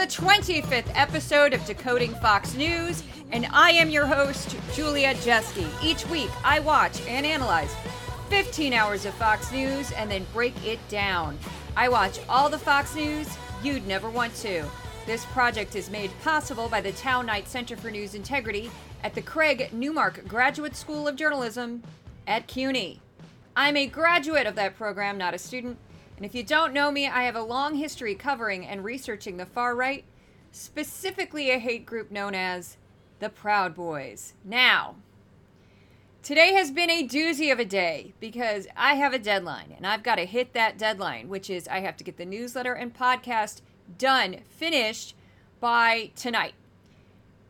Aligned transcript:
the 0.00 0.06
25th 0.06 0.90
episode 0.94 1.52
of 1.52 1.62
Decoding 1.66 2.14
Fox 2.22 2.54
News, 2.54 3.02
and 3.32 3.46
I 3.52 3.72
am 3.72 3.90
your 3.90 4.06
host, 4.06 4.56
Julia 4.72 5.12
Jeske. 5.16 5.68
Each 5.84 6.08
week, 6.08 6.30
I 6.42 6.58
watch 6.58 7.02
and 7.06 7.26
analyze 7.26 7.70
15 8.30 8.72
hours 8.72 9.04
of 9.04 9.12
Fox 9.12 9.52
News 9.52 9.92
and 9.92 10.10
then 10.10 10.24
break 10.32 10.54
it 10.66 10.78
down. 10.88 11.38
I 11.76 11.90
watch 11.90 12.18
all 12.30 12.48
the 12.48 12.58
Fox 12.58 12.94
News 12.94 13.28
you'd 13.62 13.86
never 13.86 14.08
want 14.08 14.34
to. 14.36 14.64
This 15.04 15.26
project 15.26 15.76
is 15.76 15.90
made 15.90 16.10
possible 16.22 16.70
by 16.70 16.80
the 16.80 16.92
Tow-Knight 16.92 17.46
Center 17.46 17.76
for 17.76 17.90
News 17.90 18.14
Integrity 18.14 18.70
at 19.04 19.14
the 19.14 19.20
Craig 19.20 19.68
Newmark 19.70 20.26
Graduate 20.26 20.76
School 20.76 21.08
of 21.08 21.16
Journalism 21.16 21.82
at 22.26 22.46
CUNY. 22.46 23.02
I'm 23.54 23.76
a 23.76 23.86
graduate 23.86 24.46
of 24.46 24.54
that 24.54 24.78
program, 24.78 25.18
not 25.18 25.34
a 25.34 25.38
student. 25.38 25.76
And 26.20 26.26
if 26.26 26.34
you 26.34 26.42
don't 26.42 26.74
know 26.74 26.90
me, 26.90 27.08
I 27.08 27.22
have 27.22 27.34
a 27.34 27.42
long 27.42 27.76
history 27.76 28.14
covering 28.14 28.66
and 28.66 28.84
researching 28.84 29.38
the 29.38 29.46
far 29.46 29.74
right, 29.74 30.04
specifically 30.52 31.50
a 31.50 31.58
hate 31.58 31.86
group 31.86 32.10
known 32.10 32.34
as 32.34 32.76
the 33.20 33.30
Proud 33.30 33.74
Boys. 33.74 34.34
Now, 34.44 34.96
today 36.22 36.52
has 36.52 36.70
been 36.70 36.90
a 36.90 37.08
doozy 37.08 37.50
of 37.50 37.58
a 37.58 37.64
day 37.64 38.12
because 38.20 38.66
I 38.76 38.96
have 38.96 39.14
a 39.14 39.18
deadline 39.18 39.72
and 39.74 39.86
I've 39.86 40.02
got 40.02 40.16
to 40.16 40.26
hit 40.26 40.52
that 40.52 40.76
deadline, 40.76 41.30
which 41.30 41.48
is 41.48 41.66
I 41.66 41.80
have 41.80 41.96
to 41.96 42.04
get 42.04 42.18
the 42.18 42.26
newsletter 42.26 42.74
and 42.74 42.94
podcast 42.94 43.62
done, 43.96 44.40
finished 44.46 45.14
by 45.58 46.10
tonight. 46.16 46.52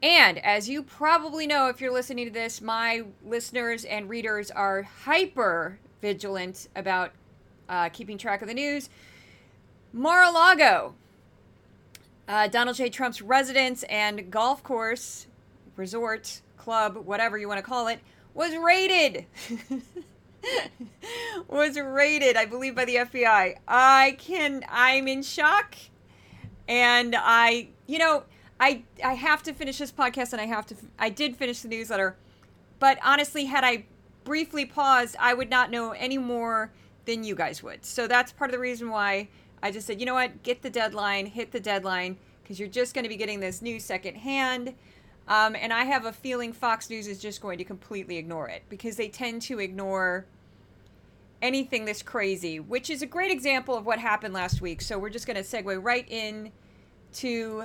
And 0.00 0.38
as 0.38 0.68
you 0.68 0.84
probably 0.84 1.48
know, 1.48 1.66
if 1.66 1.80
you're 1.80 1.92
listening 1.92 2.26
to 2.26 2.32
this, 2.32 2.60
my 2.60 3.02
listeners 3.26 3.84
and 3.84 4.08
readers 4.08 4.52
are 4.52 4.82
hyper 4.82 5.80
vigilant 6.00 6.68
about 6.76 7.10
uh, 7.70 7.88
keeping 7.88 8.18
track 8.18 8.42
of 8.42 8.48
the 8.48 8.54
news. 8.54 8.90
Mar 9.92 10.24
a 10.24 10.30
Lago, 10.30 10.94
uh, 12.28 12.48
Donald 12.48 12.76
J. 12.76 12.90
Trump's 12.90 13.22
residence 13.22 13.82
and 13.84 14.30
golf 14.30 14.62
course, 14.62 15.26
resort, 15.76 16.42
club, 16.58 16.96
whatever 16.96 17.38
you 17.38 17.48
want 17.48 17.58
to 17.58 17.62
call 17.62 17.88
it, 17.88 18.00
was 18.34 18.54
raided. 18.56 19.24
was 21.48 21.78
raided, 21.78 22.36
I 22.36 22.44
believe, 22.44 22.74
by 22.74 22.84
the 22.84 22.96
FBI. 22.96 23.56
I 23.66 24.16
can, 24.18 24.64
I'm 24.68 25.08
in 25.08 25.22
shock. 25.22 25.76
And 26.68 27.16
I, 27.18 27.68
you 27.86 27.98
know, 27.98 28.24
I, 28.60 28.82
I 29.02 29.14
have 29.14 29.42
to 29.44 29.52
finish 29.52 29.78
this 29.78 29.91
podcast 29.91 30.32
and 30.32 30.41
I 30.41 30.46
have 30.46 30.66
to, 30.66 30.76
I 30.98 31.08
did 31.08 31.36
finish 31.36 31.62
the 31.62 31.68
newsletter. 31.68 32.16
But 32.78 32.98
honestly, 33.04 33.46
had 33.46 33.64
I 33.64 33.86
briefly 34.24 34.64
paused, 34.64 35.16
I 35.18 35.34
would 35.34 35.50
not 35.50 35.70
know 35.70 35.92
any 35.92 36.18
more 36.18 36.70
than 37.11 37.25
you 37.25 37.34
guys 37.34 37.62
would. 37.62 37.84
So 37.84 38.06
that's 38.06 38.33
part 38.33 38.50
of 38.50 38.53
the 38.53 38.61
reason 38.61 38.89
why 38.89 39.28
I 39.62 39.70
just 39.70 39.86
said, 39.86 39.98
you 39.98 40.06
know 40.06 40.14
what, 40.14 40.42
get 40.42 40.62
the 40.62 40.70
deadline, 40.70 41.27
hit 41.27 41.50
the 41.50 41.61
deadline, 41.61 42.16
because 42.42 42.58
you're 42.58 42.69
just 42.69 42.94
going 42.94 43.03
to 43.03 43.08
be 43.08 43.16
getting 43.16 43.41
this 43.41 43.61
news 43.61 43.84
secondhand. 43.84 44.75
Um, 45.28 45.55
and 45.55 45.72
I 45.72 45.84
have 45.84 46.06
a 46.06 46.12
feeling 46.12 46.53
Fox 46.53 46.88
News 46.88 47.06
is 47.06 47.20
just 47.20 47.41
going 47.41 47.58
to 47.58 47.64
completely 47.64 48.16
ignore 48.16 48.48
it 48.48 48.62
because 48.69 48.97
they 48.97 49.08
tend 49.08 49.42
to 49.42 49.58
ignore 49.58 50.25
anything 51.42 51.84
this 51.84 52.03
crazy, 52.03 52.61
which 52.61 52.91
is 52.91 53.03
a 53.03 53.06
great 53.06 53.31
example 53.31 53.76
of 53.76 53.87
what 53.87 53.99
happened 53.99 54.34
last 54.34 54.60
week. 54.60 54.81
So 54.81 54.99
we're 54.99 55.10
just 55.10 55.26
going 55.26 55.37
to 55.37 55.43
segue 55.43 55.82
right 55.82 56.09
in 56.09 56.53
to 57.15 57.65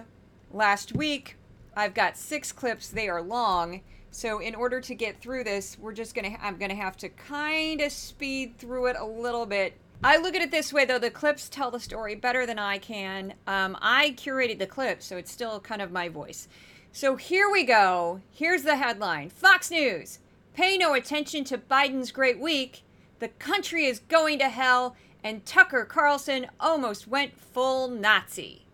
last 0.52 0.96
week. 0.96 1.38
I've 1.76 1.94
got 1.94 2.18
six 2.18 2.52
clips, 2.52 2.90
they 2.90 3.10
are 3.10 3.22
long. 3.22 3.82
So 4.16 4.40
in 4.40 4.56
order 4.56 4.80
to 4.80 4.96
get 4.96 5.20
through 5.20 5.44
this, 5.44 5.78
we're 5.78 5.92
just 5.92 6.16
gonna 6.16 6.38
I'm 6.42 6.56
gonna 6.56 6.74
have 6.74 6.96
to 6.98 7.10
kind 7.10 7.82
of 7.82 7.92
speed 7.92 8.58
through 8.58 8.86
it 8.86 8.96
a 8.98 9.06
little 9.06 9.46
bit. 9.46 9.74
I 10.02 10.16
look 10.16 10.38
at 10.38 10.42
it 10.42 10.52
this 10.52 10.72
way 10.72 10.86
though: 10.86 10.98
the 10.98 11.12
clips 11.12 11.50
tell 11.50 11.70
the 11.70 11.82
story 11.82 12.16
better 12.16 12.46
than 12.46 12.58
I 12.58 12.78
can. 12.78 13.34
Um, 13.46 13.78
I 13.82 14.12
curated 14.12 14.58
the 14.58 14.68
clips, 14.68 15.06
so 15.06 15.18
it's 15.18 15.34
still 15.34 15.60
kind 15.60 15.82
of 15.82 15.92
my 15.92 16.08
voice. 16.08 16.48
So 16.94 17.18
here 17.18 17.52
we 17.52 17.66
go. 17.66 18.22
Here's 18.32 18.64
the 18.64 18.78
headline: 18.78 19.32
Fox 19.32 19.70
News: 19.70 20.20
Pay 20.54 20.78
no 20.78 20.94
attention 20.94 21.44
to 21.44 21.58
Biden's 21.58 22.14
great 22.14 22.40
week. 22.40 22.84
The 23.20 23.28
country 23.28 23.84
is 23.84 24.00
going 24.00 24.40
to 24.40 24.48
hell, 24.48 24.96
and 25.26 25.46
Tucker 25.46 25.84
Carlson 25.84 26.48
almost 26.58 27.06
went 27.06 27.38
full 27.38 27.90
Nazi 27.90 28.65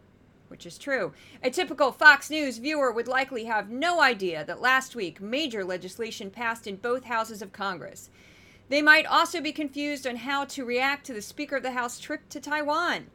which 0.51 0.67
is 0.67 0.77
true. 0.77 1.13
A 1.41 1.49
typical 1.49 1.91
Fox 1.91 2.29
News 2.29 2.59
viewer 2.59 2.91
would 2.91 3.07
likely 3.07 3.45
have 3.45 3.71
no 3.71 4.01
idea 4.01 4.43
that 4.45 4.61
last 4.61 4.95
week 4.95 5.19
major 5.19 5.63
legislation 5.63 6.29
passed 6.29 6.67
in 6.67 6.75
both 6.75 7.05
houses 7.05 7.41
of 7.41 7.53
Congress. 7.53 8.09
They 8.69 8.81
might 8.81 9.05
also 9.05 9.41
be 9.41 9.51
confused 9.51 10.05
on 10.05 10.17
how 10.17 10.45
to 10.45 10.63
react 10.63 11.05
to 11.07 11.13
the 11.13 11.21
Speaker 11.21 11.55
of 11.55 11.63
the 11.63 11.71
House 11.71 11.99
trip 11.99 12.29
to 12.29 12.39
Taiwan. 12.39 13.07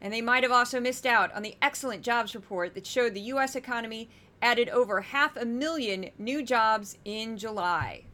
And 0.00 0.12
they 0.12 0.20
might 0.20 0.42
have 0.42 0.52
also 0.52 0.80
missed 0.80 1.06
out 1.06 1.32
on 1.32 1.42
the 1.42 1.56
excellent 1.62 2.02
jobs 2.02 2.34
report 2.34 2.74
that 2.74 2.86
showed 2.86 3.14
the 3.14 3.20
U.S. 3.20 3.56
economy 3.56 4.10
added 4.42 4.68
over 4.68 5.00
half 5.00 5.36
a 5.36 5.44
million 5.44 6.10
new 6.18 6.42
jobs 6.42 6.98
in 7.04 7.36
July. 7.36 8.04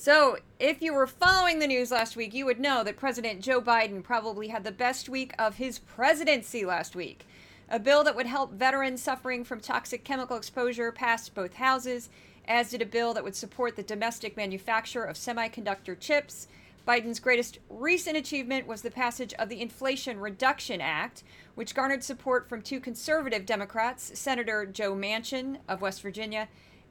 So, 0.00 0.36
if 0.60 0.80
you 0.80 0.94
were 0.94 1.08
following 1.08 1.58
the 1.58 1.66
news 1.66 1.90
last 1.90 2.14
week, 2.14 2.32
you 2.32 2.46
would 2.46 2.60
know 2.60 2.84
that 2.84 2.96
President 2.96 3.40
Joe 3.40 3.60
Biden 3.60 4.00
probably 4.00 4.46
had 4.46 4.62
the 4.62 4.70
best 4.70 5.08
week 5.08 5.34
of 5.40 5.56
his 5.56 5.80
presidency 5.80 6.64
last 6.64 6.94
week. 6.94 7.26
A 7.68 7.80
bill 7.80 8.04
that 8.04 8.14
would 8.14 8.26
help 8.28 8.52
veterans 8.52 9.02
suffering 9.02 9.42
from 9.42 9.58
toxic 9.58 10.04
chemical 10.04 10.36
exposure 10.36 10.92
passed 10.92 11.34
both 11.34 11.54
houses, 11.54 12.10
as 12.46 12.70
did 12.70 12.80
a 12.80 12.86
bill 12.86 13.12
that 13.12 13.24
would 13.24 13.34
support 13.34 13.74
the 13.74 13.82
domestic 13.82 14.36
manufacture 14.36 15.02
of 15.02 15.16
semiconductor 15.16 15.98
chips. 15.98 16.46
Biden's 16.86 17.18
greatest 17.18 17.58
recent 17.68 18.16
achievement 18.16 18.68
was 18.68 18.82
the 18.82 18.92
passage 18.92 19.34
of 19.34 19.48
the 19.48 19.60
Inflation 19.60 20.20
Reduction 20.20 20.80
Act, 20.80 21.24
which 21.56 21.74
garnered 21.74 22.04
support 22.04 22.48
from 22.48 22.62
two 22.62 22.78
conservative 22.78 23.44
Democrats, 23.44 24.16
Senator 24.16 24.64
Joe 24.64 24.94
Manchin 24.94 25.58
of 25.68 25.80
West 25.80 26.02
Virginia 26.02 26.46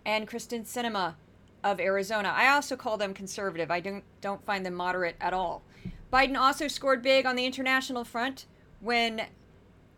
and 0.06 0.28
Kyrsten 0.28 0.66
Sinema 0.66 1.16
of 1.64 1.80
Arizona. 1.80 2.34
I 2.36 2.50
also 2.50 2.76
call 2.76 2.98
them 2.98 3.14
conservative. 3.14 3.72
I 3.72 3.80
don't 3.80 4.04
don't 4.22 4.46
find 4.46 4.66
them 4.66 4.74
moderate 4.74 5.16
at 5.20 5.34
all. 5.34 5.64
Biden 6.12 6.38
also 6.38 6.68
scored 6.68 7.02
big 7.02 7.26
on 7.26 7.36
the 7.36 7.46
international 7.46 8.04
front 8.04 8.46
when 8.80 9.24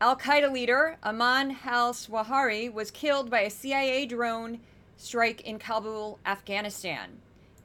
Al 0.02 0.16
Qaeda 0.16 0.52
leader 0.52 0.98
Ayman 1.04 1.58
al 1.66 1.94
Zawahiri 1.94 2.72
was 2.72 2.90
killed 2.90 3.30
by 3.30 3.42
a 3.42 3.50
CIA 3.50 4.06
drone 4.06 4.60
strike 4.98 5.42
in 5.42 5.60
Kabul, 5.60 6.20
Afghanistan. 6.26 7.20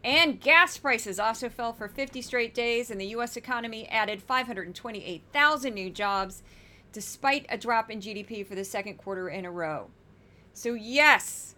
And 0.04 0.38
gas 0.38 0.76
prices 0.76 1.18
also 1.18 1.48
fell 1.48 1.72
for 1.72 1.88
50 1.88 2.20
straight 2.20 2.54
days, 2.54 2.90
and 2.90 3.00
the 3.00 3.06
U.S. 3.06 3.38
economy 3.38 3.88
added 3.88 4.22
528,000 4.22 5.74
new 5.74 5.88
jobs 5.88 6.42
despite 6.92 7.46
a 7.48 7.56
drop 7.56 7.90
in 7.90 8.00
GDP 8.00 8.46
for 8.46 8.54
the 8.54 8.64
second 8.64 8.98
quarter 8.98 9.28
in 9.30 9.46
a 9.46 9.50
row. 9.50 9.88
So, 10.52 10.74
yes, 10.74 11.53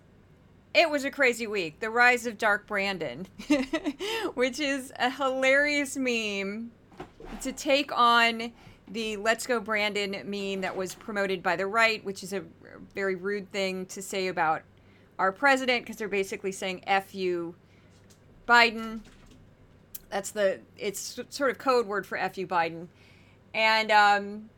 it 0.76 0.90
was 0.90 1.06
a 1.06 1.10
crazy 1.10 1.46
week. 1.46 1.80
The 1.80 1.88
rise 1.88 2.26
of 2.26 2.36
Dark 2.36 2.66
Brandon, 2.66 3.26
which 4.34 4.60
is 4.60 4.92
a 4.98 5.08
hilarious 5.08 5.96
meme 5.96 6.70
to 7.40 7.50
take 7.50 7.90
on 7.96 8.52
the 8.88 9.16
Let's 9.16 9.46
Go 9.46 9.58
Brandon 9.58 10.12
meme 10.26 10.60
that 10.60 10.76
was 10.76 10.94
promoted 10.94 11.42
by 11.42 11.56
the 11.56 11.66
right, 11.66 12.04
which 12.04 12.22
is 12.22 12.34
a 12.34 12.42
very 12.94 13.14
rude 13.14 13.50
thing 13.50 13.86
to 13.86 14.02
say 14.02 14.28
about 14.28 14.62
our 15.18 15.32
president 15.32 15.82
because 15.82 15.96
they're 15.96 16.08
basically 16.08 16.52
saying 16.52 16.84
F 16.86 17.14
you, 17.14 17.54
Biden. 18.46 19.00
That's 20.10 20.30
the, 20.30 20.60
it's 20.76 21.18
sort 21.30 21.50
of 21.50 21.56
code 21.56 21.86
word 21.86 22.06
for 22.06 22.18
F 22.18 22.36
you, 22.36 22.46
Biden. 22.46 22.88
And, 23.54 23.90
um, 23.90 24.50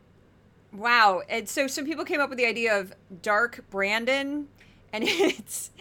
wow. 0.73 1.21
And 1.29 1.47
so 1.47 1.65
some 1.65 1.85
people 1.85 2.03
came 2.03 2.19
up 2.19 2.27
with 2.27 2.37
the 2.37 2.45
idea 2.45 2.77
of 2.77 2.93
Dark 3.21 3.63
Brandon, 3.69 4.49
and 4.91 5.03
it's, 5.07 5.71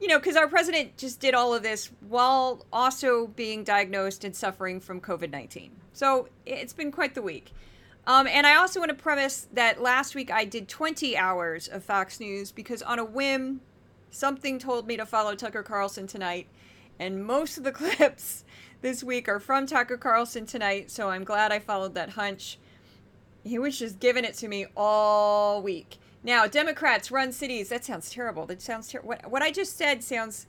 you 0.00 0.08
know, 0.08 0.18
because 0.18 0.36
our 0.36 0.48
president 0.48 0.96
just 0.96 1.20
did 1.20 1.34
all 1.34 1.54
of 1.54 1.62
this 1.62 1.90
while 2.08 2.64
also 2.72 3.28
being 3.28 3.64
diagnosed 3.64 4.24
and 4.24 4.36
suffering 4.36 4.80
from 4.80 5.00
COVID 5.00 5.30
19. 5.30 5.70
So 5.92 6.28
it's 6.44 6.72
been 6.72 6.92
quite 6.92 7.14
the 7.14 7.22
week. 7.22 7.52
Um, 8.06 8.26
and 8.28 8.46
I 8.46 8.56
also 8.56 8.78
want 8.78 8.90
to 8.90 8.94
premise 8.94 9.48
that 9.52 9.82
last 9.82 10.14
week 10.14 10.30
I 10.30 10.44
did 10.44 10.68
20 10.68 11.16
hours 11.16 11.66
of 11.66 11.82
Fox 11.82 12.20
News 12.20 12.52
because 12.52 12.82
on 12.82 12.98
a 12.98 13.04
whim, 13.04 13.60
something 14.10 14.58
told 14.58 14.86
me 14.86 14.96
to 14.96 15.06
follow 15.06 15.34
Tucker 15.34 15.62
Carlson 15.62 16.06
tonight. 16.06 16.46
And 16.98 17.24
most 17.24 17.58
of 17.58 17.64
the 17.64 17.72
clips 17.72 18.44
this 18.80 19.02
week 19.02 19.28
are 19.28 19.40
from 19.40 19.66
Tucker 19.66 19.96
Carlson 19.96 20.46
tonight. 20.46 20.90
So 20.90 21.10
I'm 21.10 21.24
glad 21.24 21.50
I 21.50 21.58
followed 21.58 21.94
that 21.94 22.10
hunch. 22.10 22.58
He 23.46 23.58
was 23.58 23.78
just 23.78 24.00
giving 24.00 24.24
it 24.24 24.34
to 24.34 24.48
me 24.48 24.66
all 24.76 25.62
week. 25.62 25.98
Now, 26.24 26.48
Democrats 26.48 27.12
run 27.12 27.30
cities. 27.30 27.68
That 27.68 27.84
sounds 27.84 28.10
terrible. 28.10 28.44
That 28.46 28.60
sounds 28.60 28.88
terrible. 28.88 29.10
What, 29.10 29.30
what 29.30 29.42
I 29.42 29.52
just 29.52 29.76
said 29.76 30.02
sounds 30.02 30.46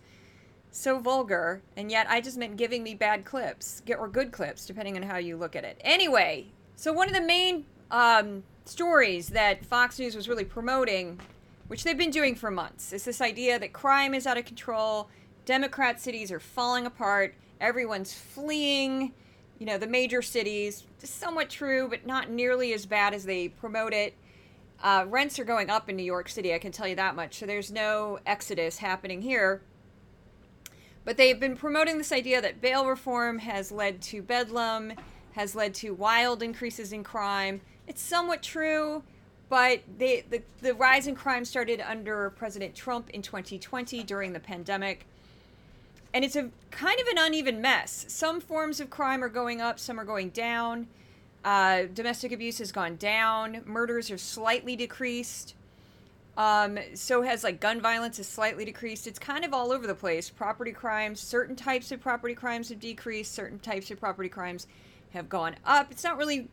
so 0.72 1.00
vulgar, 1.00 1.62
and 1.76 1.92
yet 1.92 2.08
I 2.10 2.22
just 2.22 2.38
meant 2.38 2.58
giving 2.58 2.82
me 2.84 2.96
bad 2.96 3.26
clips, 3.26 3.82
get 3.86 4.00
or 4.00 4.08
good 4.08 4.32
clips, 4.32 4.66
depending 4.66 4.96
on 4.96 5.04
how 5.04 5.18
you 5.18 5.38
look 5.38 5.56
at 5.56 5.64
it. 5.64 5.80
Anyway, 5.82 6.48
so 6.76 6.92
one 6.92 7.08
of 7.08 7.14
the 7.14 7.22
main 7.22 7.66
um, 7.92 8.44
stories 8.66 9.30
that 9.30 9.66
Fox 9.66 10.00
News 10.00 10.16
was 10.16 10.28
really 10.28 10.46
promoting, 10.46 11.20
which 11.68 11.84
they've 11.84 11.98
been 11.98 12.12
doing 12.12 12.36
for 12.36 12.50
months, 12.50 12.94
is 12.94 13.06
this 13.06 13.22
idea 13.22 13.60
that 13.60 13.74
crime 13.74 14.14
is 14.14 14.26
out 14.26 14.38
of 14.38 14.46
control, 14.46 15.10
Democrat 15.46 16.02
cities 16.02 16.32
are 16.32 16.40
falling 16.40 16.86
apart, 16.86 17.36
everyone's 17.62 18.14
fleeing, 18.14 19.14
you 19.60 19.66
know, 19.66 19.78
the 19.78 19.88
major 19.88 20.22
cities. 20.22 20.84
Somewhat 21.00 21.50
true, 21.50 21.88
but 21.90 22.06
not 22.06 22.30
nearly 22.30 22.74
as 22.74 22.86
bad 22.86 23.14
as 23.14 23.26
they 23.26 23.50
promote 23.50 23.94
it 23.94 24.14
Uh, 24.84 25.06
rents 25.08 25.40
are 25.40 25.44
going 25.44 25.70
up 25.70 25.90
in 25.90 25.96
New 25.96 26.04
York 26.04 26.30
City, 26.30 26.54
I 26.54 26.60
can 26.60 26.72
tell 26.72 26.88
you 26.88 26.96
that 26.96 27.16
much. 27.16 27.36
So 27.40 27.46
there's 27.48 27.72
no 27.72 28.20
exodus 28.26 28.78
happening 28.78 29.22
here. 29.24 29.62
But 31.04 31.18
they've 31.18 31.40
been 31.40 31.56
promoting 31.56 31.98
this 31.98 32.12
idea 32.12 32.42
that 32.42 32.62
bail 32.62 32.86
reform 32.86 33.40
has 33.40 33.72
led 33.72 34.02
to 34.04 34.22
bedlam, 34.22 34.94
has 35.32 35.56
led 35.56 35.74
to 35.76 35.92
wild 35.96 36.44
increases 36.44 36.94
in 36.94 37.04
crime. 37.04 37.62
It's 37.88 38.02
somewhat 38.02 38.44
true, 38.44 39.04
but 39.50 39.82
they, 39.98 40.26
the, 40.30 40.44
the 40.62 40.74
rise 40.76 41.08
in 41.08 41.16
crime 41.16 41.46
started 41.46 41.82
under 41.82 42.30
President 42.32 42.76
Trump 42.76 43.10
in 43.12 43.22
2020 43.22 44.04
during 44.04 44.34
the 44.34 44.40
pandemic. 44.40 45.08
And 46.14 46.24
it's 46.24 46.36
a 46.36 46.50
kind 46.72 47.00
of 47.00 47.08
an 47.08 47.18
uneven 47.18 47.62
mess. 47.62 48.06
Some 48.08 48.40
forms 48.40 48.80
of 48.80 48.90
crime 48.90 49.24
are 49.24 49.30
going 49.30 49.62
up, 49.62 49.80
some 49.80 50.00
are 50.00 50.06
going 50.06 50.30
down. 50.30 50.88
Uh, 51.44 51.84
domestic 51.94 52.32
abuse 52.32 52.58
has 52.58 52.72
gone 52.72 52.96
down. 52.96 53.62
Murders 53.66 54.12
are 54.12 54.18
slightly 54.18 54.76
decreased. 54.76 55.56
Um, 56.36 56.78
so 56.94 57.24
has 57.24 57.44
like 57.44 57.60
gun 57.60 57.82
violence 57.82 58.20
is 58.20 58.28
slightly 58.28 58.64
decreased. 58.64 59.08
It's 59.08 59.18
kind 59.18 59.44
of 59.44 59.54
all 59.54 59.72
over 59.72 59.88
the 59.88 59.96
place. 59.96 60.30
Property 60.30 60.72
crimes, 60.72 61.20
certain 61.20 61.56
types 61.56 61.92
of 61.92 62.00
property 62.00 62.36
crimes 62.36 62.70
have 62.70 62.80
decreased. 62.80 63.34
Certain 63.34 63.60
types 63.60 63.90
of 63.90 64.00
property 64.00 64.30
crimes 64.30 64.68
have 65.12 65.30
gone 65.30 65.56
up. 65.66 65.92
It's 65.92 66.04
not 66.04 66.18
really 66.18 66.48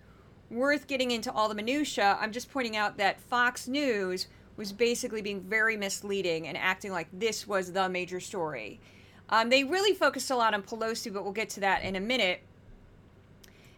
worth 0.50 0.86
getting 0.86 1.10
into 1.10 1.30
all 1.32 1.48
the 1.48 1.54
minutia. 1.54 2.16
I'm 2.20 2.32
just 2.32 2.50
pointing 2.50 2.76
out 2.76 2.96
that 2.96 3.20
Fox 3.20 3.68
News 3.68 4.28
was 4.56 4.72
basically 4.72 5.20
being 5.20 5.40
very 5.40 5.76
misleading 5.76 6.46
and 6.46 6.56
acting 6.56 6.92
like 6.92 7.08
this 7.12 7.46
was 7.46 7.72
the 7.72 7.88
major 7.88 8.20
story. 8.20 8.80
Um, 9.28 9.48
they 9.48 9.64
really 9.64 9.94
focused 9.94 10.30
a 10.30 10.36
lot 10.36 10.54
on 10.54 10.62
Pelosi, 10.62 11.12
but 11.12 11.24
we'll 11.24 11.32
get 11.32 11.48
to 11.50 11.60
that 11.60 11.82
in 11.82 11.96
a 11.96 12.00
minute. 12.00 12.42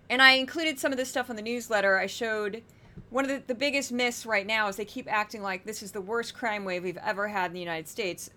And 0.08 0.22
I 0.22 0.32
included 0.32 0.78
some 0.78 0.92
of 0.92 0.98
this 0.98 1.08
stuff 1.08 1.30
on 1.30 1.36
the 1.36 1.42
newsletter. 1.42 1.98
I 1.98 2.06
showed 2.06 2.62
one 3.10 3.24
of 3.24 3.30
the, 3.30 3.42
the 3.46 3.54
biggest 3.54 3.92
myths 3.92 4.26
right 4.26 4.46
now 4.46 4.68
is 4.68 4.76
they 4.76 4.84
keep 4.84 5.10
acting 5.10 5.42
like 5.42 5.64
this 5.64 5.82
is 5.82 5.92
the 5.92 6.00
worst 6.00 6.34
crime 6.34 6.64
wave 6.64 6.82
we've 6.84 6.96
ever 6.98 7.28
had 7.28 7.46
in 7.46 7.52
the 7.54 7.60
United 7.60 7.88
States. 7.88 8.30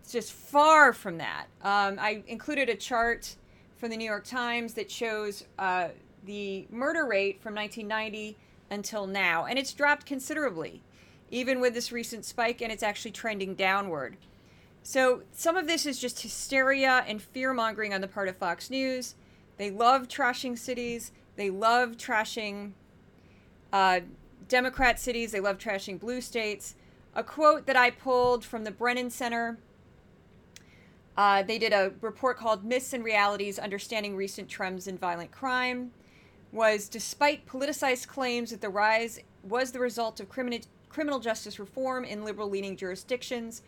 It's 0.00 0.12
just 0.12 0.32
far 0.32 0.92
from 0.92 1.18
that. 1.18 1.46
Um, 1.62 1.98
I 2.00 2.22
included 2.26 2.68
a 2.68 2.74
chart 2.74 3.36
from 3.76 3.90
the 3.90 3.96
New 3.96 4.04
York 4.04 4.24
Times 4.24 4.74
that 4.74 4.90
shows 4.90 5.44
uh, 5.58 5.88
the 6.24 6.66
murder 6.70 7.06
rate 7.06 7.40
from 7.40 7.54
1990 7.54 8.36
until 8.70 9.06
now, 9.06 9.44
and 9.44 9.58
it's 9.58 9.72
dropped 9.72 10.06
considerably, 10.06 10.82
even 11.30 11.60
with 11.60 11.74
this 11.74 11.92
recent 11.92 12.24
spike, 12.24 12.62
and 12.62 12.72
it's 12.72 12.82
actually 12.82 13.10
trending 13.10 13.54
downward. 13.54 14.16
So 14.82 15.22
some 15.32 15.56
of 15.56 15.66
this 15.66 15.86
is 15.86 15.98
just 15.98 16.22
hysteria 16.22 17.04
and 17.06 17.22
fear 17.22 17.54
mongering 17.54 17.94
on 17.94 18.00
the 18.00 18.08
part 18.08 18.28
of 18.28 18.36
Fox 18.36 18.68
News. 18.68 19.14
They 19.56 19.70
love 19.70 20.08
trashing 20.08 20.58
cities. 20.58 21.12
They 21.36 21.50
love 21.50 21.96
trashing 21.96 22.72
uh, 23.72 24.00
Democrat 24.48 24.98
cities. 24.98 25.32
They 25.32 25.40
love 25.40 25.58
trashing 25.58 26.00
blue 26.00 26.20
states. 26.20 26.74
A 27.14 27.22
quote 27.22 27.66
that 27.66 27.76
I 27.76 27.90
pulled 27.90 28.44
from 28.44 28.64
the 28.64 28.70
Brennan 28.70 29.10
Center. 29.10 29.58
Uh, 31.16 31.42
they 31.42 31.58
did 31.58 31.72
a 31.72 31.92
report 32.00 32.38
called 32.38 32.64
Myths 32.64 32.92
and 32.92 33.04
Realities 33.04 33.58
Understanding 33.58 34.16
Recent 34.16 34.48
Trends 34.48 34.86
in 34.86 34.98
Violent 34.98 35.30
Crime. 35.30 35.92
Was 36.52 36.88
despite 36.88 37.46
politicized 37.46 38.08
claims 38.08 38.50
that 38.50 38.60
the 38.60 38.68
rise 38.68 39.20
was 39.42 39.72
the 39.72 39.80
result 39.80 40.20
of 40.20 40.28
criminal, 40.28 40.58
criminal 40.88 41.18
justice 41.20 41.58
reform 41.58 42.04
in 42.04 42.24
liberal 42.24 42.50
leaning 42.50 42.76
jurisdictions, 42.76 43.62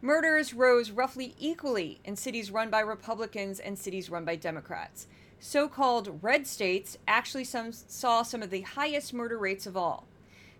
Murders 0.00 0.54
rose 0.54 0.92
roughly 0.92 1.34
equally 1.40 2.00
in 2.04 2.14
cities 2.14 2.52
run 2.52 2.70
by 2.70 2.78
Republicans 2.80 3.58
and 3.58 3.76
cities 3.76 4.08
run 4.08 4.24
by 4.24 4.36
Democrats. 4.36 5.08
So 5.40 5.68
called 5.68 6.20
red 6.22 6.46
states 6.46 6.96
actually 7.08 7.42
some, 7.42 7.72
saw 7.72 8.22
some 8.22 8.40
of 8.40 8.50
the 8.50 8.60
highest 8.60 9.12
murder 9.12 9.36
rates 9.36 9.66
of 9.66 9.76
all. 9.76 10.06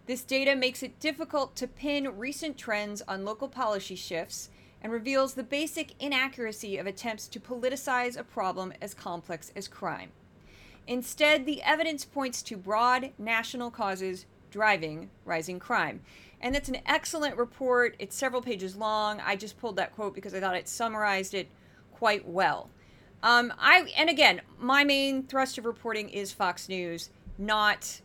This 0.07 0.23
data 0.23 0.57
makes 0.57 0.83
it 0.83 0.99
difficult 0.99 1.55
to 1.57 1.69
pin 1.69 2.19
recent 2.19 2.59
trends 2.59 3.01
on 3.07 3.25
local 3.25 3.49
policy 3.49 3.95
shifts 3.95 4.51
and 4.83 4.93
reveals 4.93 5.35
the 5.35 5.45
basic 5.45 5.95
inaccuracy 6.01 6.77
of 6.77 6.87
attempts 6.89 7.29
to 7.29 7.39
politicize 7.39 8.17
a 8.17 8.25
problem 8.25 8.73
as 8.81 8.93
complex 8.93 9.53
as 9.55 9.69
crime. 9.69 10.11
Instead, 10.89 11.47
the 11.47 11.63
evidence 11.63 12.05
points 12.05 12.43
to 12.43 12.57
broad 12.57 13.13
national 13.19 13.71
causes 13.71 14.27
driving 14.51 15.11
rising 15.25 15.59
crime. 15.59 16.01
And 16.41 16.55
that's 16.55 16.69
an 16.69 16.79
excellent 16.87 17.37
report. 17.37 17.97
It's 17.99 18.15
several 18.15 18.43
pages 18.43 18.77
long. 18.77 19.21
I 19.25 19.37
just 19.37 19.59
pulled 19.59 19.77
that 19.77 19.95
quote 19.95 20.15
because 20.15 20.35
I 20.35 20.41
thought 20.41 20.57
it 20.57 20.69
summarized 20.69 21.35
it 21.35 21.49
quite 21.93 22.27
well. 22.27 22.71
Um, 23.23 23.53
I 23.59 23.93
and 23.97 24.09
again, 24.09 24.41
my 24.59 24.85
main 24.85 25.25
thrust 25.25 25.59
of 25.59 25.67
reporting 25.67 26.09
is 26.09 26.33
Fox 26.33 26.69
News, 26.69 27.11
not 27.37 28.01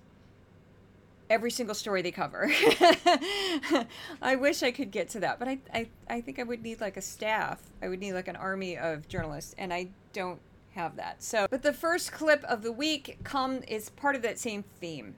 every 1.29 1.51
single 1.51 1.75
story 1.75 2.01
they 2.01 2.11
cover. 2.11 2.51
I 4.21 4.35
wish 4.35 4.63
I 4.63 4.71
could 4.71 4.91
get 4.91 5.09
to 5.09 5.19
that, 5.21 5.39
but 5.39 5.47
I, 5.47 5.59
I, 5.73 5.89
I 6.09 6.21
think 6.21 6.39
I 6.39 6.43
would 6.43 6.61
need 6.61 6.81
like 6.81 6.97
a 6.97 7.01
staff. 7.01 7.61
I 7.81 7.89
would 7.89 7.99
need 7.99 8.13
like 8.13 8.27
an 8.27 8.35
army 8.35 8.77
of 8.77 9.07
journalists, 9.07 9.55
and 9.57 9.73
I 9.73 9.89
don't 10.13 10.39
have 10.75 10.95
that. 10.97 11.23
So, 11.23 11.47
but 11.49 11.63
the 11.63 11.73
first 11.73 12.11
clip 12.11 12.43
of 12.45 12.61
the 12.63 12.71
week 12.71 13.19
come 13.23 13.61
is 13.67 13.89
part 13.89 14.15
of 14.15 14.21
that 14.23 14.39
same 14.39 14.63
theme. 14.79 15.15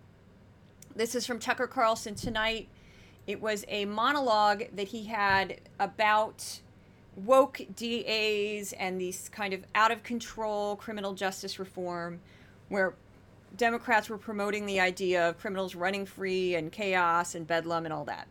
This 0.96 1.16
is 1.16 1.26
from 1.26 1.40
Tucker 1.40 1.68
Carlson 1.68 2.16
tonight. 2.16 2.70
It 3.28 3.42
was 3.42 3.66
a 3.68 3.86
monologue 3.86 4.64
that 4.76 4.90
he 4.90 5.06
had 5.06 5.60
about 5.80 6.60
woke 7.16 7.62
DAs 7.76 8.74
and 8.74 9.00
these 9.00 9.30
kind 9.30 9.54
of 9.54 9.64
out 9.74 9.92
of 9.92 10.04
control 10.04 10.76
criminal 10.76 11.14
justice 11.14 11.58
reform, 11.58 12.20
where 12.70 12.94
Democrats 13.58 14.10
were 14.10 14.18
promoting 14.18 14.66
the 14.66 14.80
idea 14.80 15.30
of 15.30 15.40
criminals 15.40 15.76
running 15.76 16.06
free 16.06 16.56
and 16.56 16.72
chaos 16.72 17.36
and 17.36 17.48
bedlam 17.48 17.86
and 17.86 17.94
all 17.94 18.06
that. 18.06 18.28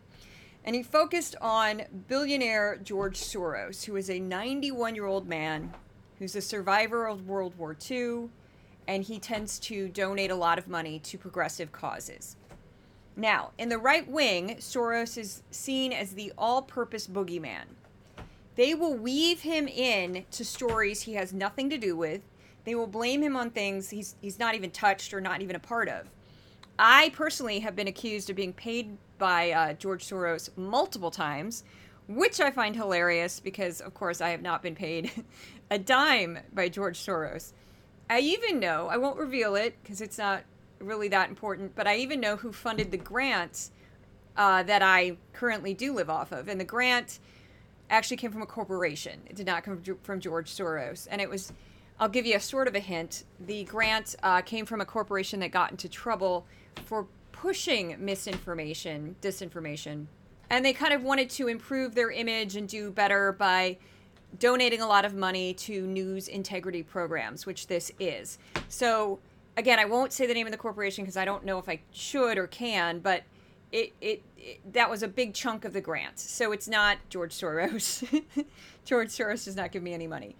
And 0.63 0.75
he 0.75 0.83
focused 0.83 1.35
on 1.41 1.83
billionaire 2.07 2.77
George 2.77 3.19
Soros, 3.19 3.85
who 3.85 3.95
is 3.95 4.09
a 4.09 4.19
91 4.19 4.95
year 4.95 5.05
old 5.05 5.27
man 5.27 5.73
who's 6.19 6.35
a 6.35 6.41
survivor 6.41 7.05
of 7.05 7.27
World 7.27 7.55
War 7.57 7.75
II, 7.89 8.29
and 8.87 9.03
he 9.03 9.19
tends 9.19 9.59
to 9.59 9.89
donate 9.89 10.31
a 10.31 10.35
lot 10.35 10.57
of 10.57 10.67
money 10.67 10.99
to 10.99 11.17
progressive 11.17 11.71
causes. 11.71 12.35
Now, 13.15 13.51
in 13.57 13.69
the 13.69 13.77
right 13.77 14.07
wing, 14.09 14.57
Soros 14.59 15.17
is 15.17 15.41
seen 15.49 15.93
as 15.93 16.11
the 16.11 16.33
all 16.37 16.61
purpose 16.61 17.07
boogeyman. 17.07 17.63
They 18.55 18.73
will 18.73 18.93
weave 18.93 19.41
him 19.41 19.67
in 19.67 20.25
to 20.31 20.45
stories 20.45 21.01
he 21.01 21.13
has 21.15 21.33
nothing 21.33 21.69
to 21.69 21.77
do 21.77 21.95
with. 21.95 22.21
They 22.65 22.75
will 22.75 22.87
blame 22.87 23.21
him 23.21 23.35
on 23.35 23.51
things 23.51 23.89
he's, 23.89 24.15
he's 24.21 24.39
not 24.39 24.55
even 24.55 24.71
touched 24.71 25.13
or 25.13 25.21
not 25.21 25.41
even 25.41 25.55
a 25.55 25.59
part 25.59 25.87
of. 25.87 26.09
I 26.77 27.09
personally 27.09 27.59
have 27.59 27.75
been 27.75 27.87
accused 27.87 28.29
of 28.29 28.35
being 28.35 28.53
paid 28.53 28.97
by 29.17 29.51
uh, 29.51 29.73
George 29.73 30.05
Soros 30.05 30.49
multiple 30.57 31.11
times, 31.11 31.63
which 32.07 32.41
I 32.41 32.51
find 32.51 32.75
hilarious 32.75 33.39
because, 33.39 33.79
of 33.81 33.93
course, 33.93 34.19
I 34.19 34.29
have 34.29 34.41
not 34.41 34.61
been 34.61 34.75
paid 34.75 35.11
a 35.71 35.79
dime 35.79 36.39
by 36.53 36.67
George 36.67 36.97
Soros. 36.97 37.53
I 38.09 38.19
even 38.19 38.59
know, 38.59 38.87
I 38.87 38.97
won't 38.97 39.17
reveal 39.17 39.55
it 39.55 39.75
because 39.81 40.01
it's 40.01 40.17
not 40.17 40.43
really 40.79 41.07
that 41.09 41.29
important, 41.29 41.75
but 41.75 41.87
I 41.87 41.97
even 41.97 42.19
know 42.19 42.35
who 42.35 42.51
funded 42.51 42.91
the 42.91 42.97
grant 42.97 43.69
uh, 44.37 44.63
that 44.63 44.81
I 44.81 45.17
currently 45.33 45.73
do 45.73 45.93
live 45.93 46.09
off 46.09 46.31
of. 46.31 46.47
And 46.47 46.59
the 46.59 46.65
grant 46.65 47.19
actually 47.89 48.17
came 48.17 48.31
from 48.31 48.41
a 48.41 48.45
corporation. 48.45 49.19
It 49.27 49.35
did 49.35 49.45
not 49.45 49.63
come 49.63 49.81
from 50.03 50.19
George 50.19 50.51
Soros. 50.51 51.07
And 51.09 51.21
it 51.21 51.29
was, 51.29 51.53
I'll 51.99 52.09
give 52.09 52.25
you 52.25 52.35
a 52.35 52.39
sort 52.39 52.67
of 52.67 52.75
a 52.75 52.79
hint. 52.79 53.23
The 53.39 53.63
grant 53.65 54.15
uh, 54.23 54.41
came 54.41 54.65
from 54.65 54.81
a 54.81 54.85
corporation 54.85 55.39
that 55.41 55.51
got 55.51 55.71
into 55.71 55.87
trouble 55.87 56.45
for 56.85 57.07
pushing 57.31 57.95
misinformation, 57.99 59.15
disinformation. 59.21 60.07
And 60.49 60.63
they 60.63 60.73
kind 60.73 60.93
of 60.93 61.03
wanted 61.03 61.29
to 61.31 61.47
improve 61.47 61.95
their 61.95 62.11
image 62.11 62.55
and 62.55 62.67
do 62.67 62.91
better 62.91 63.31
by 63.31 63.77
donating 64.39 64.81
a 64.81 64.87
lot 64.87 65.05
of 65.05 65.13
money 65.13 65.53
to 65.53 65.87
news 65.87 66.27
integrity 66.27 66.83
programs, 66.83 67.45
which 67.45 67.67
this 67.67 67.91
is. 67.99 68.37
So, 68.67 69.19
again, 69.57 69.79
I 69.79 69.85
won't 69.85 70.13
say 70.13 70.25
the 70.25 70.33
name 70.33 70.47
of 70.47 70.51
the 70.51 70.57
corporation 70.57 71.03
because 71.03 71.17
I 71.17 71.25
don't 71.25 71.45
know 71.45 71.57
if 71.59 71.69
I 71.69 71.79
should 71.91 72.37
or 72.37 72.47
can, 72.47 72.99
but 72.99 73.23
it, 73.71 73.93
it, 74.01 74.23
it, 74.37 74.73
that 74.73 74.89
was 74.89 75.03
a 75.03 75.07
big 75.07 75.33
chunk 75.33 75.65
of 75.65 75.73
the 75.73 75.81
grant. 75.81 76.19
So 76.19 76.51
it's 76.51 76.67
not 76.67 76.97
George 77.09 77.33
Soros. 77.33 78.07
George 78.85 79.09
Soros 79.09 79.45
does 79.45 79.55
not 79.55 79.71
give 79.71 79.83
me 79.83 79.93
any 79.93 80.07
money. 80.07 80.35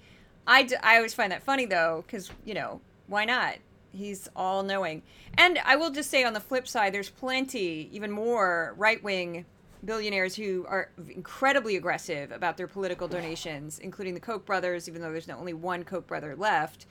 I, 0.48 0.64
d- 0.64 0.76
I 0.82 0.98
always 0.98 1.14
find 1.14 1.32
that 1.32 1.44
funny 1.44 1.66
though, 1.66 2.04
because, 2.06 2.30
you 2.44 2.54
know, 2.54 2.82
why 3.08 3.26
not? 3.26 3.56
He's 3.92 4.28
all 4.36 4.62
knowing. 4.62 5.02
And 5.38 5.60
I 5.66 5.78
will 5.78 5.90
just 5.90 6.12
say 6.12 6.24
on 6.24 6.34
the 6.34 6.40
flip 6.40 6.68
side, 6.68 6.94
there's 6.94 7.10
plenty, 7.10 7.90
even 7.92 8.12
more 8.12 8.74
right 8.78 9.02
wing 9.02 9.46
billionaires 9.86 10.36
who 10.36 10.66
are 10.68 10.90
incredibly 11.10 11.76
aggressive 11.76 12.32
about 12.32 12.58
their 12.58 12.68
political 12.68 13.08
donations, 13.08 13.80
including 13.80 14.14
the 14.14 14.20
Koch 14.20 14.46
brothers, 14.46 14.90
even 14.90 15.02
though 15.02 15.12
there's 15.12 15.30
only 15.30 15.54
one 15.54 15.84
Koch 15.84 16.06
brother 16.08 16.36
left 16.36 16.88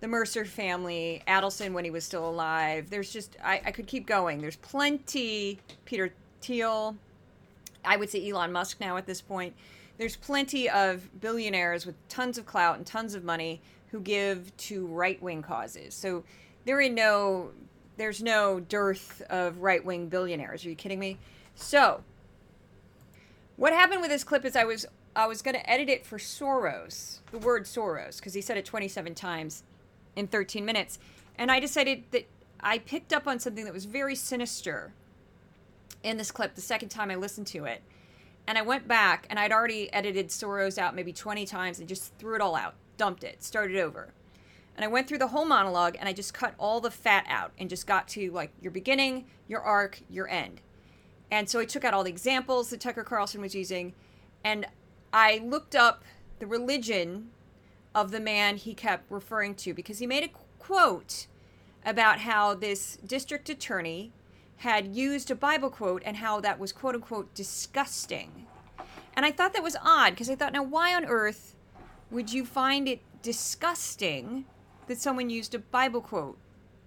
the 0.00 0.08
Mercer 0.08 0.44
family, 0.44 1.22
Adelson 1.26 1.72
when 1.72 1.84
he 1.84 1.90
was 1.90 2.04
still 2.04 2.28
alive. 2.28 2.90
There's 2.90 3.12
just 3.12 3.36
I, 3.42 3.60
I 3.64 3.70
could 3.72 3.86
keep 3.86 4.06
going. 4.06 4.40
There's 4.40 4.56
plenty. 4.56 5.58
Peter 5.84 6.12
Thiel, 6.40 6.96
I 7.84 7.96
would 7.96 8.10
say 8.10 8.28
Elon 8.28 8.52
Musk 8.52 8.80
now 8.80 8.96
at 8.96 9.06
this 9.06 9.20
point. 9.20 9.54
There's 9.96 10.16
plenty 10.16 10.70
of 10.70 11.20
billionaires 11.20 11.84
with 11.84 11.96
tons 12.08 12.38
of 12.38 12.46
clout 12.46 12.76
and 12.76 12.86
tons 12.86 13.14
of 13.14 13.24
money 13.24 13.60
who 13.90 14.00
give 14.00 14.56
to 14.56 14.86
right 14.86 15.20
wing 15.20 15.42
causes. 15.42 15.94
So 15.94 16.22
they're 16.64 16.80
in 16.80 16.94
no 16.94 17.50
there's 17.96 18.22
no 18.22 18.60
dearth 18.60 19.22
of 19.28 19.58
right 19.58 19.84
wing 19.84 20.08
billionaires. 20.08 20.64
Are 20.64 20.68
you 20.68 20.76
kidding 20.76 21.00
me? 21.00 21.18
So, 21.56 22.02
what 23.56 23.72
happened 23.72 24.00
with 24.00 24.10
this 24.10 24.22
clip 24.22 24.44
is 24.44 24.54
I 24.54 24.64
was 24.64 24.86
I 25.16 25.26
was 25.26 25.42
going 25.42 25.56
to 25.56 25.68
edit 25.68 25.88
it 25.88 26.06
for 26.06 26.16
Soros, 26.18 27.18
the 27.32 27.38
word 27.38 27.64
Soros, 27.64 28.18
because 28.18 28.34
he 28.34 28.40
said 28.40 28.56
it 28.56 28.64
27 28.64 29.16
times 29.16 29.64
in 30.18 30.26
13 30.26 30.64
minutes, 30.64 30.98
and 31.36 31.50
I 31.50 31.60
decided 31.60 32.04
that 32.10 32.26
I 32.60 32.78
picked 32.78 33.12
up 33.12 33.28
on 33.28 33.38
something 33.38 33.64
that 33.64 33.72
was 33.72 33.84
very 33.84 34.16
sinister 34.16 34.92
in 36.02 36.16
this 36.16 36.30
clip 36.30 36.54
the 36.54 36.60
second 36.60 36.88
time 36.88 37.10
I 37.10 37.14
listened 37.14 37.46
to 37.48 37.64
it. 37.64 37.82
And 38.46 38.58
I 38.58 38.62
went 38.62 38.88
back 38.88 39.26
and 39.30 39.38
I'd 39.38 39.52
already 39.52 39.92
edited 39.92 40.28
Soros 40.28 40.78
out 40.78 40.94
maybe 40.94 41.12
20 41.12 41.46
times 41.46 41.78
and 41.78 41.88
just 41.88 42.14
threw 42.18 42.34
it 42.34 42.40
all 42.40 42.56
out, 42.56 42.74
dumped 42.96 43.22
it, 43.22 43.42
started 43.42 43.76
over. 43.76 44.12
And 44.74 44.84
I 44.84 44.88
went 44.88 45.06
through 45.06 45.18
the 45.18 45.28
whole 45.28 45.44
monologue 45.44 45.96
and 45.98 46.08
I 46.08 46.12
just 46.12 46.34
cut 46.34 46.54
all 46.58 46.80
the 46.80 46.90
fat 46.90 47.26
out 47.28 47.52
and 47.58 47.68
just 47.68 47.86
got 47.86 48.08
to 48.08 48.30
like 48.30 48.50
your 48.60 48.72
beginning, 48.72 49.26
your 49.48 49.60
arc, 49.60 50.00
your 50.08 50.28
end. 50.28 50.60
And 51.30 51.48
so 51.48 51.60
I 51.60 51.64
took 51.64 51.84
out 51.84 51.94
all 51.94 52.04
the 52.04 52.10
examples 52.10 52.70
that 52.70 52.80
Tucker 52.80 53.04
Carlson 53.04 53.40
was 53.40 53.54
using 53.54 53.92
and 54.44 54.66
I 55.12 55.42
looked 55.44 55.74
up 55.74 56.04
the 56.38 56.46
religion 56.46 57.30
of 58.00 58.10
the 58.10 58.20
man 58.20 58.56
he 58.56 58.74
kept 58.74 59.10
referring 59.10 59.54
to 59.56 59.74
because 59.74 59.98
he 59.98 60.06
made 60.06 60.24
a 60.24 60.28
quote 60.58 61.26
about 61.84 62.20
how 62.20 62.54
this 62.54 62.96
district 63.06 63.48
attorney 63.48 64.12
had 64.58 64.94
used 64.94 65.30
a 65.30 65.34
Bible 65.34 65.70
quote 65.70 66.02
and 66.04 66.16
how 66.16 66.40
that 66.40 66.58
was 66.58 66.72
quote 66.72 66.94
unquote 66.94 67.32
disgusting. 67.34 68.46
And 69.14 69.26
I 69.26 69.32
thought 69.32 69.52
that 69.54 69.62
was 69.62 69.76
odd 69.82 70.10
because 70.10 70.30
I 70.30 70.36
thought, 70.36 70.52
now, 70.52 70.62
why 70.62 70.94
on 70.94 71.04
earth 71.04 71.56
would 72.10 72.32
you 72.32 72.44
find 72.44 72.88
it 72.88 73.00
disgusting 73.22 74.44
that 74.86 74.98
someone 74.98 75.30
used 75.30 75.54
a 75.54 75.58
Bible 75.58 76.00
quote? 76.00 76.38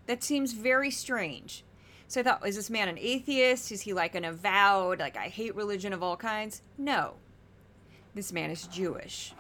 That 0.08 0.24
seems 0.24 0.54
very 0.54 0.92
strange. 0.92 1.64
So 2.08 2.20
I 2.20 2.24
thought, 2.24 2.46
is 2.46 2.56
this 2.56 2.70
man 2.70 2.90
an 2.90 2.98
atheist? 2.98 3.72
Is 3.72 3.82
he 3.82 3.94
like 3.94 4.16
an 4.16 4.26
avowed, 4.26 5.00
like, 5.00 5.16
I 5.16 5.28
hate 5.28 5.56
religion 5.56 5.94
of 5.94 6.04
all 6.04 6.18
kinds? 6.18 6.62
No. 6.78 7.14
This 8.14 8.34
man 8.34 8.52
is 8.52 8.68
Jewish. 8.68 9.34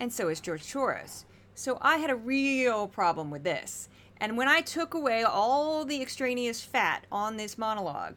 And 0.00 0.12
so 0.12 0.28
is 0.28 0.40
George 0.40 0.62
Soros. 0.62 1.24
So 1.54 1.78
I 1.82 1.98
had 1.98 2.10
a 2.10 2.16
real 2.16 2.88
problem 2.88 3.30
with 3.30 3.44
this. 3.44 3.88
And 4.20 4.36
when 4.36 4.48
I 4.48 4.62
took 4.62 4.94
away 4.94 5.22
all 5.22 5.84
the 5.84 6.00
extraneous 6.00 6.62
fat 6.62 7.06
on 7.12 7.36
this 7.36 7.58
monologue, 7.58 8.14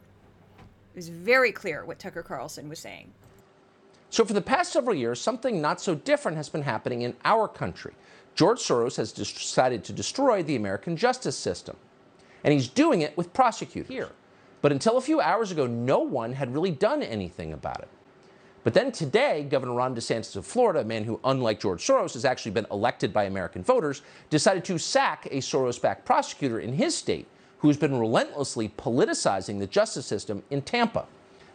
it 0.58 0.96
was 0.96 1.10
very 1.10 1.52
clear 1.52 1.86
what 1.86 2.00
Tucker 2.00 2.24
Carlson 2.24 2.70
was 2.70 2.80
saying. 2.80 3.12
So, 4.10 4.24
for 4.24 4.34
the 4.34 4.42
past 4.42 4.72
several 4.72 4.96
years, 4.96 5.20
something 5.20 5.60
not 5.60 5.82
so 5.82 5.96
different 5.96 6.38
has 6.38 6.48
been 6.48 6.62
happening 6.62 7.02
in 7.02 7.16
our 7.26 7.48
country. 7.48 7.94
George 8.36 8.60
Soros 8.60 8.96
has 8.98 9.12
decided 9.12 9.84
to 9.86 9.94
destroy 9.94 10.44
the 10.44 10.56
American 10.56 10.96
justice 10.96 11.36
system. 11.36 11.76
And 12.44 12.54
he's 12.54 12.68
doing 12.68 13.02
it 13.02 13.18
with 13.18 13.34
prosecutors 13.34 13.90
here. 13.90 14.10
But 14.62 14.72
until 14.72 14.98
a 14.98 15.02
few 15.02 15.20
hours 15.20 15.52
ago, 15.52 15.66
no 15.66 16.00
one 16.00 16.34
had 16.34 16.54
really 16.54 16.72
done 16.72 17.02
anything 17.02 17.54
about 17.54 17.80
it. 17.80 17.88
But 18.64 18.74
then 18.74 18.92
today, 18.92 19.46
Governor 19.50 19.74
Ron 19.74 19.96
DeSantis 19.96 20.36
of 20.36 20.46
Florida, 20.46 20.80
a 20.80 20.86
man 20.86 21.04
who, 21.04 21.20
unlike 21.26 21.60
George 21.60 21.86
Soros, 21.86 22.14
has 22.14 22.24
actually 22.24 22.54
been 22.54 22.68
elected 22.72 23.12
by 23.12 23.26
American 23.26 23.64
voters, 23.64 24.02
decided 24.30 24.64
to 24.66 24.78
sack 24.78 25.28
a 25.32 25.38
Soros 25.38 25.82
backed 25.82 26.06
prosecutor 26.06 26.60
in 26.60 26.74
his 26.74 26.96
state 26.96 27.28
who's 27.60 27.78
been 27.78 28.00
relentlessly 28.00 28.70
politicizing 28.70 29.60
the 29.60 29.68
justice 29.68 30.06
system 30.06 30.44
in 30.50 30.62
Tampa. 30.62 31.06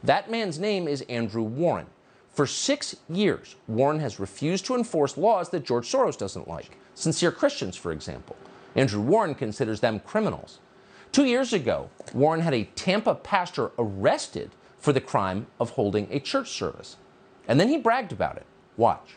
That 0.03 0.31
man's 0.31 0.59
name 0.59 0.87
is 0.87 1.03
Andrew 1.03 1.43
Warren. 1.43 1.87
For 2.33 2.47
six 2.47 2.97
years, 3.09 3.57
Warren 3.67 4.01
has 4.01 4.21
refused 4.21 4.65
to 4.67 4.75
enforce 4.75 5.17
laws 5.17 5.49
that 5.51 5.65
George 5.65 5.91
Soros 5.91 6.17
doesn't 6.17 6.47
like. 6.47 6.79
Sincere 6.95 7.33
Christians, 7.33 7.77
for 7.77 7.91
example. 7.91 8.37
Andrew 8.75 9.01
Warren 9.01 9.35
considers 9.35 9.81
them 9.81 10.01
criminals. 10.01 10.61
Two 11.11 11.25
years 11.25 11.53
ago, 11.53 11.91
Warren 12.13 12.41
had 12.41 12.55
a 12.55 12.65
Tampa 12.75 13.15
pastor 13.15 13.73
arrested 13.79 14.51
for 14.79 14.93
the 14.93 15.01
crime 15.01 15.47
of 15.61 15.71
holding 15.71 16.09
a 16.11 16.21
church 16.21 16.51
service. 16.51 16.97
And 17.47 17.59
then 17.59 17.69
he 17.69 17.79
bragged 17.79 18.13
about 18.13 18.37
it. 18.37 18.47
Watch. 18.77 19.17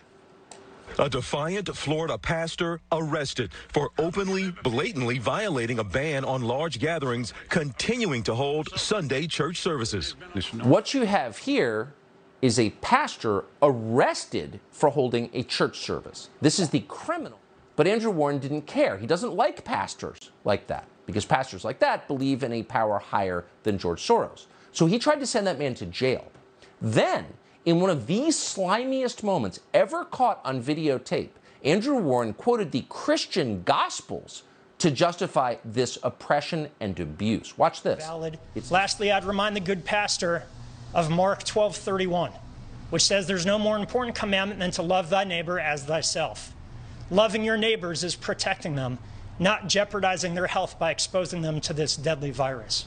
A 1.00 1.10
defiant 1.10 1.74
Florida 1.76 2.18
pastor 2.18 2.82
arrested 2.92 3.52
for 3.70 3.92
openly, 3.98 4.52
blatantly 4.64 5.20
violating 5.20 5.80
a 5.80 5.84
ban 5.84 6.26
on 6.26 6.42
large 6.42 6.80
gatherings, 6.80 7.34
continuing 7.50 8.24
to 8.24 8.36
hold 8.36 8.70
Sunday 8.78 9.28
church 9.28 9.58
services. 9.58 10.16
What 10.64 10.94
you 10.94 11.06
have 11.06 11.38
here 11.38 11.94
is 12.42 12.60
a 12.60 12.72
pastor 12.82 13.46
arrested 13.62 14.60
for 14.72 14.90
holding 14.90 15.30
a 15.34 15.44
church 15.44 15.80
service. 15.80 16.30
This 16.42 16.60
is 16.60 16.70
the 16.70 16.82
criminal. 16.82 17.40
But 17.76 17.88
Andrew 17.88 18.12
Warren 18.12 18.40
didn't 18.40 18.64
care. 18.64 18.98
He 18.98 19.08
doesn't 19.08 19.34
like 19.34 19.64
pastors 19.64 20.32
like 20.44 20.68
that 20.68 20.86
because 21.06 21.26
pastors 21.26 21.64
like 21.64 21.80
that 21.80 22.08
believe 22.08 22.44
in 22.44 22.52
a 22.52 22.64
power 22.64 23.00
higher 23.00 23.46
than 23.64 23.78
George 23.78 24.06
Soros. 24.06 24.46
So 24.72 24.86
he 24.86 25.00
tried 25.00 25.20
to 25.20 25.26
send 25.26 25.48
that 25.48 25.60
man 25.60 25.74
to 25.76 25.86
jail. 25.86 26.32
Then, 26.82 27.26
in 27.66 27.80
one 27.80 27.90
of 27.90 28.08
the 28.08 28.32
slimiest 28.32 29.24
moments 29.24 29.60
ever 29.74 30.06
caught 30.06 30.42
on 30.44 30.64
videotape, 30.64 31.30
Andrew 31.64 31.98
Warren 31.98 32.34
quoted 32.34 32.72
the 32.72 32.86
Christian 32.90 33.62
Gospels 33.64 34.44
to 34.80 34.90
justify 34.90 35.56
this 35.64 36.00
oppression 36.02 36.68
and 36.80 37.00
abuse. 37.00 37.56
Watch 37.56 37.84
this. 37.84 38.04
Valid. 38.04 38.40
It's 38.56 38.72
Lastly, 38.72 39.12
I'd 39.12 39.26
remind 39.26 39.56
the 39.56 39.60
good 39.60 39.86
pastor 39.86 40.44
of 40.96 41.12
Mark 41.12 41.44
12:31, 41.44 42.32
which 42.90 43.04
says 43.04 43.28
there's 43.28 43.46
no 43.46 43.60
more 43.60 43.78
important 43.78 44.16
commandment 44.16 44.60
than 44.60 44.72
to 44.72 44.82
love 44.82 45.12
thy 45.12 45.24
neighbor 45.24 45.60
as 45.60 45.84
thyself. 45.84 46.54
Loving 47.12 47.44
your 47.44 47.58
neighbors 47.58 48.04
is 48.04 48.16
protecting 48.16 48.76
them, 48.76 48.98
not 49.38 49.68
jeopardizing 49.68 50.34
their 50.34 50.48
health 50.48 50.80
by 50.80 50.90
exposing 50.90 51.44
them 51.44 51.62
to 51.62 51.74
this 51.74 51.96
deadly 51.96 52.32
virus. 52.32 52.86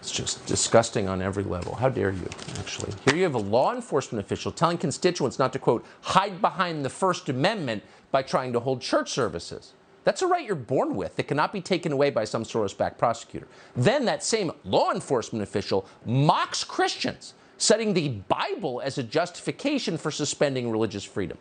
It's 0.00 0.12
just 0.12 0.46
disgusting 0.46 1.08
on 1.08 1.20
every 1.20 1.42
level. 1.42 1.74
How 1.74 1.88
dare 1.88 2.12
you, 2.12 2.28
actually? 2.58 2.92
Here 3.04 3.16
you 3.16 3.24
have 3.24 3.34
a 3.34 3.38
law 3.38 3.74
enforcement 3.74 4.24
official 4.24 4.52
telling 4.52 4.78
constituents 4.78 5.38
not 5.38 5.52
to, 5.54 5.58
quote, 5.58 5.84
hide 6.02 6.40
behind 6.40 6.84
the 6.84 6.90
First 6.90 7.28
Amendment 7.28 7.82
by 8.10 8.22
trying 8.22 8.52
to 8.52 8.60
hold 8.60 8.80
church 8.80 9.10
services. 9.10 9.74
That's 10.04 10.22
a 10.22 10.26
right 10.26 10.46
you're 10.46 10.54
born 10.54 10.94
with 10.94 11.16
that 11.16 11.24
cannot 11.24 11.52
be 11.52 11.60
taken 11.60 11.92
away 11.92 12.10
by 12.10 12.24
some 12.24 12.44
Soros 12.44 12.76
backed 12.76 12.96
prosecutor. 12.96 13.46
Then 13.76 14.04
that 14.06 14.22
same 14.22 14.52
law 14.64 14.92
enforcement 14.92 15.42
official 15.42 15.86
mocks 16.06 16.64
Christians, 16.64 17.34
setting 17.58 17.92
the 17.92 18.08
Bible 18.28 18.80
as 18.82 18.98
a 18.98 19.02
justification 19.02 19.98
for 19.98 20.10
suspending 20.10 20.70
religious 20.70 21.04
freedom. 21.04 21.36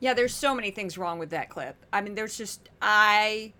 Yeah, 0.00 0.12
there's 0.12 0.34
so 0.34 0.54
many 0.54 0.70
things 0.70 0.98
wrong 0.98 1.18
with 1.18 1.30
that 1.30 1.48
clip. 1.48 1.76
I 1.92 2.00
mean, 2.00 2.14
there's 2.14 2.36
just, 2.36 2.68
I, 2.82 3.52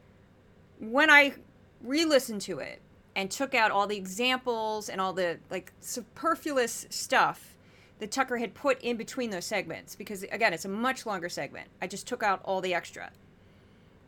when 0.80 1.08
I 1.10 1.34
re 1.82 2.04
listened 2.04 2.40
to 2.42 2.58
it, 2.58 2.82
and 3.16 3.30
took 3.30 3.54
out 3.54 3.70
all 3.70 3.86
the 3.86 3.96
examples 3.96 4.88
and 4.88 5.00
all 5.00 5.12
the 5.12 5.38
like 5.50 5.72
superfluous 5.80 6.86
stuff 6.90 7.56
that 7.98 8.10
Tucker 8.10 8.38
had 8.38 8.54
put 8.54 8.80
in 8.82 8.96
between 8.96 9.30
those 9.30 9.44
segments 9.44 9.94
because 9.94 10.22
again, 10.24 10.52
it's 10.52 10.64
a 10.64 10.68
much 10.68 11.06
longer 11.06 11.28
segment. 11.28 11.68
I 11.80 11.86
just 11.86 12.06
took 12.06 12.22
out 12.22 12.40
all 12.44 12.60
the 12.60 12.74
extra. 12.74 13.10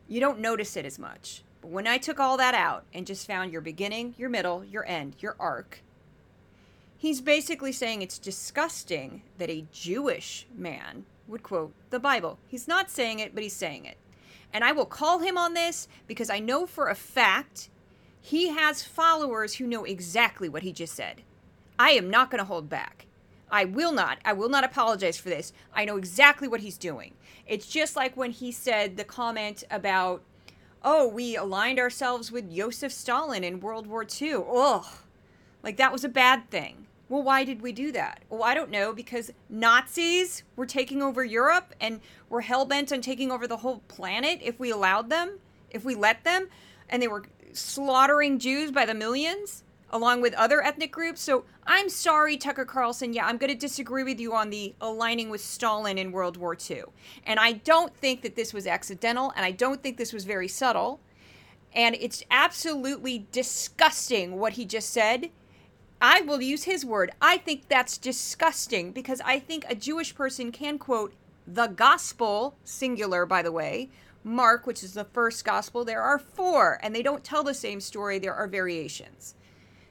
You 0.09 0.21
don't 0.21 0.41
notice 0.41 0.77
it 0.77 0.85
as 0.85 0.99
much. 0.99 1.43
But 1.61 1.71
when 1.71 1.87
I 1.87 1.99
took 1.99 2.19
all 2.19 2.37
that 2.39 2.55
out 2.55 2.85
and 2.93 3.07
just 3.07 3.27
found 3.27 3.53
your 3.53 3.61
beginning, 3.61 4.15
your 4.19 4.29
middle, 4.29 4.65
your 4.65 4.87
end, 4.87 5.17
your 5.21 5.37
arc, 5.39 5.81
he's 6.99 7.21
basically 7.21 7.73
saying 7.73 8.03
it's 8.03 8.19
disgusting 8.19 9.23
that 9.39 9.51
a 9.51 9.67
Jewish 9.73 10.47
man 10.57 11.05
would 11.29 11.43
quote 11.43 11.73
the 11.91 12.01
Bible. 12.01 12.39
He's 12.49 12.67
not 12.67 12.91
saying 12.91 13.21
it, 13.21 13.35
but 13.35 13.43
he's 13.43 13.55
saying 13.55 13.85
it. 13.85 13.97
And 14.53 14.65
I 14.65 14.73
will 14.73 14.87
call 14.87 15.21
him 15.21 15.39
on 15.39 15.55
this 15.55 15.89
because 16.07 16.31
I 16.31 16.41
know 16.41 16.67
for 16.67 16.89
a 16.89 16.95
fact 16.95 17.71
he 18.25 18.49
has 18.49 18.85
followers 18.85 19.55
who 19.55 19.67
know 19.67 19.85
exactly 19.85 20.49
what 20.49 20.63
he 20.63 20.73
just 20.73 20.95
said. 20.95 21.23
I 21.77 21.91
am 21.91 22.09
not 22.09 22.31
going 22.31 22.39
to 22.39 22.45
hold 22.45 22.69
back. 22.69 23.07
I 23.51 23.65
will 23.65 23.93
not. 23.93 24.19
I 24.25 24.33
will 24.33 24.49
not 24.49 24.65
apologize 24.65 25.19
for 25.19 25.29
this. 25.29 25.53
I 25.75 25.85
know 25.85 25.97
exactly 25.97 26.47
what 26.47 26.61
he's 26.61 26.79
doing. 26.79 27.15
It's 27.47 27.67
just 27.67 27.97
like 27.97 28.17
when 28.17 28.31
he 28.31 28.53
said 28.53 28.97
the 28.97 29.05
comment 29.05 29.65
about, 29.73 30.23
oh, 30.85 31.09
we 31.09 31.37
aligned 31.37 31.81
ourselves 31.81 32.31
with 32.31 32.55
Joseph 32.55 32.93
Stalin 32.93 33.43
in 33.43 33.61
World 33.61 33.89
War 33.89 34.07
II. 34.21 34.35
Ugh. 34.35 34.87
Like 35.65 35.77
that 35.77 35.93
was 35.93 36.05
a 36.05 36.09
bad 36.09 36.49
thing. 36.49 36.87
Well, 37.09 37.25
why 37.25 37.43
did 37.43 37.61
we 37.61 37.73
do 37.73 37.91
that? 37.93 38.23
Well, 38.31 38.45
I 38.45 38.55
don't 38.55 38.71
know, 38.71 38.93
because 38.93 39.33
Nazis 39.51 40.45
were 40.55 40.65
taking 40.65 41.03
over 41.03 41.25
Europe 41.25 41.75
and 41.81 42.01
were 42.31 42.41
hell 42.41 42.65
bent 42.65 42.93
on 42.93 43.01
taking 43.03 43.33
over 43.33 43.49
the 43.49 43.59
whole 43.59 43.83
planet 43.89 44.39
if 44.43 44.59
we 44.61 44.71
allowed 44.71 45.11
them, 45.11 45.41
if 45.71 45.85
we 45.85 45.97
let 45.97 46.25
them. 46.25 46.49
And 46.89 47.03
they 47.03 47.09
were 47.09 47.25
slaughtering 47.53 48.39
Jews 48.39 48.71
by 48.71 48.87
the 48.87 48.95
millions 48.95 49.65
along 49.93 50.23
with 50.23 50.35
other 50.35 50.63
ethnic 50.63 50.91
groups. 50.91 51.21
So 51.21 51.45
I'm 51.67 51.89
sorry, 51.89 52.37
Tucker 52.37 52.65
Carlson. 52.65 53.13
Yeah, 53.13 53.27
I'm 53.27 53.37
going 53.37 53.53
to 53.53 53.59
disagree 53.59 54.03
with 54.03 54.19
you 54.19 54.35
on 54.35 54.51
the 54.51 54.75
aligning 54.81 55.29
with 55.29 55.43
Stalin 55.43 55.99
in 55.99 56.13
World 56.13 56.37
War 56.37 56.57
II. 56.59 56.85
And 57.27 57.39
I 57.39 57.53
don't 57.53 57.95
think 57.95 58.23
that 58.23 58.35
this 58.35 58.53
was 58.53 58.67
accidental, 58.67 59.33
and 59.37 59.45
I 59.45 59.51
don't 59.51 59.83
think 59.83 59.99
this 59.99 60.13
was 60.13 60.25
very 60.25 60.49
subtle. 60.49 61.01
And 61.75 61.97
it's 62.01 62.25
absolutely 62.31 63.27
disgusting 63.33 64.39
what 64.39 64.55
he 64.55 64.65
just 64.65 64.91
said. 64.91 65.31
I 66.01 66.21
will 66.23 66.43
use 66.43 66.65
his 66.65 66.85
word. 66.85 67.13
I 67.21 67.39
think 67.39 67.69
that's 67.69 67.97
disgusting 67.97 68.93
because 68.93 69.21
I 69.25 69.39
think 69.39 69.65
a 69.69 69.75
Jewish 69.75 70.15
person 70.15 70.51
can 70.53 70.79
quote 70.79 71.15
the 71.47 71.69
gospel, 71.69 72.57
singular, 72.65 73.25
by 73.25 73.43
the 73.43 73.53
way, 73.53 73.89
Mark, 74.25 74.67
which 74.67 74.83
is 74.83 74.95
the 74.95 75.05
first 75.05 75.45
gospel, 75.45 75.85
there 75.85 76.03
are 76.03 76.19
four, 76.19 76.79
and 76.83 76.95
they 76.95 77.03
don't 77.03 77.25
tell 77.25 77.43
the 77.43 77.55
same 77.55 77.81
story, 77.81 78.19
there 78.19 78.35
are 78.35 78.47
variations. 78.47 79.35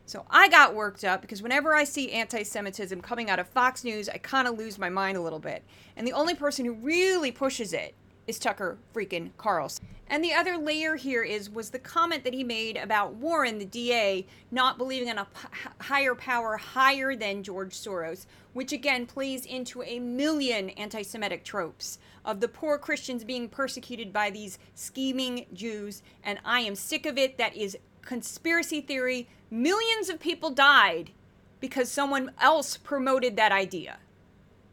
So 0.05 0.25
I 0.29 0.49
got 0.49 0.75
worked 0.75 1.03
up 1.03 1.21
because 1.21 1.41
whenever 1.41 1.73
I 1.73 1.83
see 1.83 2.11
anti 2.11 2.43
Semitism 2.43 3.01
coming 3.01 3.29
out 3.29 3.39
of 3.39 3.47
Fox 3.47 3.83
News, 3.83 4.09
I 4.09 4.17
kind 4.17 4.47
of 4.47 4.57
lose 4.57 4.77
my 4.77 4.89
mind 4.89 5.17
a 5.17 5.21
little 5.21 5.39
bit. 5.39 5.63
And 5.95 6.05
the 6.05 6.13
only 6.13 6.35
person 6.35 6.65
who 6.65 6.73
really 6.73 7.31
pushes 7.31 7.71
it 7.71 7.95
is 8.27 8.37
Tucker 8.37 8.77
freaking 8.93 9.31
Carlson. 9.37 9.85
And 10.07 10.21
the 10.21 10.33
other 10.33 10.57
layer 10.57 10.97
here 10.97 11.23
is 11.23 11.49
was 11.49 11.69
the 11.69 11.79
comment 11.79 12.25
that 12.25 12.33
he 12.33 12.43
made 12.43 12.75
about 12.75 13.13
Warren, 13.13 13.57
the 13.57 13.65
DA, 13.65 14.25
not 14.51 14.77
believing 14.77 15.07
in 15.07 15.17
a 15.17 15.25
p- 15.25 15.47
higher 15.79 16.15
power 16.15 16.57
higher 16.57 17.15
than 17.15 17.43
George 17.43 17.73
Soros, 17.73 18.25
which 18.51 18.73
again 18.73 19.05
plays 19.05 19.45
into 19.45 19.81
a 19.83 19.99
million 19.99 20.71
anti-Semitic 20.71 21.45
tropes 21.45 21.99
of 22.25 22.39
the 22.39 22.47
poor 22.47 22.77
Christians 22.77 23.23
being 23.23 23.49
persecuted 23.49 24.13
by 24.13 24.29
these 24.29 24.59
scheming 24.75 25.45
Jews. 25.53 26.01
And 26.23 26.39
I 26.45 26.61
am 26.61 26.75
sick 26.75 27.05
of 27.05 27.17
it. 27.17 27.37
That 27.37 27.55
is 27.55 27.77
conspiracy 28.01 28.81
theory. 28.81 29.27
Millions 29.49 30.09
of 30.09 30.19
people 30.19 30.49
died 30.49 31.11
because 31.59 31.91
someone 31.91 32.31
else 32.39 32.77
promoted 32.77 33.35
that 33.35 33.51
idea. 33.51 33.99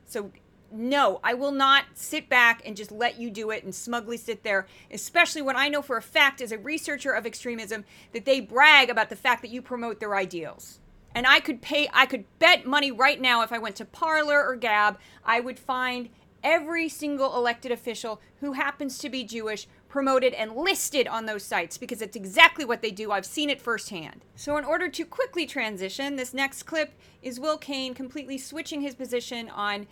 So 0.07 0.33
no, 0.71 1.21
I 1.25 1.35
will 1.35 1.53
not 1.53 1.85
sit 1.95 2.29
back 2.29 2.63
and 2.67 2.77
just 2.77 2.93
let 2.93 3.19
you 3.19 3.31
do 3.31 3.51
it 3.51 3.65
and 3.65 3.75
smugly 3.75 4.17
sit 4.17 4.43
there, 4.43 4.67
especially 4.91 5.43
when 5.43 5.57
I 5.57 5.69
know 5.69 5.83
for 5.83 5.97
a 5.97 6.03
fact, 6.03 6.41
as 6.41 6.53
a 6.53 6.59
researcher 6.59 7.13
of 7.13 7.27
extremism, 7.27 7.85
that 8.13 8.25
they 8.25 8.41
brag 8.41 8.91
about 8.91 9.09
the 9.09 9.17
fact 9.17 9.43
that 9.43 9.51
you 9.51 9.63
promote 9.63 10.01
their 10.01 10.15
ideals. 10.15 10.81
And 11.15 11.27
I 11.27 11.41
could 11.41 11.63
pay, 11.63 11.89
I 11.93 12.07
could 12.07 12.25
bet 12.39 12.67
money 12.67 12.93
right 12.93 13.21
now 13.21 13.43
if 13.43 13.53
I 13.53 13.59
went 13.59 13.77
to 13.77 13.85
Parler 13.85 14.45
or 14.45 14.57
Gab, 14.57 14.99
I 15.25 15.41
would 15.41 15.59
find 15.59 16.11
every 16.43 16.89
single 16.89 17.37
elected 17.37 17.73
official 17.73 18.21
who 18.41 18.53
happens 18.53 18.99
to 18.99 19.09
be 19.09 19.25
Jewish 19.25 19.67
promoted 19.89 20.35
and 20.35 20.55
listed 20.55 21.09
on 21.09 21.27
those 21.27 21.43
sites 21.43 21.79
because 21.79 22.03
it's 22.03 22.17
exactly 22.17 22.65
what 22.65 22.83
they 22.83 22.91
do. 22.91 23.11
I've 23.11 23.27
seen 23.27 23.51
it 23.51 23.61
firsthand. 23.61 24.25
So, 24.37 24.57
in 24.57 24.65
order 24.65 24.89
to 24.89 25.05
quickly 25.05 25.47
transition, 25.47 26.17
this 26.17 26.35
next 26.35 26.65
clip 26.65 26.93
is 27.23 27.41
Will 27.41 27.59
Cain 27.59 27.95
completely 27.95 28.39
switching 28.39 28.81
his 28.81 28.95
position 28.95 29.49
on 29.49 29.87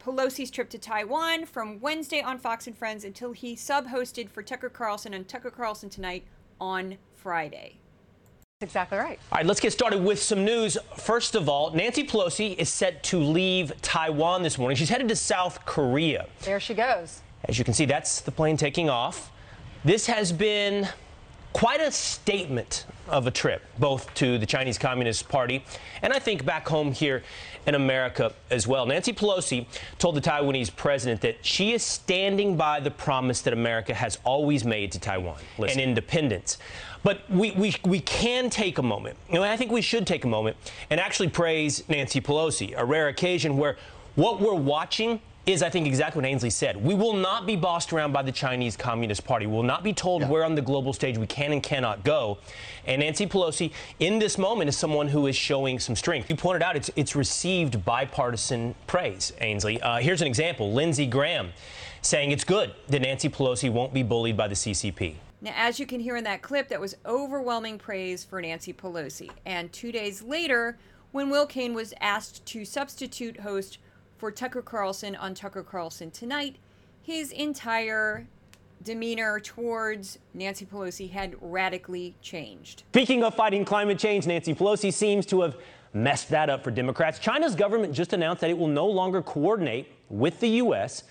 Pelosi's 0.00 0.50
trip 0.50 0.68
to 0.70 0.78
Taiwan 0.78 1.46
from 1.46 1.80
Wednesday 1.80 2.20
on 2.20 2.38
Fox 2.38 2.66
and 2.66 2.76
Friends 2.76 3.04
until 3.04 3.32
he 3.32 3.54
sub 3.54 3.88
hosted 3.88 4.28
for 4.28 4.42
Tucker 4.42 4.68
Carlson 4.68 5.14
and 5.14 5.28
Tucker 5.28 5.50
Carlson 5.50 5.88
Tonight 5.88 6.24
on 6.60 6.98
Friday. 7.14 7.81
Exactly 8.62 8.98
right. 8.98 9.18
All 9.30 9.38
right, 9.38 9.46
let's 9.46 9.60
get 9.60 9.72
started 9.72 10.02
with 10.02 10.22
some 10.22 10.44
news. 10.44 10.78
First 10.96 11.34
of 11.34 11.48
all, 11.48 11.70
Nancy 11.72 12.04
Pelosi 12.04 12.56
is 12.56 12.68
set 12.68 13.02
to 13.04 13.18
leave 13.18 13.72
Taiwan 13.82 14.42
this 14.42 14.56
morning. 14.56 14.76
She's 14.76 14.88
headed 14.88 15.08
to 15.08 15.16
South 15.16 15.64
Korea. 15.64 16.26
There 16.42 16.60
she 16.60 16.74
goes. 16.74 17.20
As 17.44 17.58
you 17.58 17.64
can 17.64 17.74
see, 17.74 17.84
that's 17.84 18.20
the 18.20 18.30
plane 18.30 18.56
taking 18.56 18.88
off. 18.88 19.32
This 19.84 20.06
has 20.06 20.32
been 20.32 20.88
quite 21.52 21.80
a 21.80 21.90
statement 21.90 22.86
of 23.08 23.26
a 23.26 23.30
trip, 23.30 23.62
both 23.78 24.12
to 24.14 24.38
the 24.38 24.46
Chinese 24.46 24.78
Communist 24.78 25.28
Party 25.28 25.64
and 26.02 26.12
I 26.12 26.18
think 26.18 26.44
back 26.44 26.68
home 26.68 26.92
here 26.92 27.22
in 27.66 27.74
America 27.74 28.32
as 28.50 28.66
well. 28.66 28.86
Nancy 28.86 29.12
Pelosi 29.12 29.66
told 29.98 30.16
the 30.16 30.20
Taiwanese 30.20 30.74
president 30.74 31.20
that 31.20 31.44
she 31.44 31.72
is 31.72 31.82
standing 31.82 32.56
by 32.56 32.80
the 32.80 32.90
promise 32.90 33.40
that 33.42 33.52
America 33.52 33.94
has 33.94 34.18
always 34.24 34.64
made 34.64 34.92
to 34.92 34.98
Taiwan 34.98 35.38
Listen. 35.58 35.80
and 35.80 35.88
independence. 35.88 36.58
But 37.02 37.28
we, 37.30 37.50
we, 37.52 37.74
we 37.84 38.00
can 38.00 38.48
take 38.48 38.78
a 38.78 38.82
moment, 38.82 39.16
and 39.30 39.42
I 39.42 39.56
think 39.56 39.72
we 39.72 39.82
should 39.82 40.06
take 40.06 40.24
a 40.24 40.28
moment 40.28 40.56
and 40.90 41.00
actually 41.00 41.28
praise 41.28 41.88
Nancy 41.88 42.20
Pelosi, 42.20 42.74
a 42.76 42.84
rare 42.84 43.08
occasion 43.08 43.56
where 43.56 43.76
what 44.14 44.40
we're 44.40 44.54
watching 44.54 45.20
is, 45.44 45.62
I 45.62 45.70
think, 45.70 45.88
exactly 45.88 46.20
what 46.22 46.28
Ainsley 46.28 46.50
said. 46.50 46.76
We 46.76 46.94
will 46.94 47.14
not 47.14 47.46
be 47.46 47.56
bossed 47.56 47.92
around 47.92 48.12
by 48.12 48.22
the 48.22 48.30
Chinese 48.30 48.76
Communist 48.76 49.24
Party. 49.24 49.46
We 49.46 49.54
will 49.54 49.64
not 49.64 49.82
be 49.82 49.92
told 49.92 50.22
yeah. 50.22 50.28
where 50.28 50.44
on 50.44 50.54
the 50.54 50.62
global 50.62 50.92
stage 50.92 51.18
we 51.18 51.26
can 51.26 51.52
and 51.52 51.60
cannot 51.60 52.04
go. 52.04 52.38
And 52.86 53.00
Nancy 53.00 53.26
Pelosi, 53.26 53.72
in 53.98 54.20
this 54.20 54.38
moment, 54.38 54.68
is 54.68 54.76
someone 54.76 55.08
who 55.08 55.26
is 55.26 55.34
showing 55.34 55.80
some 55.80 55.96
strength. 55.96 56.30
You 56.30 56.36
pointed 56.36 56.62
out 56.62 56.76
it's, 56.76 56.90
it's 56.94 57.16
received 57.16 57.84
bipartisan 57.84 58.76
praise, 58.86 59.32
Ainsley. 59.40 59.82
Uh, 59.82 59.98
here's 59.98 60.20
an 60.20 60.28
example 60.28 60.72
Lindsey 60.72 61.06
Graham 61.06 61.52
saying 62.02 62.30
it's 62.30 62.44
good 62.44 62.72
that 62.88 63.02
Nancy 63.02 63.28
Pelosi 63.28 63.70
won't 63.70 63.92
be 63.92 64.04
bullied 64.04 64.36
by 64.36 64.46
the 64.46 64.54
CCP. 64.54 65.16
Now, 65.42 65.52
as 65.56 65.80
you 65.80 65.86
can 65.86 65.98
hear 65.98 66.16
in 66.16 66.22
that 66.24 66.40
clip, 66.40 66.68
that 66.68 66.80
was 66.80 66.96
overwhelming 67.04 67.76
praise 67.76 68.22
for 68.22 68.40
Nancy 68.40 68.72
Pelosi. 68.72 69.28
And 69.44 69.72
two 69.72 69.90
days 69.90 70.22
later, 70.22 70.78
when 71.10 71.30
Will 71.30 71.46
Cain 71.46 71.74
was 71.74 71.92
asked 72.00 72.46
to 72.46 72.64
substitute 72.64 73.40
host 73.40 73.78
for 74.18 74.30
Tucker 74.30 74.62
Carlson 74.62 75.16
on 75.16 75.34
Tucker 75.34 75.64
Carlson 75.64 76.12
Tonight, 76.12 76.56
his 77.02 77.32
entire 77.32 78.28
demeanor 78.84 79.40
towards 79.40 80.18
Nancy 80.32 80.64
Pelosi 80.64 81.10
had 81.10 81.34
radically 81.40 82.14
changed. 82.22 82.84
Speaking 82.92 83.24
of 83.24 83.34
fighting 83.34 83.64
climate 83.64 83.98
change, 83.98 84.26
Nancy 84.28 84.54
Pelosi 84.54 84.92
seems 84.92 85.26
to 85.26 85.40
have 85.40 85.56
messed 85.92 86.30
that 86.30 86.50
up 86.50 86.62
for 86.62 86.70
Democrats. 86.70 87.18
China's 87.18 87.56
government 87.56 87.92
just 87.92 88.12
announced 88.12 88.40
that 88.42 88.50
it 88.50 88.56
will 88.56 88.68
no 88.68 88.86
longer 88.86 89.22
coordinate 89.22 89.88
with 90.08 90.38
the 90.38 90.48
U.S. 90.48 91.02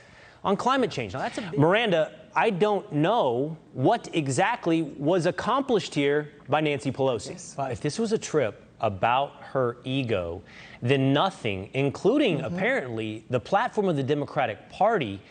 on 0.44 0.56
climate 0.56 0.89
change. 0.89 1.13
Now, 1.13 1.20
that's 1.20 1.38
a 1.38 1.41
big- 1.41 1.60
Miranda, 1.60 2.13
I 2.36 2.50
don't 2.50 2.91
know 2.91 3.58
what 3.74 4.10
exactly 4.13 4.82
was 4.82 5.26
accomplished 5.26 5.94
here 5.94 6.30
by 6.50 6.62
Nancy 6.62 6.91
Pelosi. 6.91 7.32
Yes. 7.32 7.56
If 7.60 7.82
this 7.82 8.00
was 8.00 8.12
a 8.12 8.17
trip 8.17 8.63
about 8.80 9.34
her 9.41 9.78
ego, 9.84 10.41
then 10.82 11.13
nothing, 11.13 11.70
including 11.74 12.38
mm-hmm. 12.38 12.56
apparently 12.56 13.26
the 13.30 13.39
platform 13.39 13.88
of 13.88 13.96
the 13.96 14.04
Democratic 14.04 14.70
Party, 14.70 15.22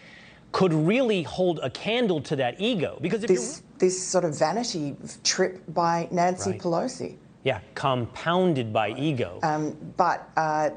could 0.52 0.72
really 0.72 1.22
hold 1.22 1.60
a 1.62 1.70
candle 1.70 2.20
to 2.20 2.36
that 2.36 2.60
ego. 2.60 2.98
Because 3.00 3.22
this, 3.22 3.62
this 3.78 4.02
sort 4.04 4.24
of 4.24 4.38
vanity 4.38 4.96
trip 5.22 5.62
by 5.68 6.08
Nancy 6.10 6.50
right. 6.50 6.60
Pelosi. 6.60 7.16
Yeah, 7.42 7.60
compounded 7.74 8.70
by 8.72 8.90
ego. 8.90 9.40
Um, 9.42 9.76
but 9.96 10.28
uh, 10.36 10.70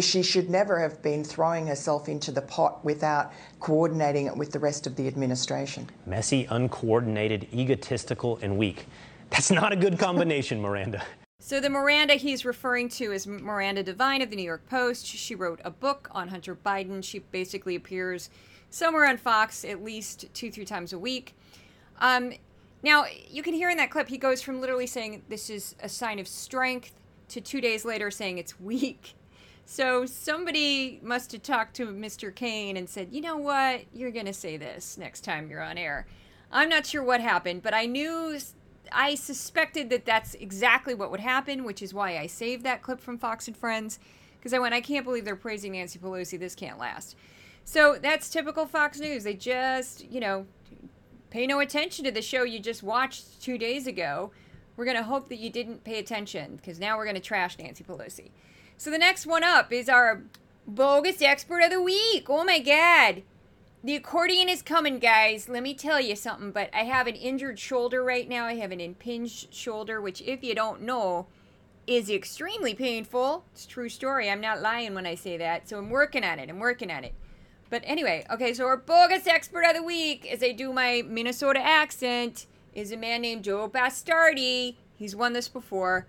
she 0.00 0.22
should 0.22 0.48
never 0.48 0.78
have 0.80 1.02
been 1.02 1.22
throwing 1.22 1.66
herself 1.66 2.08
into 2.08 2.32
the 2.32 2.40
pot 2.40 2.82
without 2.82 3.32
coordinating 3.60 4.26
it 4.26 4.36
with 4.36 4.50
the 4.50 4.58
rest 4.58 4.86
of 4.86 4.96
the 4.96 5.06
administration. 5.06 5.86
Messy, 6.06 6.46
uncoordinated, 6.50 7.46
egotistical, 7.52 8.38
and 8.40 8.56
weak. 8.56 8.86
That's 9.30 9.50
not 9.50 9.72
a 9.72 9.76
good 9.76 9.98
combination, 9.98 10.60
Miranda. 10.60 11.04
So 11.40 11.60
the 11.60 11.70
Miranda 11.70 12.14
he's 12.14 12.44
referring 12.44 12.88
to 12.90 13.12
is 13.12 13.24
Miranda 13.24 13.84
Devine 13.84 14.22
of 14.22 14.30
the 14.30 14.34
New 14.34 14.42
York 14.42 14.68
Post. 14.68 15.06
She 15.06 15.36
wrote 15.36 15.60
a 15.64 15.70
book 15.70 16.08
on 16.10 16.26
Hunter 16.26 16.56
Biden. 16.56 17.02
She 17.02 17.20
basically 17.20 17.76
appears 17.76 18.28
somewhere 18.70 19.06
on 19.06 19.18
Fox 19.18 19.64
at 19.64 19.82
least 19.82 20.26
two, 20.34 20.50
three 20.50 20.64
times 20.64 20.92
a 20.92 20.98
week. 20.98 21.36
Um, 22.00 22.32
now, 22.82 23.06
you 23.28 23.42
can 23.42 23.54
hear 23.54 23.70
in 23.70 23.76
that 23.78 23.90
clip, 23.90 24.08
he 24.08 24.18
goes 24.18 24.40
from 24.40 24.60
literally 24.60 24.86
saying 24.86 25.22
this 25.28 25.50
is 25.50 25.74
a 25.82 25.88
sign 25.88 26.18
of 26.18 26.28
strength 26.28 26.94
to 27.28 27.40
two 27.40 27.60
days 27.60 27.84
later 27.84 28.10
saying 28.10 28.38
it's 28.38 28.60
weak. 28.60 29.14
So 29.64 30.06
somebody 30.06 30.98
must 31.02 31.32
have 31.32 31.42
talked 31.42 31.76
to 31.76 31.88
Mr. 31.88 32.34
Cain 32.34 32.76
and 32.76 32.88
said, 32.88 33.08
you 33.10 33.20
know 33.20 33.36
what, 33.36 33.82
you're 33.92 34.10
going 34.10 34.26
to 34.26 34.32
say 34.32 34.56
this 34.56 34.96
next 34.96 35.22
time 35.24 35.50
you're 35.50 35.62
on 35.62 35.76
air. 35.76 36.06
I'm 36.50 36.70
not 36.70 36.86
sure 36.86 37.02
what 37.02 37.20
happened, 37.20 37.62
but 37.62 37.74
I 37.74 37.84
knew 37.84 38.38
I 38.90 39.14
suspected 39.14 39.90
that 39.90 40.06
that's 40.06 40.34
exactly 40.34 40.94
what 40.94 41.10
would 41.10 41.20
happen, 41.20 41.64
which 41.64 41.82
is 41.82 41.92
why 41.92 42.16
I 42.16 42.26
saved 42.26 42.64
that 42.64 42.80
clip 42.80 43.00
from 43.00 43.18
Fox 43.18 43.46
and 43.46 43.56
Friends. 43.56 43.98
Because 44.38 44.54
I 44.54 44.58
went, 44.58 44.72
I 44.72 44.80
can't 44.80 45.04
believe 45.04 45.24
they're 45.24 45.36
praising 45.36 45.72
Nancy 45.72 45.98
Pelosi. 45.98 46.38
This 46.38 46.54
can't 46.54 46.78
last. 46.78 47.16
So 47.64 47.98
that's 48.00 48.30
typical 48.30 48.66
Fox 48.66 48.98
News. 48.98 49.24
They 49.24 49.34
just, 49.34 50.08
you 50.10 50.20
know, 50.20 50.46
pay 51.30 51.46
no 51.46 51.60
attention 51.60 52.04
to 52.04 52.10
the 52.10 52.22
show 52.22 52.42
you 52.42 52.58
just 52.60 52.82
watched 52.82 53.42
two 53.42 53.58
days 53.58 53.86
ago. 53.86 54.30
We're 54.76 54.84
going 54.84 54.96
to 54.96 55.02
hope 55.02 55.28
that 55.28 55.38
you 55.38 55.50
didn't 55.50 55.84
pay 55.84 55.98
attention 55.98 56.56
because 56.56 56.78
now 56.78 56.96
we're 56.96 57.04
going 57.04 57.16
to 57.16 57.20
trash 57.20 57.58
Nancy 57.58 57.84
Pelosi. 57.84 58.30
So 58.76 58.90
the 58.90 58.98
next 58.98 59.26
one 59.26 59.42
up 59.42 59.72
is 59.72 59.88
our 59.88 60.22
bogus 60.66 61.20
expert 61.20 61.62
of 61.62 61.70
the 61.70 61.82
week. 61.82 62.26
Oh 62.28 62.44
my 62.44 62.60
God. 62.60 63.22
The 63.82 63.96
accordion 63.96 64.48
is 64.48 64.62
coming, 64.62 64.98
guys. 64.98 65.48
Let 65.48 65.62
me 65.62 65.72
tell 65.74 66.00
you 66.00 66.16
something, 66.16 66.50
but 66.50 66.68
I 66.74 66.82
have 66.84 67.06
an 67.06 67.14
injured 67.14 67.58
shoulder 67.58 68.02
right 68.02 68.28
now. 68.28 68.44
I 68.44 68.54
have 68.56 68.72
an 68.72 68.80
impinged 68.80 69.54
shoulder, 69.54 70.00
which, 70.00 70.20
if 70.22 70.42
you 70.42 70.54
don't 70.54 70.82
know, 70.82 71.26
is 71.86 72.10
extremely 72.10 72.74
painful. 72.74 73.44
It's 73.52 73.66
true 73.66 73.88
story. 73.88 74.30
I'm 74.30 74.40
not 74.40 74.60
lying 74.60 74.94
when 74.94 75.06
I 75.06 75.14
say 75.14 75.36
that. 75.38 75.68
So 75.68 75.78
I'm 75.78 75.90
working 75.90 76.24
on 76.24 76.38
it. 76.38 76.50
I'm 76.50 76.58
working 76.58 76.90
on 76.90 77.04
it. 77.04 77.14
But 77.70 77.82
anyway, 77.84 78.24
okay, 78.30 78.54
so 78.54 78.66
our 78.66 78.76
bogus 78.76 79.26
expert 79.26 79.64
of 79.64 79.76
the 79.76 79.82
week, 79.82 80.26
as 80.30 80.42
I 80.42 80.52
do 80.52 80.72
my 80.72 81.02
Minnesota 81.06 81.60
accent, 81.60 82.46
is 82.74 82.92
a 82.92 82.96
man 82.96 83.20
named 83.20 83.44
Joe 83.44 83.68
Bastardi. 83.68 84.76
He's 84.96 85.14
won 85.14 85.32
this 85.32 85.48
before. 85.48 86.06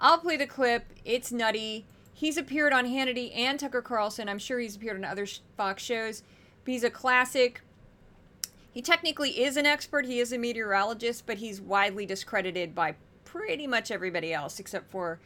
I'll 0.00 0.18
play 0.18 0.36
the 0.36 0.46
clip. 0.46 0.92
It's 1.04 1.32
nutty. 1.32 1.86
He's 2.12 2.36
appeared 2.36 2.72
on 2.72 2.86
Hannity 2.86 3.36
and 3.36 3.58
Tucker 3.58 3.82
Carlson. 3.82 4.28
I'm 4.28 4.38
sure 4.38 4.58
he's 4.58 4.76
appeared 4.76 4.96
on 4.96 5.04
other 5.04 5.26
Fox 5.56 5.82
shows. 5.82 6.22
He's 6.66 6.84
a 6.84 6.90
classic. 6.90 7.62
He 8.72 8.82
technically 8.82 9.42
is 9.42 9.56
an 9.56 9.66
expert. 9.66 10.04
He 10.04 10.20
is 10.20 10.32
a 10.32 10.38
meteorologist, 10.38 11.26
but 11.26 11.38
he's 11.38 11.60
widely 11.60 12.04
discredited 12.04 12.74
by 12.74 12.96
pretty 13.24 13.66
much 13.66 13.90
everybody 13.90 14.32
else 14.32 14.60
except 14.60 14.90
for 14.90 15.20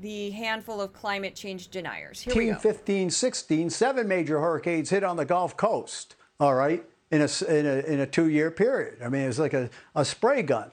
the 0.00 0.30
handful 0.30 0.80
of 0.80 0.92
climate 0.92 1.34
change 1.34 1.68
deniers. 1.68 2.20
Here 2.20 2.32
15, 2.32 2.56
15, 2.56 3.10
16, 3.10 3.70
seven 3.70 4.08
major 4.08 4.40
hurricanes 4.40 4.90
hit 4.90 5.04
on 5.04 5.16
the 5.16 5.24
Gulf 5.24 5.56
Coast. 5.56 6.14
All 6.40 6.54
right. 6.54 6.84
in 7.10 7.22
a, 7.22 7.44
in 7.48 7.66
a, 7.66 7.78
in 7.80 8.00
a 8.00 8.06
two 8.06 8.28
year 8.28 8.50
period. 8.50 8.98
I 9.02 9.08
mean, 9.08 9.22
it 9.22 9.26
was 9.26 9.38
like 9.38 9.54
a, 9.54 9.70
a 9.94 10.04
spray 10.04 10.42
gun. 10.42 10.70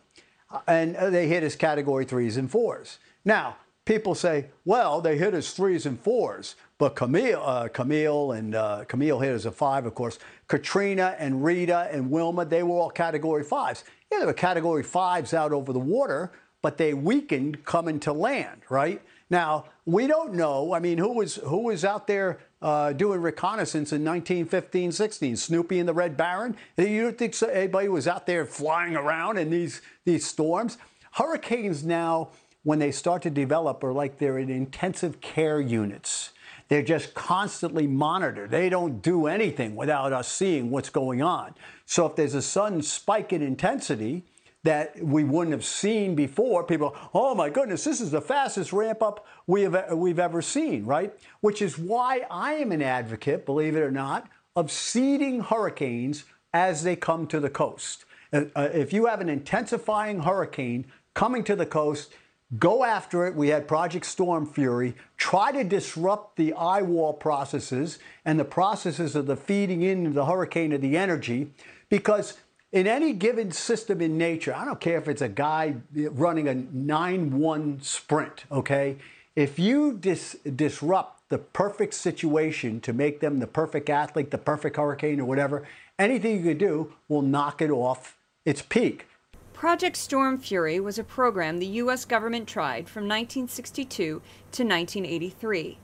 And 0.67 0.95
they 0.95 1.27
hit 1.27 1.43
as 1.43 1.55
category 1.55 2.05
threes 2.05 2.37
and 2.37 2.49
fours. 2.49 2.99
Now, 3.25 3.57
people 3.83 4.15
say, 4.15 4.47
well, 4.63 5.01
they 5.01 5.17
hit 5.17 5.33
as 5.33 5.51
threes 5.51 5.85
and 5.85 5.99
fours. 5.99 6.55
But 6.77 6.95
Camille, 6.95 7.41
uh, 7.43 7.67
Camille 7.69 8.33
and 8.33 8.53
uh, 8.53 8.85
Camille 8.85 9.19
hit 9.19 9.33
as 9.33 9.45
a 9.45 9.51
five, 9.51 9.85
of 9.85 9.95
course. 9.95 10.19
Katrina 10.47 11.15
and 11.17 11.43
Rita 11.43 11.89
and 11.91 12.11
Wilma, 12.11 12.45
they 12.45 12.63
were 12.63 12.75
all 12.75 12.89
category 12.89 13.43
fives. 13.43 13.83
Yeah, 14.11 14.19
they 14.19 14.25
were 14.25 14.33
category 14.33 14.83
fives 14.83 15.33
out 15.33 15.51
over 15.51 15.73
the 15.73 15.79
water, 15.79 16.31
but 16.61 16.77
they 16.77 16.93
weakened 16.93 17.63
coming 17.65 17.99
to 18.01 18.13
land, 18.13 18.61
right? 18.69 19.01
Now, 19.29 19.65
we 19.85 20.07
don't 20.07 20.33
know. 20.33 20.73
I 20.73 20.79
mean, 20.79 20.97
who 20.97 21.13
was 21.13 21.35
who 21.35 21.63
was 21.63 21.83
out 21.83 22.07
there 22.07 22.39
uh, 22.61 22.93
doing 22.93 23.21
reconnaissance 23.21 23.91
in 23.91 24.03
1915, 24.03 24.91
16? 24.91 25.35
Snoopy 25.35 25.79
and 25.79 25.89
the 25.89 25.93
Red 25.93 26.15
Baron? 26.15 26.55
You 26.77 27.03
don't 27.03 27.17
think 27.17 27.33
so, 27.33 27.47
anybody 27.47 27.87
was 27.87 28.07
out 28.07 28.27
there 28.27 28.45
flying 28.45 28.95
around 28.95 29.37
in 29.37 29.49
these, 29.49 29.81
these 30.05 30.25
storms? 30.25 30.77
Hurricanes 31.13 31.83
now, 31.83 32.29
when 32.63 32.79
they 32.79 32.91
start 32.91 33.21
to 33.23 33.29
develop, 33.29 33.83
are 33.83 33.93
like 33.93 34.19
they're 34.19 34.37
in 34.37 34.49
intensive 34.49 35.21
care 35.21 35.59
units. 35.59 36.31
They're 36.67 36.81
just 36.81 37.13
constantly 37.13 37.87
monitored. 37.87 38.49
They 38.49 38.69
don't 38.69 39.01
do 39.01 39.27
anything 39.27 39.75
without 39.75 40.13
us 40.13 40.27
seeing 40.27 40.71
what's 40.71 40.89
going 40.89 41.21
on. 41.21 41.53
So 41.85 42.07
if 42.07 42.15
there's 42.15 42.33
a 42.33 42.41
sudden 42.41 42.81
spike 42.81 43.31
in 43.31 43.41
intensity, 43.41 44.23
that 44.65 44.99
we 45.01 45.23
wouldn't 45.23 45.53
have 45.53 45.63
seen 45.63 46.15
before. 46.15 46.63
People, 46.63 46.95
oh 47.13 47.35
my 47.35 47.51
goodness, 47.51 47.83
this 47.83 48.01
is 48.01 48.09
the 48.09 48.19
fastest 48.19 48.73
ramp 48.73 49.03
up 49.03 49.25
we 49.45 49.61
have, 49.61 49.93
we've 49.93 50.17
ever 50.17 50.41
seen, 50.41 50.85
right? 50.85 51.13
Which 51.41 51.61
is 51.61 51.77
why 51.77 52.25
I 52.31 52.53
am 52.53 52.71
an 52.71 52.81
advocate, 52.81 53.45
believe 53.45 53.75
it 53.75 53.81
or 53.81 53.91
not, 53.91 54.27
of 54.55 54.71
seeding 54.71 55.39
hurricanes 55.39 56.25
as 56.51 56.83
they 56.83 56.95
come 56.95 57.27
to 57.27 57.39
the 57.39 57.49
coast. 57.49 58.05
Uh, 58.33 58.45
uh 58.55 58.69
if 58.73 58.91
you 58.91 59.05
have 59.05 59.21
an 59.21 59.29
intensifying 59.29 60.21
hurricane 60.21 60.85
coming 61.13 61.43
to 61.43 61.55
the 61.55 61.67
coast, 61.67 62.15
go 62.57 62.83
after 62.83 63.27
it. 63.27 63.35
We 63.35 63.49
had 63.49 63.67
Project 63.67 64.05
Storm 64.07 64.47
Fury. 64.47 64.95
Try 65.17 65.51
to 65.51 65.63
disrupt 65.63 66.37
the 66.37 66.53
eye 66.53 66.81
wall 66.81 67.13
processes 67.13 67.99
and 68.25 68.39
the 68.39 68.45
processes 68.45 69.15
of 69.15 69.27
the 69.27 69.37
feeding 69.37 69.83
into 69.83 70.09
the 70.09 70.25
hurricane 70.25 70.71
of 70.71 70.81
the 70.81 70.97
energy 70.97 71.51
because 71.89 72.37
in 72.75 72.87
any 72.87 73.13
given 73.13 73.51
system 73.51 74.01
in 74.01 74.17
nature, 74.17 74.53
I 74.53 74.65
don't 74.65 74.81
care 74.81 74.97
if 74.97 75.07
it's 75.07 75.21
a 75.21 75.29
guy 75.29 75.77
running 75.93 76.49
a 76.49 76.53
9 76.53 77.39
1 77.39 77.79
sprint, 77.81 78.43
okay? 78.51 78.97
If 79.33 79.57
you 79.57 79.93
dis- 79.93 80.37
disrupt 80.55 81.29
the 81.29 81.37
perfect 81.37 81.93
situation 81.93 82.81
to 82.81 82.91
make 82.91 83.21
them 83.21 83.39
the 83.39 83.47
perfect 83.47 83.89
athlete, 83.89 84.29
the 84.29 84.37
perfect 84.37 84.75
hurricane, 84.75 85.21
or 85.21 85.25
whatever, 85.25 85.65
anything 85.97 86.35
you 86.35 86.43
could 86.43 86.57
do 86.57 86.93
will 87.07 87.21
knock 87.21 87.61
it 87.61 87.71
off 87.71 88.17
its 88.43 88.61
peak. 88.61 89.07
Project 89.53 89.95
Storm 89.95 90.37
Fury 90.37 90.77
was 90.81 90.99
a 90.99 91.03
program 91.03 91.59
the 91.59 91.79
U.S. 91.83 92.03
government 92.03 92.45
tried 92.45 92.89
from 92.89 93.03
1962 93.03 93.95
to 93.95 94.19
1983. 94.63 95.77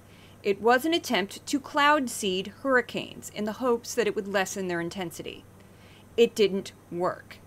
It 0.44 0.62
was 0.62 0.84
an 0.84 0.94
attempt 0.94 1.46
to 1.46 1.60
cloud 1.60 2.10
seed 2.10 2.52
hurricanes 2.64 3.32
in 3.34 3.46
the 3.46 3.54
hopes 3.54 3.96
that 3.96 4.08
it 4.08 4.16
would 4.16 4.28
lessen 4.28 4.68
their 4.68 4.82
intensity 4.82 5.46
it 6.18 6.36
didn't 6.36 6.74
work. 6.92 7.38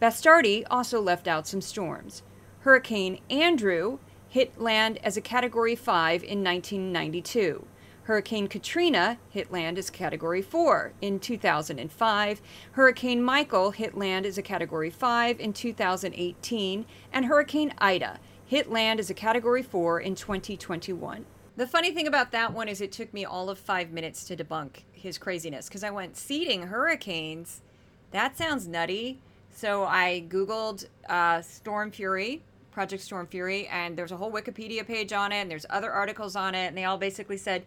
Bastardi 0.00 0.64
also 0.70 1.00
left 1.00 1.28
out 1.28 1.46
some 1.46 1.60
storms. 1.60 2.22
Hurricane 2.60 3.20
Andrew 3.30 3.98
hit 4.28 4.60
land 4.60 4.98
as 5.02 5.16
a 5.16 5.20
Category 5.20 5.76
5 5.76 6.22
in 6.24 6.42
1992. 6.42 7.66
Hurricane 8.04 8.48
Katrina 8.48 9.18
hit 9.30 9.50
land 9.50 9.78
as 9.78 9.88
Category 9.88 10.42
4 10.42 10.92
in 11.00 11.18
2005. 11.18 12.42
Hurricane 12.72 13.22
Michael 13.22 13.70
hit 13.70 13.96
land 13.96 14.26
as 14.26 14.36
a 14.36 14.42
Category 14.42 14.90
5 14.90 15.40
in 15.40 15.52
2018. 15.54 16.84
And 17.12 17.24
Hurricane 17.24 17.72
Ida 17.78 18.20
hit 18.44 18.70
land 18.70 19.00
as 19.00 19.08
a 19.08 19.14
Category 19.14 19.62
4 19.62 20.00
in 20.00 20.14
2021. 20.14 21.24
The 21.56 21.66
funny 21.66 21.92
thing 21.92 22.06
about 22.06 22.32
that 22.32 22.52
one 22.52 22.68
is 22.68 22.80
it 22.80 22.92
took 22.92 23.14
me 23.14 23.24
all 23.24 23.48
of 23.48 23.58
five 23.58 23.90
minutes 23.90 24.24
to 24.24 24.36
debunk 24.36 24.82
his 24.92 25.16
craziness 25.16 25.68
because 25.68 25.84
I 25.84 25.90
went 25.90 26.16
seeding 26.16 26.62
hurricanes 26.62 27.62
that 28.14 28.38
sounds 28.38 28.68
nutty. 28.68 29.18
So 29.50 29.84
I 29.84 30.24
Googled 30.28 30.86
uh, 31.08 31.42
Storm 31.42 31.90
Fury, 31.90 32.42
Project 32.70 33.02
Storm 33.02 33.26
Fury, 33.26 33.66
and 33.66 33.98
there's 33.98 34.12
a 34.12 34.16
whole 34.16 34.30
Wikipedia 34.30 34.86
page 34.86 35.12
on 35.12 35.32
it, 35.32 35.36
and 35.36 35.50
there's 35.50 35.66
other 35.68 35.90
articles 35.90 36.36
on 36.36 36.54
it, 36.54 36.68
and 36.68 36.78
they 36.78 36.84
all 36.84 36.96
basically 36.96 37.36
said, 37.36 37.64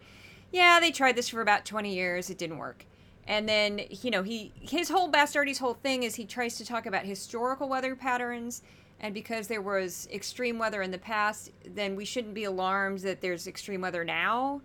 yeah, 0.50 0.80
they 0.80 0.90
tried 0.90 1.16
this 1.16 1.28
for 1.28 1.42
about 1.42 1.66
20 1.66 1.94
years, 1.94 2.30
it 2.30 2.38
didn't 2.38 2.56
work. 2.56 2.86
And 3.26 3.46
then, 3.46 3.82
you 3.90 4.10
know, 4.10 4.22
he 4.22 4.52
his 4.58 4.88
whole 4.88 5.12
Bastardi's 5.12 5.58
whole 5.58 5.74
thing 5.74 6.02
is 6.02 6.14
he 6.14 6.24
tries 6.24 6.56
to 6.56 6.64
talk 6.64 6.86
about 6.86 7.04
historical 7.04 7.68
weather 7.68 7.94
patterns, 7.94 8.62
and 9.00 9.12
because 9.12 9.48
there 9.48 9.60
was 9.60 10.08
extreme 10.10 10.58
weather 10.58 10.80
in 10.80 10.90
the 10.90 10.98
past, 10.98 11.50
then 11.74 11.94
we 11.94 12.06
shouldn't 12.06 12.32
be 12.32 12.44
alarmed 12.44 13.00
that 13.00 13.20
there's 13.20 13.46
extreme 13.46 13.82
weather 13.82 14.02
now 14.02 14.62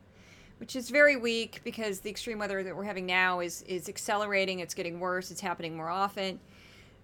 which 0.63 0.77
is 0.77 0.89
very 0.89 1.17
weak 1.17 1.59
because 1.65 1.99
the 1.99 2.09
extreme 2.09 2.39
weather 2.39 2.63
that 2.63 2.73
we're 2.73 2.85
having 2.85 3.05
now 3.05 3.41
is 3.41 3.63
is 3.63 3.89
accelerating. 3.89 4.61
It's 4.61 4.73
getting 4.73 4.97
worse. 4.97 5.29
It's 5.29 5.41
happening 5.41 5.75
more 5.75 5.89
often. 5.89 6.39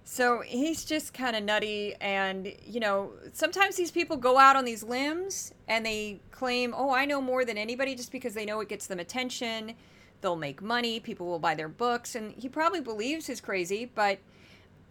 So 0.05 0.41
he's 0.45 0.85
just 0.85 1.13
kind 1.13 1.35
of 1.35 1.43
nutty, 1.43 1.93
and 1.99 2.53
you 2.65 2.79
know, 2.79 3.11
sometimes 3.33 3.75
these 3.75 3.91
people 3.91 4.15
go 4.15 4.37
out 4.37 4.55
on 4.55 4.63
these 4.63 4.81
limbs 4.81 5.53
and 5.67 5.85
they 5.85 6.21
claim, 6.31 6.73
"Oh, 6.73 6.91
I 6.91 7.03
know 7.03 7.19
more 7.19 7.43
than 7.43 7.57
anybody," 7.57 7.95
just 7.95 8.13
because 8.13 8.33
they 8.33 8.45
know 8.45 8.61
it 8.61 8.69
gets 8.69 8.87
them 8.87 8.97
attention. 8.97 9.73
They'll 10.21 10.37
make 10.37 10.61
money. 10.61 11.01
People 11.01 11.27
will 11.27 11.37
buy 11.37 11.55
their 11.55 11.67
books, 11.67 12.15
and 12.15 12.31
he 12.31 12.47
probably 12.47 12.79
believes 12.79 13.27
he's 13.27 13.41
crazy. 13.41 13.91
But, 13.93 14.19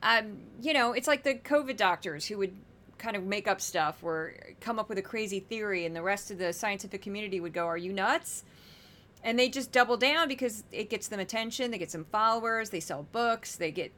um, 0.02 0.40
you 0.60 0.74
know, 0.74 0.92
it's 0.92 1.08
like 1.08 1.22
the 1.22 1.36
COVID 1.36 1.78
doctors 1.78 2.26
who 2.26 2.36
would 2.36 2.54
kind 2.98 3.16
of 3.16 3.24
make 3.24 3.48
up 3.48 3.60
stuff 3.60 3.98
or 4.02 4.34
come 4.60 4.78
up 4.78 4.88
with 4.88 4.98
a 4.98 5.02
crazy 5.02 5.40
theory, 5.40 5.86
and 5.86 5.94
the 5.94 6.02
rest 6.02 6.30
of 6.30 6.38
the 6.38 6.52
scientific 6.52 7.02
community 7.02 7.40
would 7.40 7.52
go, 7.52 7.66
"Are 7.66 7.76
you 7.76 7.92
nuts?" 7.92 8.44
and 9.24 9.36
they 9.36 9.48
just 9.48 9.72
double 9.72 9.96
down 9.96 10.28
because 10.28 10.62
it 10.70 10.88
gets 10.88 11.08
them 11.08 11.18
attention 11.18 11.72
they 11.72 11.78
get 11.78 11.90
some 11.90 12.04
followers 12.04 12.70
they 12.70 12.78
sell 12.78 13.04
books 13.10 13.56
they 13.56 13.72
get 13.72 13.92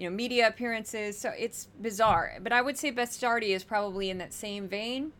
you 0.00 0.08
know 0.08 0.16
media 0.16 0.48
appearances. 0.48 1.18
So 1.18 1.30
it's 1.38 1.68
bizarre. 1.80 2.38
But 2.42 2.52
i 2.52 2.62
would 2.62 2.78
say 2.78 2.90
Bastardi 2.90 3.50
is 3.54 3.62
probably 3.62 4.08
in 4.08 4.16
that 4.18 4.32
same 4.32 4.66
vein. 4.66 5.12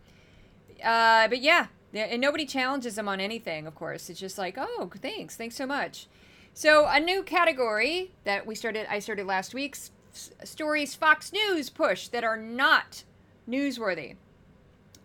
Uh, 0.83 1.29
but 1.29 1.41
yeah 1.43 1.67
and 1.93 2.21
nobody 2.21 2.47
challenges 2.47 2.95
them 2.95 3.07
on 3.07 3.21
anything 3.21 3.67
of 3.67 3.75
course. 3.75 4.09
It's 4.09 4.19
just 4.19 4.39
like 4.39 4.57
oh 4.59 4.91
thanks 4.97 5.37
thanks 5.37 5.55
so 5.55 5.67
much. 5.67 6.09
So 6.55 6.87
a 6.87 6.99
new 6.99 7.23
category 7.23 8.13
that 8.25 8.47
we 8.47 8.55
started 8.55 8.87
i 8.91 8.99
started 8.99 9.27
last 9.27 9.55
week 9.55 9.77
stories 10.13 10.95
fox 10.95 11.33
news 11.33 11.71
push 11.71 12.09
that 12.09 12.25
are 12.25 12.37
not 12.37 13.05
newsworthy 13.49 14.17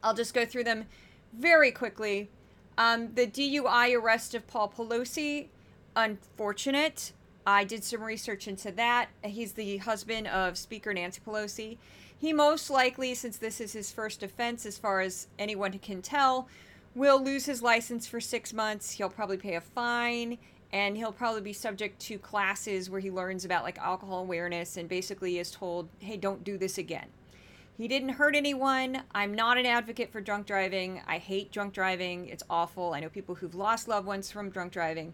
i'll 0.04 0.14
just 0.14 0.34
go 0.34 0.46
through 0.46 0.64
them 0.64 0.86
very 1.34 1.72
quickly 1.72 2.30
um, 2.78 3.14
the 3.14 3.28
DUI 3.28 3.98
arrest 3.98 4.36
of 4.36 4.48
Paul 4.48 4.72
Pelosi, 4.76 5.48
unfortunate. 5.96 7.14
I 7.48 7.64
did 7.64 7.84
some 7.84 8.04
research 8.04 8.48
into 8.48 8.72
that. 8.72 9.08
He's 9.24 9.54
the 9.54 9.78
husband 9.78 10.28
of 10.28 10.58
Speaker 10.58 10.94
Nancy 10.94 11.22
Pelosi. 11.26 11.78
He 12.18 12.34
most 12.34 12.70
likely, 12.70 13.14
since 13.14 13.38
this 13.38 13.62
is 13.62 13.74
his 13.74 13.92
first 13.92 14.24
offense, 14.24 14.66
as 14.66 14.78
far 14.78 15.02
as 15.02 15.28
anyone 15.38 15.78
can 15.80 16.02
tell, 16.02 16.48
will 16.96 17.24
lose 17.24 17.46
his 17.46 17.62
license 17.62 18.08
for 18.08 18.20
six 18.20 18.52
months. 18.52 18.92
He'll 18.92 19.10
probably 19.10 19.38
pay 19.38 19.56
a 19.56 19.62
fine, 19.62 20.38
and 20.74 20.98
he'll 20.98 21.12
probably 21.12 21.42
be 21.42 21.54
subject 21.54 22.00
to 22.02 22.18
classes 22.18 22.90
where 22.90 23.02
he 23.02 23.12
learns 23.12 23.46
about 23.46 23.64
like 23.64 23.78
alcohol 23.78 24.22
awareness 24.22 24.76
and 24.76 24.90
basically 24.90 25.40
is 25.40 25.52
told, 25.52 25.88
hey, 26.00 26.18
don't 26.18 26.44
do 26.44 26.58
this 26.58 26.78
again. 26.78 27.08
He 27.78 27.90
didn't 27.90 28.10
hurt 28.10 28.36
anyone. 28.36 29.04
I'm 29.14 29.34
not 29.34 29.58
an 29.58 29.66
advocate 29.66 30.12
for 30.12 30.22
drunk 30.22 30.48
driving. 30.48 31.02
I 31.08 31.18
hate 31.18 31.52
drunk 31.52 31.74
driving. 31.74 32.30
It's 32.30 32.44
awful. 32.50 32.94
I 32.94 33.02
know 33.02 33.10
people 33.10 33.36
who've 33.36 33.54
lost 33.54 33.90
loved 33.90 34.08
ones 34.08 34.32
from 34.32 34.50
drunk 34.50 34.72
driving. 34.72 35.14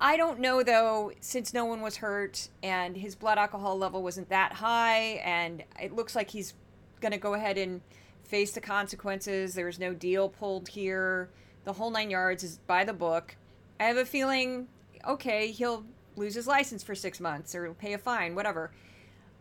I 0.00 0.16
don't 0.16 0.38
know 0.38 0.62
though, 0.62 1.12
since 1.20 1.52
no 1.52 1.64
one 1.64 1.80
was 1.80 1.96
hurt 1.96 2.48
and 2.62 2.96
his 2.96 3.16
blood 3.16 3.36
alcohol 3.36 3.76
level 3.76 4.02
wasn't 4.02 4.28
that 4.30 4.52
high, 4.54 5.20
and 5.24 5.64
it 5.80 5.92
looks 5.92 6.14
like 6.14 6.30
he's 6.30 6.54
going 7.00 7.12
to 7.12 7.18
go 7.18 7.34
ahead 7.34 7.58
and 7.58 7.80
face 8.22 8.52
the 8.52 8.60
consequences. 8.60 9.54
There's 9.54 9.78
no 9.78 9.92
deal 9.92 10.28
pulled 10.28 10.68
here. 10.68 11.30
The 11.64 11.72
whole 11.72 11.90
nine 11.90 12.10
yards 12.10 12.44
is 12.44 12.58
by 12.66 12.84
the 12.84 12.92
book. 12.92 13.36
I 13.78 13.84
have 13.84 13.96
a 13.96 14.04
feeling, 14.04 14.68
okay, 15.06 15.50
he'll 15.50 15.84
lose 16.16 16.34
his 16.34 16.46
license 16.46 16.82
for 16.82 16.94
six 16.94 17.18
months 17.18 17.54
or 17.54 17.74
pay 17.74 17.92
a 17.92 17.98
fine, 17.98 18.34
whatever. 18.34 18.70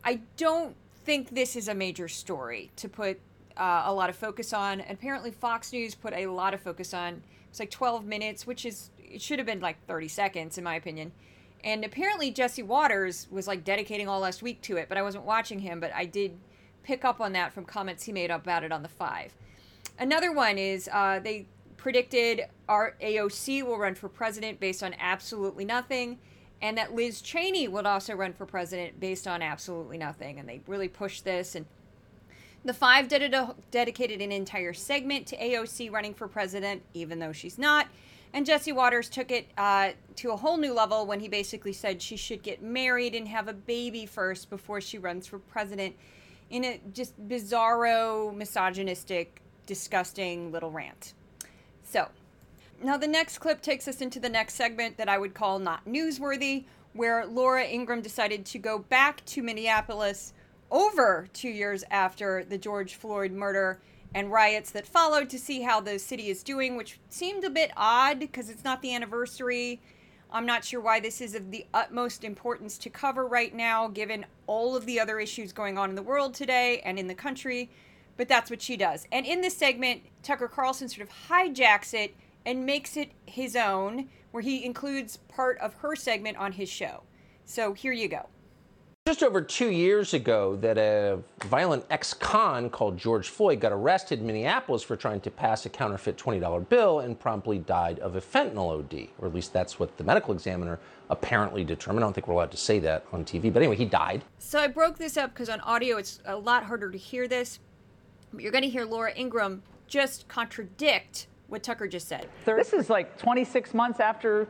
I 0.04 0.22
don't 0.38 0.76
think 1.10 1.32
this 1.32 1.56
is 1.56 1.68
a 1.68 1.74
major 1.74 2.08
story 2.08 2.70
to 2.76 2.88
put 2.88 3.20
uh, 3.58 3.82
a 3.86 3.92
lot 3.92 4.12
of 4.12 4.16
focus 4.16 4.54
on. 4.54 4.80
And 4.80 4.92
apparently, 4.92 5.32
Fox 5.32 5.74
News 5.74 5.96
put 5.96 6.14
a 6.14 6.28
lot 6.28 6.54
of 6.54 6.62
focus 6.62 6.94
on. 6.94 7.24
It's 7.50 7.60
like 7.60 7.72
12 7.72 8.06
minutes, 8.06 8.46
which 8.46 8.64
is 8.64 8.92
it 9.00 9.20
should 9.20 9.40
have 9.40 9.48
been 9.48 9.60
like 9.60 9.84
30 9.88 10.08
seconds 10.08 10.60
in 10.60 10.64
my 10.64 10.76
opinion. 10.76 11.12
And 11.64 11.84
apparently, 11.84 12.30
Jesse 12.30 12.62
Watters 12.62 13.28
was 13.32 13.48
like 13.48 13.64
dedicating 13.64 14.08
all 14.08 14.20
last 14.20 14.44
week 14.44 14.62
to 14.62 14.78
it, 14.78 14.88
but 14.88 15.00
I 15.00 15.02
wasn't 15.02 15.24
watching 15.24 15.58
him. 15.58 15.80
But 15.80 15.92
I 15.96 16.06
did 16.06 16.38
pick 16.84 17.04
up 17.04 17.20
on 17.20 17.34
that 17.34 17.54
from 17.54 17.66
comments 17.66 18.04
he 18.04 18.12
made 18.12 18.30
about 18.30 18.64
it 18.64 18.72
on 18.72 18.84
the 18.84 18.88
five. 18.88 19.34
Another 19.98 20.32
one 20.32 20.60
is 20.60 20.88
uh, 20.94 21.18
they 21.18 21.48
predicted 21.76 22.46
our 22.68 22.96
AOC 23.02 23.64
will 23.64 23.80
run 23.80 23.96
for 23.96 24.10
president 24.10 24.60
based 24.60 24.84
on 24.84 24.94
absolutely 25.00 25.66
nothing. 25.66 26.20
And 26.62 26.78
that 26.78 26.94
Liz 26.94 27.22
Cheney 27.22 27.68
would 27.68 27.86
also 27.86 28.14
run 28.14 28.34
for 28.34 28.46
president 28.46 29.00
based 29.00 29.28
on 29.28 29.42
absolutely 29.42 29.98
nothing. 29.98 30.40
And 30.40 30.50
they 30.50 30.62
really 30.68 30.90
pushed 30.90 31.24
this. 31.24 31.56
And 31.56 31.66
the 32.66 32.74
Five 32.74 33.08
ded- 33.08 33.34
dedicated 33.72 34.22
an 34.22 34.32
entire 34.32 34.74
segment 34.74 35.28
to 35.28 35.38
AOC 35.38 35.92
running 35.92 36.14
for 36.14 36.28
president, 36.28 36.84
even 36.94 37.20
though 37.20 37.32
she's 37.32 37.58
not. 37.58 37.88
And 38.34 38.46
Jesse 38.46 38.72
Watters 38.72 39.10
took 39.10 39.32
it 39.32 39.48
uh, 39.58 39.92
to 40.18 40.32
a 40.32 40.38
whole 40.38 40.58
new 40.58 40.74
level 40.74 41.06
when 41.06 41.20
he 41.20 41.28
basically 41.28 41.74
said 41.74 42.02
she 42.02 42.16
should 42.16 42.44
get 42.44 42.62
married 42.62 43.16
and 43.16 43.28
have 43.28 43.48
a 43.48 43.54
baby 43.54 44.06
first 44.06 44.50
before 44.50 44.82
she 44.82 44.98
runs 44.98 45.26
for 45.26 45.40
president 45.40 45.96
in 46.50 46.64
a 46.64 46.80
just 46.94 47.20
bizarro, 47.28 48.36
misogynistic, 48.36 49.42
disgusting 49.66 50.52
little 50.52 50.72
rant. 50.72 51.14
So, 51.84 52.08
now 52.84 52.98
the 52.98 53.08
next 53.08 53.40
clip 53.40 53.62
takes 53.62 53.88
us 53.88 54.02
into 54.02 54.20
the 54.20 54.30
next 54.30 54.56
segment 54.56 54.98
that 54.98 55.10
I 55.10 55.18
would 55.18 55.34
call 55.34 55.60
not 55.60 55.86
newsworthy, 55.86 56.66
where 56.94 57.26
Laura 57.26 57.66
Ingraham 57.66 58.02
decided 58.02 58.46
to 58.48 58.60
go 58.60 58.80
back 58.80 59.24
to 59.26 59.44
Minneapolis 59.44 60.34
over 60.72 61.28
two 61.34 61.50
years 61.50 61.84
after 61.90 62.44
the 62.44 62.58
George 62.58 62.96
Floyd 62.96 63.32
murder 63.32 63.80
and 64.14 64.32
riots 64.32 64.72
that 64.72 64.88
followed 64.88 65.30
to 65.30 65.38
see 65.40 65.62
how 65.62 65.80
the 65.80 66.00
city 66.00 66.30
is 66.30 66.44
doing, 66.44 66.76
which 66.76 67.00
seemed 67.10 67.44
a 67.44 67.50
bit 67.50 67.72
odd 67.78 68.20
because 68.20 68.50
it's 68.50 68.64
not 68.64 68.82
the 68.82 68.94
anniversary. 68.94 69.82
I'm 70.32 70.46
not 70.46 70.64
sure 70.64 70.82
why 70.82 71.00
this 71.00 71.22
is 71.22 71.36
of 71.36 71.52
the 71.52 71.66
utmost 71.74 72.24
importance 72.24 72.78
to 72.80 72.90
cover 72.90 73.28
right 73.28 73.54
now, 73.54 73.88
given 73.88 74.26
all 74.48 74.76
of 74.76 74.86
the 74.86 75.00
other 75.00 75.20
issues 75.20 75.54
going 75.54 75.78
on 75.78 75.90
in 75.90 75.96
the 75.96 76.04
world 76.04 76.34
today 76.34 76.82
and 76.86 77.00
in 77.00 77.08
the 77.08 77.16
country. 77.16 77.70
But 78.18 78.28
that's 78.28 78.50
what 78.50 78.62
she 78.62 78.78
does. 78.78 79.08
And 79.12 79.26
in 79.26 79.42
this 79.42 79.58
segment, 79.58 80.02
Tucker 80.24 80.48
Carlson 80.48 80.90
sort 80.90 81.08
of 81.08 81.14
hijacks 81.30 81.94
it 81.94 82.16
and 82.46 82.66
makes 82.66 82.98
it 82.98 83.12
his 83.26 83.56
own, 83.56 84.10
where 84.32 84.44
he 84.44 84.64
includes 84.64 85.18
part 85.18 85.58
of 85.60 85.74
her 85.76 85.96
segment 85.96 86.38
on 86.38 86.54
his 86.54 86.70
show. 86.70 87.04
So 87.46 87.74
here 87.74 87.94
you 87.94 88.08
go 88.08 88.28
just 89.10 89.24
over 89.24 89.42
two 89.42 89.72
years 89.72 90.14
ago 90.14 90.56
that 90.58 90.78
a 90.78 91.18
violent 91.46 91.84
ex-con 91.90 92.70
called 92.70 92.96
George 92.96 93.30
Floyd 93.30 93.60
got 93.60 93.72
arrested 93.72 94.20
in 94.20 94.28
Minneapolis 94.28 94.84
for 94.84 94.96
trying 94.96 95.20
to 95.22 95.32
pass 95.32 95.66
a 95.66 95.70
counterfeit 95.70 96.16
$20 96.16 96.70
bill 96.70 97.00
and 97.00 97.20
promptly 97.20 97.58
died 97.58 97.98
of 98.00 98.16
a 98.16 98.22
fentanyl 98.22 98.78
OD, 98.78 99.08
or 99.18 99.28
at 99.28 99.34
least 99.34 99.52
that's 99.52 99.80
what 99.80 99.98
the 99.98 100.04
medical 100.04 100.32
examiner 100.32 100.80
apparently 101.10 101.64
determined. 101.64 102.04
I 102.04 102.06
don't 102.06 102.14
think 102.14 102.28
we're 102.28 102.36
allowed 102.36 102.52
to 102.52 102.58
say 102.58 102.78
that 102.82 103.04
on 103.12 103.26
TV, 103.26 103.52
but 103.52 103.64
anyway, 103.64 103.78
he 103.78 103.86
died. 103.86 104.24
So 104.38 104.60
I 104.60 104.68
broke 104.68 105.00
this 105.00 105.18
up 105.18 105.34
because 105.34 105.50
on 105.50 105.60
audio 105.62 105.98
it's 105.98 106.22
a 106.26 106.36
lot 106.38 106.66
harder 106.66 106.92
to 106.92 106.98
hear 107.00 107.28
this. 107.28 107.58
But 108.32 108.44
you're 108.44 108.52
going 108.52 108.64
to 108.64 108.70
hear 108.70 108.86
Laura 108.86 109.12
Ingraham 109.18 109.64
just 109.88 110.28
contradict 110.28 111.26
what 111.50 111.64
Tucker 111.64 111.88
just 111.88 112.08
said. 112.08 112.28
This 112.46 112.74
is 112.74 112.90
like 112.90 113.18
26 113.18 113.74
months 113.74 114.00
after 114.00 114.48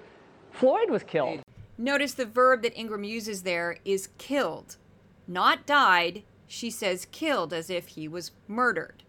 Floyd 0.51 0.89
was 0.89 1.03
killed. 1.03 1.41
Notice 1.77 2.13
the 2.13 2.25
verb 2.25 2.61
that 2.63 2.77
Ingraham 2.77 3.05
uses 3.05 3.43
there 3.43 3.77
is 3.85 4.09
killed, 4.17 4.77
not 5.27 5.65
died. 5.65 6.23
She 6.47 6.69
says 6.69 7.07
killed 7.11 7.53
as 7.53 7.69
if 7.69 7.89
he 7.89 8.07
was 8.07 8.31
murdered. 8.47 9.03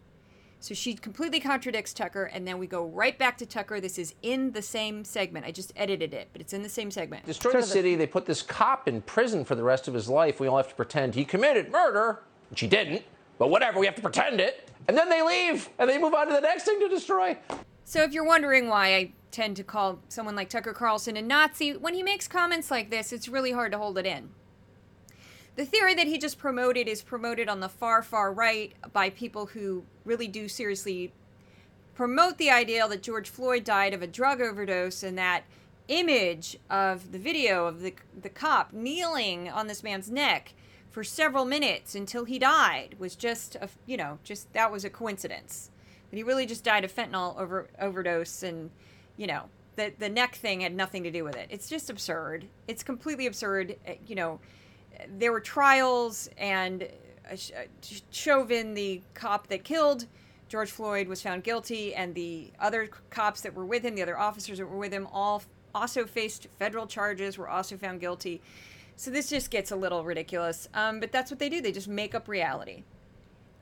So 0.62 0.74
she 0.74 0.92
completely 0.92 1.40
contradicts 1.40 1.94
Tucker, 1.94 2.24
and 2.24 2.46
then 2.46 2.59
we 2.59 2.66
go 2.66 2.85
right 2.85 3.18
back 3.18 3.38
to 3.38 3.46
Tucker. 3.46 3.81
This 3.81 3.98
is 3.98 4.14
in 4.20 4.53
the 4.53 4.61
same 4.61 5.05
segment. 5.05 5.46
I 5.46 5.53
just 5.53 5.72
edited 5.74 6.12
it, 6.12 6.29
but 6.33 6.42
it's 6.42 6.53
in 6.53 6.62
the 6.62 6.68
same 6.68 6.90
segment. 6.90 7.24
Destroy 7.24 7.53
the 7.53 7.62
city. 7.62 7.96
They 7.96 8.07
put 8.07 8.26
this 8.26 8.42
cop 8.42 8.87
in 8.87 9.00
prison 9.00 9.44
for 9.46 9.55
the 9.55 9.62
rest 9.62 9.88
of 9.88 9.94
his 9.94 10.07
life. 10.07 10.38
We 10.38 10.48
all 10.48 10.59
have 10.59 10.68
to 10.68 10.74
pretend 10.74 11.14
he 11.14 11.24
committed 11.24 11.72
murder, 11.72 12.24
which 12.50 12.61
he 12.61 12.66
didn't, 12.66 13.03
but 13.38 13.48
whatever, 13.48 13.81
we 13.81 13.87
have 13.87 13.96
to 13.96 14.03
pretend 14.03 14.38
it. 14.38 14.70
And 14.87 14.98
then 14.98 15.09
they 15.09 15.22
leave, 15.22 15.70
and 15.79 15.88
they 15.88 15.96
move 15.96 16.12
on 16.12 16.26
to 16.26 16.35
the 16.35 16.40
next 16.42 16.64
thing 16.64 16.79
to 16.81 16.88
destroy. 16.88 17.38
So 17.90 18.05
if 18.05 18.12
you're 18.12 18.24
wondering 18.24 18.68
why 18.68 18.94
I 18.94 19.12
tend 19.33 19.57
to 19.57 19.64
call 19.64 19.98
someone 20.09 20.37
like 20.37 20.48
Tucker 20.48 20.72
Carlson 20.72 21.16
a 21.16 21.22
Nazi, 21.22 21.76
when 21.76 21.92
he 21.92 22.05
makes 22.05 22.29
comments 22.29 22.70
like 22.70 22.88
this, 22.88 23.12
it's 23.12 23.26
really 23.26 23.50
hard 23.50 23.72
to 23.72 23.79
hold 23.79 23.98
it 23.98 24.07
in. 24.07 24.31
The 25.57 25.64
theory 25.64 25.96
that 25.96 26.07
he 26.07 26.16
just 26.16 26.38
promoted 26.38 26.87
is 26.87 27.03
promoted 27.03 27.48
on 27.48 27.59
the 27.59 27.68
far, 27.68 28.05
far 28.05 28.33
right 28.33 28.74
by 28.92 29.11
people 29.11 29.46
who 29.46 29.83
really 30.05 30.29
do 30.29 30.46
seriously 30.46 31.12
promote 31.96 32.38
the 32.38 32.48
idea 32.48 32.87
that 32.87 33.03
George 33.03 33.29
Floyd 33.29 33.64
died 33.64 33.92
of 33.92 34.03
a 34.03 34.07
drug 34.07 34.40
overdose 34.40 35.03
and 35.03 35.18
that 35.18 35.42
image 35.88 36.61
of 36.70 37.11
the 37.11 37.18
video 37.18 37.66
of 37.66 37.81
the, 37.81 37.92
the 38.22 38.29
cop 38.29 38.72
kneeling 38.72 39.48
on 39.48 39.66
this 39.66 39.83
man's 39.83 40.09
neck 40.09 40.55
for 40.92 41.03
several 41.03 41.44
minutes 41.44 41.96
until 41.96 42.24
he 42.24 42.38
died 42.38 42.94
was 43.00 43.16
just 43.16 43.57
a, 43.57 43.68
you 43.85 43.96
know, 43.96 44.20
just 44.22 44.53
that 44.53 44.70
was 44.70 44.85
a 44.85 44.90
coincidence 44.90 45.72
that 46.11 46.16
he 46.16 46.23
really 46.23 46.46
just 46.46 46.64
died 46.64 46.85
of 46.85 46.94
fentanyl 46.94 47.38
over 47.38 47.68
overdose 47.81 48.42
and 48.42 48.70
you 49.16 49.27
know 49.27 49.44
the 49.77 49.92
the 49.99 50.09
neck 50.09 50.35
thing 50.35 50.61
had 50.61 50.75
nothing 50.75 51.03
to 51.05 51.11
do 51.11 51.25
with 51.25 51.37
it. 51.37 51.49
It's 51.51 51.68
just 51.68 51.90
absurd. 51.90 52.46
It's 52.68 52.83
completely 52.83 53.27
absurd. 53.27 53.77
Uh, 53.87 53.92
you 54.07 54.14
know 54.14 54.40
there 55.16 55.33
were 55.33 55.40
trials 55.40 56.29
and 56.37 56.83
uh, 57.31 57.35
uh, 57.35 57.62
chauvin 58.11 58.75
the 58.75 59.01
cop 59.14 59.46
that 59.46 59.64
killed 59.64 60.07
george 60.49 60.70
floyd 60.70 61.09
was 61.09 61.23
found 61.23 61.44
guilty. 61.44 61.94
And 61.94 62.14
the 62.14 62.53
other 62.59 62.88
cops 63.11 63.40
that 63.42 63.55
were 63.55 63.64
with 63.64 63.85
him 63.85 63.94
the 63.94 64.03
other 64.03 64.18
officers 64.18 64.59
that 64.59 64.66
were 64.66 64.79
with 64.79 64.92
him 64.92 65.07
all 65.12 65.42
also 65.75 66.05
faced 66.05 66.49
federal 66.59 66.87
charges 66.87 67.38
were 67.38 67.49
also 67.49 67.77
found 67.77 68.01
guilty. 68.01 68.42
So 68.96 69.11
this 69.11 69.31
just 69.31 69.51
gets 69.51 69.70
a 69.70 69.77
little 69.77 70.05
ridiculous. 70.05 70.68
Um, 70.75 71.01
but 71.01 71.12
that's 71.12 71.31
what 71.31 71.38
they 71.38 71.49
do. 71.49 71.62
They 71.62 71.73
just 71.73 71.88
make 71.88 72.14
up 72.14 72.29
reality. 72.29 72.83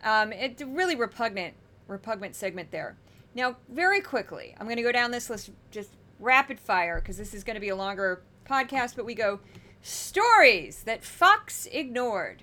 Um, 0.03 0.33
it's 0.33 0.63
really 0.63 0.97
repugnant 0.97 1.55
repugnant 1.89 2.37
segment 2.37 2.71
there. 2.71 2.97
Now, 3.35 3.57
very 3.69 4.01
quickly, 4.01 4.55
I'm 4.59 4.67
going 4.67 4.77
to 4.77 4.83
go 4.83 4.93
down 4.93 5.11
this 5.11 5.29
list 5.29 5.51
just 5.71 5.91
rapid 6.21 6.59
fire 6.59 7.01
because 7.01 7.17
this 7.17 7.35
is 7.35 7.45
going 7.45 7.55
to 7.55 7.61
be 7.61 7.69
a 7.69 7.77
longer 7.77 8.23
podcast, 8.49 8.95
but 8.97 9.05
we 9.05 9.15
go 9.15 9.41
stories 9.83 10.83
that 10.85 11.05
Fox 11.05 11.67
ignored. 11.71 12.43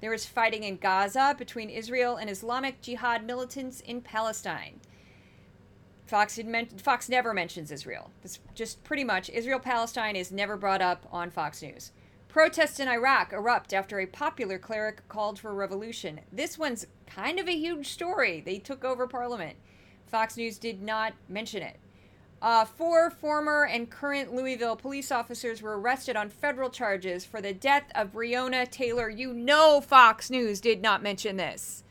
There 0.00 0.10
was 0.10 0.26
fighting 0.26 0.64
in 0.64 0.76
Gaza 0.76 1.34
between 1.38 1.70
Israel 1.70 2.16
and 2.16 2.28
Islamic 2.28 2.80
Jihad 2.80 3.24
militants 3.24 3.80
in 3.80 4.02
Palestine. 4.02 4.80
Fox, 6.06 6.38
men- 6.38 6.66
Fox 6.66 7.08
never 7.08 7.34
mentions 7.34 7.72
Israel. 7.72 8.10
It's 8.22 8.38
just 8.54 8.84
pretty 8.84 9.04
much 9.04 9.28
Israel 9.30 9.58
Palestine 9.58 10.14
is 10.14 10.30
never 10.30 10.56
brought 10.56 10.82
up 10.82 11.06
on 11.10 11.30
Fox 11.30 11.62
News. 11.62 11.92
Protests 12.36 12.80
in 12.80 12.86
Iraq 12.86 13.32
erupt 13.32 13.72
after 13.72 13.98
a 13.98 14.04
popular 14.04 14.58
cleric 14.58 15.08
called 15.08 15.38
for 15.38 15.54
revolution. 15.54 16.20
This 16.30 16.58
one's 16.58 16.86
kind 17.06 17.38
of 17.38 17.48
a 17.48 17.56
huge 17.56 17.88
story. 17.88 18.42
They 18.44 18.58
took 18.58 18.84
over 18.84 19.06
parliament. 19.06 19.56
Fox 20.06 20.36
News 20.36 20.58
did 20.58 20.82
not 20.82 21.14
mention 21.30 21.62
it. 21.62 21.78
Uh, 22.42 22.66
four 22.66 23.08
former 23.08 23.64
and 23.64 23.88
current 23.88 24.34
Louisville 24.34 24.76
police 24.76 25.10
officers 25.10 25.62
were 25.62 25.80
arrested 25.80 26.14
on 26.14 26.28
federal 26.28 26.68
charges 26.68 27.24
for 27.24 27.40
the 27.40 27.54
death 27.54 27.90
of 27.94 28.12
Breonna 28.12 28.70
Taylor. 28.70 29.08
You 29.08 29.32
know, 29.32 29.80
Fox 29.80 30.28
News 30.28 30.60
did 30.60 30.82
not 30.82 31.02
mention 31.02 31.38
this. 31.38 31.84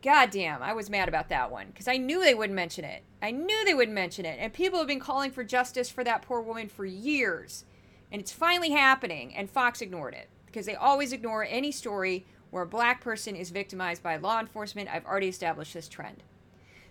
God 0.00 0.30
damn, 0.30 0.62
I 0.62 0.74
was 0.74 0.88
mad 0.88 1.08
about 1.08 1.28
that 1.30 1.50
one 1.50 1.66
because 1.66 1.88
I 1.88 1.96
knew 1.96 2.22
they 2.22 2.34
wouldn't 2.34 2.54
mention 2.54 2.84
it. 2.84 3.02
I 3.20 3.32
knew 3.32 3.64
they 3.64 3.74
wouldn't 3.74 3.96
mention 3.96 4.24
it. 4.24 4.38
And 4.38 4.52
people 4.52 4.78
have 4.78 4.86
been 4.86 5.00
calling 5.00 5.32
for 5.32 5.42
justice 5.42 5.90
for 5.90 6.04
that 6.04 6.22
poor 6.22 6.40
woman 6.40 6.68
for 6.68 6.84
years. 6.84 7.64
And 8.12 8.20
it's 8.20 8.32
finally 8.32 8.70
happening, 8.70 9.34
and 9.34 9.48
Fox 9.48 9.80
ignored 9.80 10.14
it 10.14 10.28
because 10.46 10.66
they 10.66 10.74
always 10.74 11.12
ignore 11.12 11.44
any 11.44 11.70
story 11.70 12.26
where 12.50 12.64
a 12.64 12.66
black 12.66 13.00
person 13.00 13.36
is 13.36 13.50
victimized 13.50 14.02
by 14.02 14.16
law 14.16 14.40
enforcement. 14.40 14.88
I've 14.92 15.06
already 15.06 15.28
established 15.28 15.74
this 15.74 15.88
trend. 15.88 16.22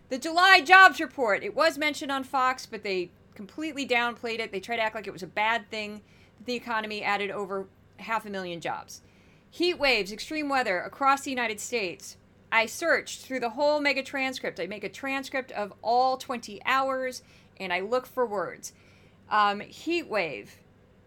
The 0.10 0.18
July 0.18 0.62
jobs 0.62 1.00
report, 1.00 1.44
it 1.44 1.56
was 1.56 1.78
mentioned 1.78 2.12
on 2.12 2.24
Fox, 2.24 2.66
but 2.66 2.84
they 2.84 3.12
completely 3.36 3.88
downplayed 3.88 4.40
it. 4.40 4.52
They 4.52 4.60
tried 4.60 4.78
to 4.78 4.82
act 4.82 4.96
like 4.96 5.08
it 5.08 5.14
was 5.14 5.24
a 5.24 5.28
bad 5.28 5.70
thing 5.70 6.02
that 6.38 6.46
the 6.46 6.56
economy 6.56 7.04
added 7.04 7.32
over 7.32 7.68
half 7.98 8.26
a 8.26 8.30
million 8.30 8.62
jobs. 8.62 9.02
Heat 9.52 9.78
waves, 9.78 10.12
extreme 10.12 10.50
weather 10.50 10.80
across 10.80 11.22
the 11.22 11.30
United 11.30 11.60
States. 11.60 12.18
I 12.52 12.66
searched 12.66 13.22
through 13.22 13.42
the 13.42 13.52
whole 13.52 13.80
mega 13.80 14.04
transcript. 14.04 14.60
I 14.60 14.68
make 14.68 14.84
a 14.84 14.90
transcript 14.90 15.52
of 15.52 15.74
all 15.82 16.18
20 16.18 16.62
hours 16.66 17.22
and 17.60 17.72
I 17.72 17.82
look 17.82 18.08
for 18.08 18.26
words. 18.26 18.74
Um, 19.30 19.60
heat 19.60 20.08
wave, 20.08 20.58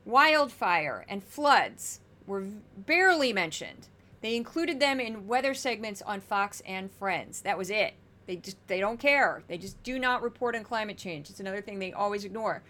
wildfire, 0.04 1.04
and 1.08 1.22
floods 1.22 2.00
were 2.26 2.44
barely 2.76 3.32
mentioned. 3.32 3.88
They 4.20 4.36
included 4.36 4.78
them 4.78 5.00
in 5.00 5.26
weather 5.26 5.54
segments 5.54 6.02
on 6.02 6.20
Fox 6.20 6.62
and 6.66 6.90
Friends. 6.90 7.40
That 7.42 7.58
was 7.58 7.70
it. 7.70 7.94
They 8.26 8.36
just 8.36 8.56
they 8.68 8.78
don't 8.78 9.00
care. 9.00 9.42
They 9.48 9.58
just 9.58 9.82
do 9.82 9.98
not 9.98 10.22
report 10.22 10.54
on 10.54 10.62
climate 10.62 10.96
change. 10.96 11.28
It's 11.28 11.40
another 11.40 11.60
thing 11.60 11.78
they 11.78 11.92
always 11.92 12.24
ignore. 12.24 12.62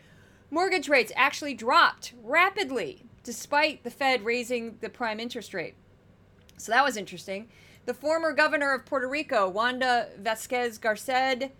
Mortgage 0.50 0.88
rates 0.88 1.12
actually 1.14 1.54
dropped 1.54 2.14
rapidly 2.22 3.04
despite 3.22 3.84
the 3.84 3.90
Fed 3.90 4.24
raising 4.24 4.78
the 4.80 4.88
prime 4.88 5.20
interest 5.20 5.54
rate. 5.54 5.74
So 6.56 6.72
that 6.72 6.84
was 6.84 6.96
interesting. 6.96 7.48
The 7.84 7.94
former 7.94 8.32
governor 8.32 8.74
of 8.74 8.86
Puerto 8.86 9.08
Rico, 9.08 9.48
Wanda 9.48 10.08
Vasquez 10.18 10.78
Garced, 10.78 11.50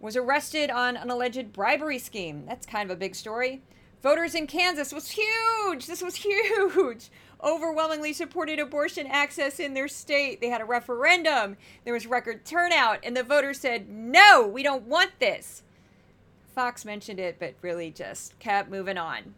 was 0.00 0.16
arrested 0.16 0.70
on 0.70 0.96
an 0.96 1.10
alleged 1.10 1.52
bribery 1.52 1.98
scheme. 1.98 2.44
That's 2.46 2.66
kind 2.66 2.90
of 2.90 2.96
a 2.96 2.98
big 2.98 3.14
story. 3.14 3.62
Voters 4.02 4.34
in 4.34 4.46
Kansas 4.46 4.92
was 4.92 5.10
huge. 5.10 5.86
This 5.86 6.02
was 6.02 6.16
huge. 6.24 7.10
Overwhelmingly 7.42 8.12
supported 8.12 8.58
abortion 8.58 9.06
access 9.06 9.60
in 9.60 9.74
their 9.74 9.88
state. 9.88 10.40
They 10.40 10.48
had 10.48 10.60
a 10.60 10.66
referendum. 10.66 11.56
There 11.84 11.94
was 11.94 12.06
record 12.06 12.44
turnout, 12.44 12.98
and 13.02 13.16
the 13.16 13.22
voters 13.22 13.60
said, 13.60 13.88
no, 13.88 14.46
we 14.46 14.62
don't 14.62 14.84
want 14.84 15.12
this. 15.18 15.62
Fox 16.54 16.84
mentioned 16.84 17.20
it, 17.20 17.36
but 17.38 17.54
really 17.62 17.90
just 17.90 18.38
kept 18.38 18.70
moving 18.70 18.98
on. 18.98 19.34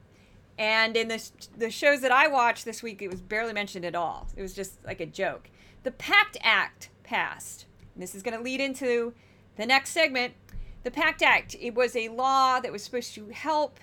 And 0.59 0.96
in 0.96 1.09
the, 1.09 1.31
the 1.57 1.70
shows 1.70 2.01
that 2.01 2.12
I 2.12 2.27
watched 2.29 2.64
this 2.64 2.83
week, 2.83 3.03
it 3.03 3.11
was 3.11 3.20
barely 3.20 3.53
mentioned 3.53 3.85
at 3.85 3.94
all. 3.94 4.29
It 4.37 4.42
was 4.42 4.55
just 4.55 4.85
like 4.85 5.01
a 5.01 5.07
joke. 5.07 5.48
The 5.83 5.90
PACT 5.92 6.38
Act 6.42 6.90
passed. 7.03 7.66
And 7.94 8.03
this 8.03 8.14
is 8.14 8.22
going 8.22 8.37
to 8.37 8.42
lead 8.42 8.61
into 8.61 9.12
the 9.57 9.66
next 9.66 9.90
segment. 9.90 10.35
The 10.83 10.90
PACT 10.90 11.22
Act, 11.22 11.57
it 11.61 11.75
was 11.75 11.94
a 11.94 12.09
law 12.09 12.61
that 12.61 12.72
was 12.72 12.83
supposed 12.83 13.14
to 13.14 13.29
help 13.29 13.79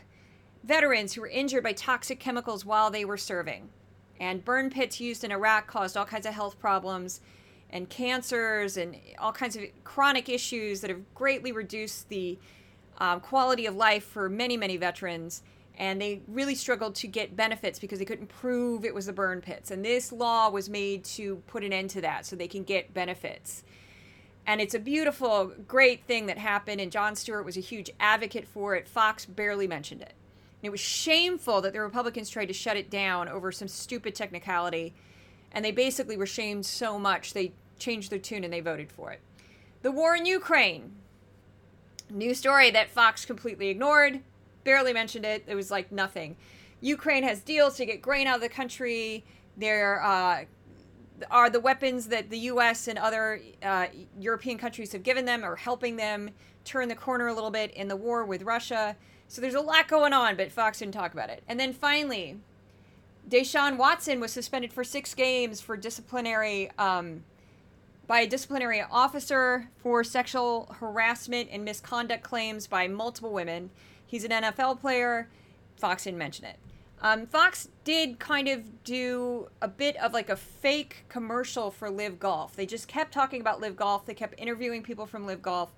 veterans 0.63 1.13
who 1.13 1.21
were 1.21 1.27
injured 1.27 1.63
by 1.63 1.73
toxic 1.73 2.19
chemicals 2.19 2.65
while 2.65 2.91
they 2.91 3.05
were 3.05 3.17
serving. 3.17 3.69
And 4.19 4.43
burn 4.43 4.69
pits 4.69 4.99
used 4.99 5.23
in 5.23 5.31
Iraq 5.31 5.67
caused 5.67 5.95
all 5.95 6.05
kinds 6.05 6.25
of 6.25 6.33
health 6.33 6.59
problems 6.59 7.21
and 7.69 7.89
cancers 7.89 8.77
and 8.77 8.95
all 9.19 9.31
kinds 9.31 9.55
of 9.55 9.63
chronic 9.83 10.27
issues 10.27 10.81
that 10.81 10.89
have 10.89 11.13
greatly 11.13 11.51
reduced 11.51 12.09
the 12.09 12.37
um, 12.97 13.19
quality 13.21 13.65
of 13.65 13.75
life 13.75 14.03
for 14.03 14.27
many, 14.27 14.57
many 14.57 14.77
veterans. 14.77 15.43
And 15.77 16.01
they 16.01 16.21
really 16.27 16.55
struggled 16.55 16.95
to 16.95 17.07
get 17.07 17.37
benefits 17.37 17.79
because 17.79 17.99
they 17.99 18.05
couldn't 18.05 18.27
prove 18.27 18.83
it 18.83 18.93
was 18.93 19.05
the 19.05 19.13
burn 19.13 19.39
pits. 19.39 19.71
And 19.71 19.85
this 19.85 20.11
law 20.11 20.49
was 20.49 20.69
made 20.69 21.05
to 21.05 21.37
put 21.47 21.63
an 21.63 21.71
end 21.71 21.91
to 21.91 22.01
that 22.01 22.25
so 22.25 22.35
they 22.35 22.49
can 22.49 22.63
get 22.63 22.93
benefits. 22.93 23.63
And 24.45 24.59
it's 24.59 24.73
a 24.73 24.79
beautiful, 24.79 25.53
great 25.67 26.03
thing 26.03 26.25
that 26.25 26.37
happened. 26.37 26.81
And 26.81 26.91
Jon 26.91 27.15
Stewart 27.15 27.45
was 27.45 27.55
a 27.55 27.61
huge 27.61 27.89
advocate 27.99 28.47
for 28.47 28.75
it. 28.75 28.89
Fox 28.89 29.25
barely 29.25 29.67
mentioned 29.67 30.01
it. 30.01 30.13
And 30.61 30.67
it 30.67 30.71
was 30.71 30.79
shameful 30.79 31.61
that 31.61 31.73
the 31.73 31.81
Republicans 31.81 32.29
tried 32.29 32.47
to 32.47 32.53
shut 32.53 32.77
it 32.77 32.89
down 32.89 33.29
over 33.29 33.51
some 33.51 33.67
stupid 33.67 34.13
technicality. 34.13 34.93
And 35.51 35.63
they 35.63 35.71
basically 35.71 36.17
were 36.17 36.25
shamed 36.25 36.65
so 36.65 36.99
much 36.99 37.33
they 37.33 37.53
changed 37.79 38.11
their 38.11 38.19
tune 38.19 38.43
and 38.43 38.51
they 38.51 38.59
voted 38.59 38.91
for 38.91 39.11
it. 39.11 39.21
The 39.81 39.91
war 39.91 40.15
in 40.15 40.25
Ukraine. 40.25 40.91
New 42.09 42.33
story 42.33 42.71
that 42.71 42.89
Fox 42.89 43.25
completely 43.25 43.69
ignored, 43.69 44.19
barely 44.63 44.93
mentioned 44.93 45.25
it. 45.25 45.43
It 45.47 45.55
was 45.55 45.71
like 45.71 45.91
nothing. 45.91 46.35
Ukraine 46.81 47.23
has 47.23 47.39
deals 47.39 47.77
to 47.77 47.85
get 47.85 48.01
grain 48.01 48.27
out 48.27 48.35
of 48.35 48.41
the 48.41 48.49
country. 48.49 49.23
There 49.57 50.03
uh, 50.03 50.45
are 51.29 51.49
the 51.49 51.59
weapons 51.59 52.07
that 52.07 52.29
the 52.29 52.39
U.S. 52.39 52.87
and 52.87 52.97
other 52.97 53.41
uh, 53.63 53.87
European 54.19 54.57
countries 54.57 54.91
have 54.91 55.03
given 55.03 55.25
them 55.25 55.43
are 55.43 55.55
helping 55.55 55.95
them 55.95 56.29
turn 56.65 56.87
the 56.87 56.95
corner 56.95 57.27
a 57.27 57.33
little 57.33 57.51
bit 57.51 57.71
in 57.71 57.87
the 57.87 57.95
war 57.95 58.25
with 58.25 58.43
Russia. 58.43 58.95
So 59.29 59.41
there's 59.41 59.53
a 59.53 59.61
lot 59.61 59.87
going 59.87 60.11
on, 60.11 60.35
but 60.35 60.51
Fox 60.51 60.79
didn't 60.79 60.95
talk 60.95 61.13
about 61.13 61.29
it. 61.29 61.43
And 61.47 61.59
then 61.59 61.71
finally, 61.71 62.39
Deshaun 63.29 63.77
Watson 63.77 64.19
was 64.19 64.33
suspended 64.33 64.73
for 64.73 64.83
six 64.83 65.13
games 65.13 65.61
for 65.61 65.77
disciplinary 65.77 66.71
um, 66.79 67.23
by 68.07 68.21
a 68.21 68.27
disciplinary 68.27 68.81
officer 68.81 69.69
for 69.77 70.03
sexual 70.03 70.75
harassment 70.79 71.49
and 71.51 71.63
misconduct 71.63 72.23
claims 72.23 72.65
by 72.65 72.87
multiple 72.87 73.31
women. 73.31 73.69
He's 74.07 74.23
an 74.23 74.31
NFL 74.31 74.81
player. 74.81 75.29
Fox 75.77 76.05
didn't 76.05 76.17
mention 76.17 76.45
it. 76.45 76.57
Um, 77.01 77.27
Fox 77.27 77.69
did 77.83 78.17
kind 78.17 78.47
of 78.47 78.83
do 78.83 79.47
a 79.61 79.67
bit 79.67 79.95
of 79.97 80.11
like 80.11 80.29
a 80.29 80.35
fake 80.35 81.05
commercial 81.07 81.69
for 81.69 81.91
LIV 81.91 82.19
Golf. 82.19 82.55
They 82.55 82.65
just 82.65 82.87
kept 82.87 83.13
talking 83.13 83.41
about 83.41 83.61
LIV 83.61 83.75
Golf. 83.75 84.05
They 84.07 84.15
kept 84.15 84.33
interviewing 84.39 84.81
people 84.81 85.05
from 85.05 85.27
LIV 85.27 85.43
Golf. 85.43 85.71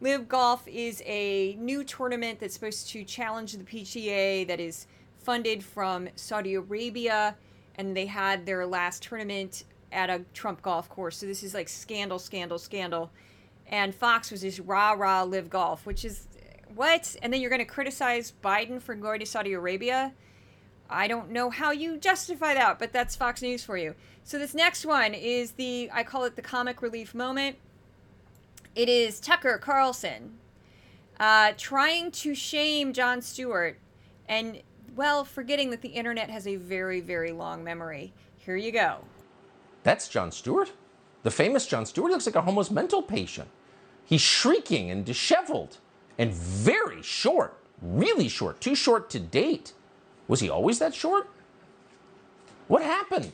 LIV 0.00 0.28
Golf 0.28 0.68
is 0.68 1.02
a 1.06 1.56
new 1.58 1.82
tournament 1.82 2.38
that's 2.38 2.54
supposed 2.54 2.88
to 2.90 3.02
challenge 3.02 3.52
the 3.52 3.64
PGA 3.64 4.46
that 4.46 4.60
is 4.60 4.86
funded 5.18 5.64
from 5.64 6.08
Saudi 6.16 6.54
Arabia, 6.54 7.34
and 7.76 7.96
they 7.96 8.06
had 8.06 8.44
their 8.44 8.66
last 8.66 9.02
tournament 9.02 9.64
at 9.92 10.10
a 10.10 10.22
Trump 10.34 10.60
golf 10.60 10.88
course. 10.88 11.16
So 11.16 11.26
this 11.26 11.42
is 11.42 11.54
like 11.54 11.68
scandal, 11.68 12.18
scandal, 12.18 12.58
scandal. 12.58 13.10
And 13.68 13.94
Fox 13.94 14.30
was 14.30 14.42
just 14.42 14.60
rah 14.60 14.92
rah 14.92 15.22
LIV 15.22 15.50
Golf, 15.50 15.86
which 15.86 16.04
is 16.04 16.28
what? 16.74 17.16
And 17.22 17.32
then 17.32 17.40
you're 17.40 17.50
going 17.50 17.58
to 17.60 17.64
criticize 17.64 18.32
Biden 18.44 18.80
for 18.80 18.94
going 18.94 19.20
to 19.20 19.26
Saudi 19.26 19.54
Arabia? 19.54 20.12
I 20.88 21.08
don't 21.08 21.30
know 21.30 21.50
how 21.50 21.72
you 21.72 21.96
justify 21.96 22.54
that, 22.54 22.78
but 22.78 22.92
that's 22.92 23.16
Fox 23.16 23.42
News 23.42 23.64
for 23.64 23.76
you. 23.76 23.94
So 24.22 24.38
this 24.38 24.54
next 24.54 24.84
one 24.86 25.14
is 25.14 25.52
the 25.52 25.90
I 25.92 26.04
call 26.04 26.24
it 26.24 26.36
the 26.36 26.42
comic 26.42 26.82
relief 26.82 27.14
moment. 27.14 27.56
It 28.76 28.90
is 28.90 29.20
Tucker 29.20 29.56
Carlson 29.56 30.34
uh, 31.18 31.52
trying 31.56 32.10
to 32.10 32.34
shame 32.34 32.92
Jon 32.92 33.22
Stewart 33.22 33.78
and, 34.28 34.60
well, 34.94 35.24
forgetting 35.24 35.70
that 35.70 35.80
the 35.80 35.88
internet 35.88 36.28
has 36.28 36.46
a 36.46 36.56
very, 36.56 37.00
very 37.00 37.32
long 37.32 37.64
memory. 37.64 38.12
Here 38.36 38.54
you 38.54 38.70
go. 38.70 38.98
That's 39.82 40.08
Jon 40.08 40.30
Stewart? 40.30 40.72
The 41.22 41.30
famous 41.30 41.66
Jon 41.66 41.86
Stewart 41.86 42.12
looks 42.12 42.26
like 42.26 42.34
a 42.34 42.42
homeless 42.42 42.70
mental 42.70 43.00
patient. 43.00 43.48
He's 44.04 44.20
shrieking 44.20 44.90
and 44.90 45.06
disheveled 45.06 45.78
and 46.18 46.30
very 46.34 47.02
short, 47.02 47.56
really 47.80 48.28
short, 48.28 48.60
too 48.60 48.74
short 48.74 49.08
to 49.08 49.18
date. 49.18 49.72
Was 50.28 50.40
he 50.40 50.50
always 50.50 50.80
that 50.80 50.94
short? 50.94 51.30
What 52.68 52.82
happened? 52.82 53.32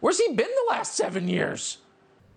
Where's 0.00 0.18
he 0.18 0.28
been 0.28 0.48
the 0.48 0.70
last 0.70 0.94
seven 0.94 1.28
years? 1.28 1.78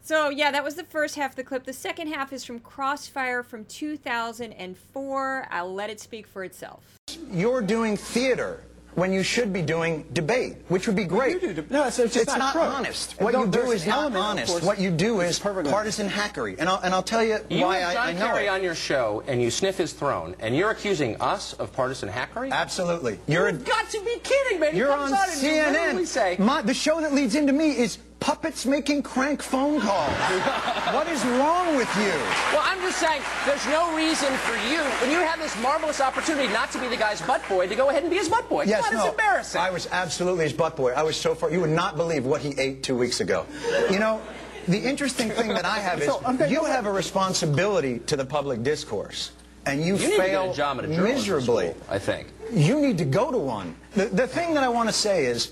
So, 0.03 0.29
yeah, 0.29 0.51
that 0.51 0.63
was 0.63 0.75
the 0.75 0.83
first 0.83 1.15
half 1.15 1.31
of 1.31 1.35
the 1.35 1.43
clip. 1.43 1.63
The 1.63 1.73
second 1.73 2.07
half 2.07 2.33
is 2.33 2.43
from 2.43 2.59
Crossfire 2.59 3.43
from 3.43 3.65
2004. 3.65 5.47
I'll 5.51 5.73
let 5.73 5.89
it 5.89 5.99
speak 5.99 6.27
for 6.27 6.43
itself. 6.43 6.97
You're 7.29 7.61
doing 7.61 7.95
theater 7.97 8.63
when 8.95 9.13
you 9.13 9.23
should 9.23 9.53
be 9.53 9.61
doing 9.61 10.05
debate, 10.11 10.57
which 10.67 10.85
would 10.85 10.97
be 10.97 11.05
great. 11.05 11.41
No, 11.71 11.85
it's, 11.87 11.97
it's, 11.97 12.17
it's 12.17 12.27
not, 12.27 12.55
not 12.55 12.57
honest. 12.57 13.13
What 13.21 13.33
you 13.33 13.47
do 13.47 13.71
is 13.71 13.83
an 13.83 13.89
not 13.89 13.97
element, 13.99 14.15
of 14.17 14.23
honest. 14.25 14.51
course, 14.51 14.63
What 14.65 14.79
you 14.79 14.91
do 14.91 15.21
is 15.21 15.39
partisan 15.39 16.09
hackery. 16.09 16.57
And 16.59 16.67
I'll, 16.67 16.81
and 16.81 16.93
I'll 16.93 17.03
tell 17.03 17.23
you, 17.23 17.37
You 17.49 17.61
why 17.63 17.77
have 17.77 17.93
John 17.93 18.03
I, 18.07 18.09
I 18.09 18.13
know 18.13 18.25
Kerry 18.33 18.45
it. 18.47 18.49
on 18.49 18.63
your 18.63 18.75
show 18.75 19.23
and 19.27 19.41
you 19.41 19.49
sniff 19.49 19.77
his 19.77 19.93
throne, 19.93 20.35
and 20.39 20.55
you're 20.57 20.71
accusing 20.71 21.15
us 21.21 21.53
of 21.53 21.71
partisan 21.71 22.09
hackery? 22.09 22.51
Absolutely. 22.51 23.17
You're 23.27 23.49
You've 23.49 23.63
got 23.65 23.89
to 23.91 24.01
be 24.03 24.17
kidding, 24.23 24.59
man. 24.59 24.75
You're 24.75 24.89
comes 24.89 25.11
on 25.13 25.17
out 25.19 25.29
and 25.29 25.41
you 25.41 25.51
literally 25.51 26.03
CNN. 26.03 26.07
say, 26.07 26.35
My, 26.39 26.61
the 26.61 26.73
show 26.73 26.99
that 26.99 27.13
leads 27.13 27.35
into 27.35 27.53
me 27.53 27.77
is 27.77 27.97
puppets 28.21 28.65
making 28.67 29.01
crank 29.01 29.41
phone 29.41 29.81
calls. 29.81 30.13
what 30.93 31.07
is 31.07 31.25
wrong 31.25 31.75
with 31.75 31.93
you? 31.97 32.13
Well, 32.53 32.61
I'm 32.63 32.79
just 32.79 32.99
saying, 32.99 33.21
there's 33.45 33.65
no 33.65 33.93
reason 33.95 34.31
for 34.37 34.55
you, 34.69 34.79
when 35.01 35.09
you 35.11 35.17
have 35.17 35.39
this 35.39 35.59
marvelous 35.61 35.99
opportunity 35.99 36.47
not 36.53 36.71
to 36.71 36.79
be 36.79 36.87
the 36.87 36.95
guy's 36.95 37.21
butt 37.23 37.41
boy, 37.49 37.67
to 37.67 37.75
go 37.75 37.89
ahead 37.89 38.03
and 38.03 38.11
be 38.11 38.17
his 38.17 38.29
butt 38.29 38.47
boy. 38.47 38.63
Yes, 38.63 38.87
on, 38.87 38.93
no. 38.93 38.99
it's 39.01 39.11
embarrassing. 39.11 39.59
I 39.59 39.71
was 39.71 39.89
absolutely 39.91 40.43
his 40.45 40.53
butt 40.53 40.77
boy. 40.77 40.91
I 40.91 41.01
was 41.01 41.17
so 41.17 41.33
far. 41.35 41.51
You 41.51 41.59
would 41.61 41.71
not 41.71 41.97
believe 41.97 42.25
what 42.25 42.41
he 42.41 42.53
ate 42.59 42.83
two 42.83 42.95
weeks 42.95 43.19
ago. 43.19 43.45
You 43.89 43.99
know, 43.99 44.21
the 44.67 44.77
interesting 44.79 45.31
thing 45.31 45.49
that 45.49 45.65
I 45.65 45.79
have 45.79 45.99
is 46.01 46.07
So, 46.07 46.21
I'm 46.23 46.39
you 46.49 46.63
have 46.63 46.85
a 46.85 46.91
responsibility 46.91 47.99
to 48.05 48.15
the 48.15 48.25
public 48.25 48.61
discourse, 48.61 49.31
and 49.65 49.81
you, 49.83 49.97
you 49.97 50.17
fail 50.17 50.45
get 50.45 50.53
a 50.53 50.57
job 50.57 50.77
at 50.77 50.85
a 50.85 50.87
journalism 50.89 51.15
miserably. 51.15 51.69
school, 51.71 51.83
I 51.89 51.97
think. 51.97 52.27
You 52.53 52.79
need 52.79 52.99
to 52.99 53.05
go 53.05 53.31
to 53.31 53.37
one. 53.37 53.75
The, 53.95 54.05
the 54.05 54.27
thing 54.27 54.53
that 54.53 54.63
I 54.63 54.69
want 54.69 54.89
to 54.89 54.93
say 54.93 55.25
is, 55.25 55.51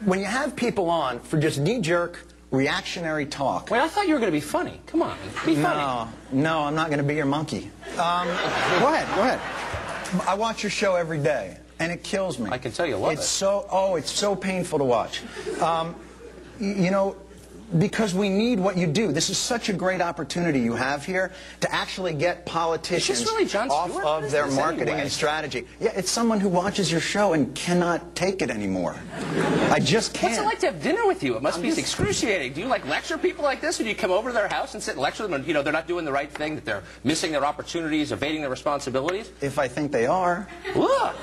when 0.00 0.18
you 0.18 0.26
have 0.26 0.56
people 0.56 0.90
on 0.90 1.20
for 1.20 1.38
just 1.38 1.58
knee-jerk 1.58 2.18
reactionary 2.50 3.26
talk. 3.26 3.70
Wait, 3.70 3.80
I 3.80 3.88
thought 3.88 4.06
you 4.06 4.14
were 4.14 4.20
going 4.20 4.32
to 4.32 4.36
be 4.36 4.40
funny. 4.40 4.80
Come 4.86 5.02
on, 5.02 5.16
be 5.44 5.54
funny. 5.54 5.56
No, 5.56 6.08
no, 6.32 6.60
I'm 6.60 6.74
not 6.74 6.88
going 6.88 6.98
to 6.98 7.04
be 7.04 7.14
your 7.14 7.26
monkey. 7.26 7.70
Um, 7.92 8.26
go 8.28 8.92
ahead, 8.92 9.08
go 9.16 9.22
ahead. 9.22 9.40
I 10.28 10.34
watch 10.34 10.62
your 10.62 10.70
show 10.70 10.94
every 10.94 11.18
day, 11.18 11.56
and 11.80 11.90
it 11.90 12.04
kills 12.04 12.38
me. 12.38 12.50
I 12.50 12.58
can 12.58 12.70
tell 12.70 12.86
you 12.86 12.96
love 12.96 13.12
it's 13.12 13.22
it. 13.22 13.26
so 13.26 13.66
oh, 13.70 13.96
it's 13.96 14.10
so 14.10 14.36
painful 14.36 14.78
to 14.78 14.84
watch. 14.84 15.22
Um, 15.60 15.96
you 16.60 16.90
know, 16.90 17.16
because 17.78 18.14
we 18.14 18.28
need 18.28 18.60
what 18.60 18.76
you 18.76 18.86
do. 18.86 19.12
This 19.12 19.30
is 19.30 19.38
such 19.38 19.68
a 19.68 19.72
great 19.72 20.00
opportunity 20.00 20.60
you 20.60 20.74
have 20.74 21.04
here 21.04 21.32
to 21.60 21.72
actually 21.72 22.14
get 22.14 22.46
politicians 22.46 23.24
really 23.24 23.44
off 23.68 23.90
of 24.04 24.30
their 24.30 24.46
marketing 24.48 24.88
anyway? 24.88 25.02
and 25.02 25.12
strategy. 25.12 25.66
Yeah, 25.80 25.92
it's 25.94 26.10
someone 26.10 26.40
who 26.40 26.48
watches 26.48 26.90
your 26.90 27.00
show 27.00 27.32
and 27.32 27.54
cannot 27.54 28.14
take 28.14 28.42
it 28.42 28.50
anymore. 28.50 28.96
I 29.70 29.80
just 29.80 30.14
can't. 30.14 30.32
What's 30.32 30.42
it 30.42 30.44
like 30.44 30.58
to 30.60 30.66
have 30.66 30.82
dinner 30.82 31.06
with 31.06 31.22
you? 31.22 31.36
It 31.36 31.42
must 31.42 31.62
be 31.62 31.68
excruciating. 31.68 32.52
Do 32.52 32.60
you 32.60 32.66
like 32.66 32.86
lecture 32.86 33.18
people 33.18 33.44
like 33.44 33.60
this, 33.60 33.80
or 33.80 33.84
do 33.84 33.88
you 33.88 33.94
come 33.96 34.10
over 34.10 34.30
to 34.30 34.34
their 34.34 34.48
house 34.48 34.74
and 34.74 34.82
sit 34.82 34.92
and 34.92 35.00
lecture 35.00 35.22
them? 35.22 35.32
And 35.32 35.46
you 35.46 35.54
know 35.54 35.62
they're 35.62 35.72
not 35.72 35.88
doing 35.88 36.04
the 36.04 36.12
right 36.12 36.30
thing, 36.30 36.54
that 36.54 36.64
they're 36.64 36.82
missing 37.02 37.32
their 37.32 37.44
opportunities, 37.44 38.12
evading 38.12 38.40
their 38.42 38.50
responsibilities. 38.50 39.30
if 39.40 39.58
I 39.58 39.68
think 39.68 39.92
they 39.92 40.06
are. 40.06 40.48
Look, 40.74 41.14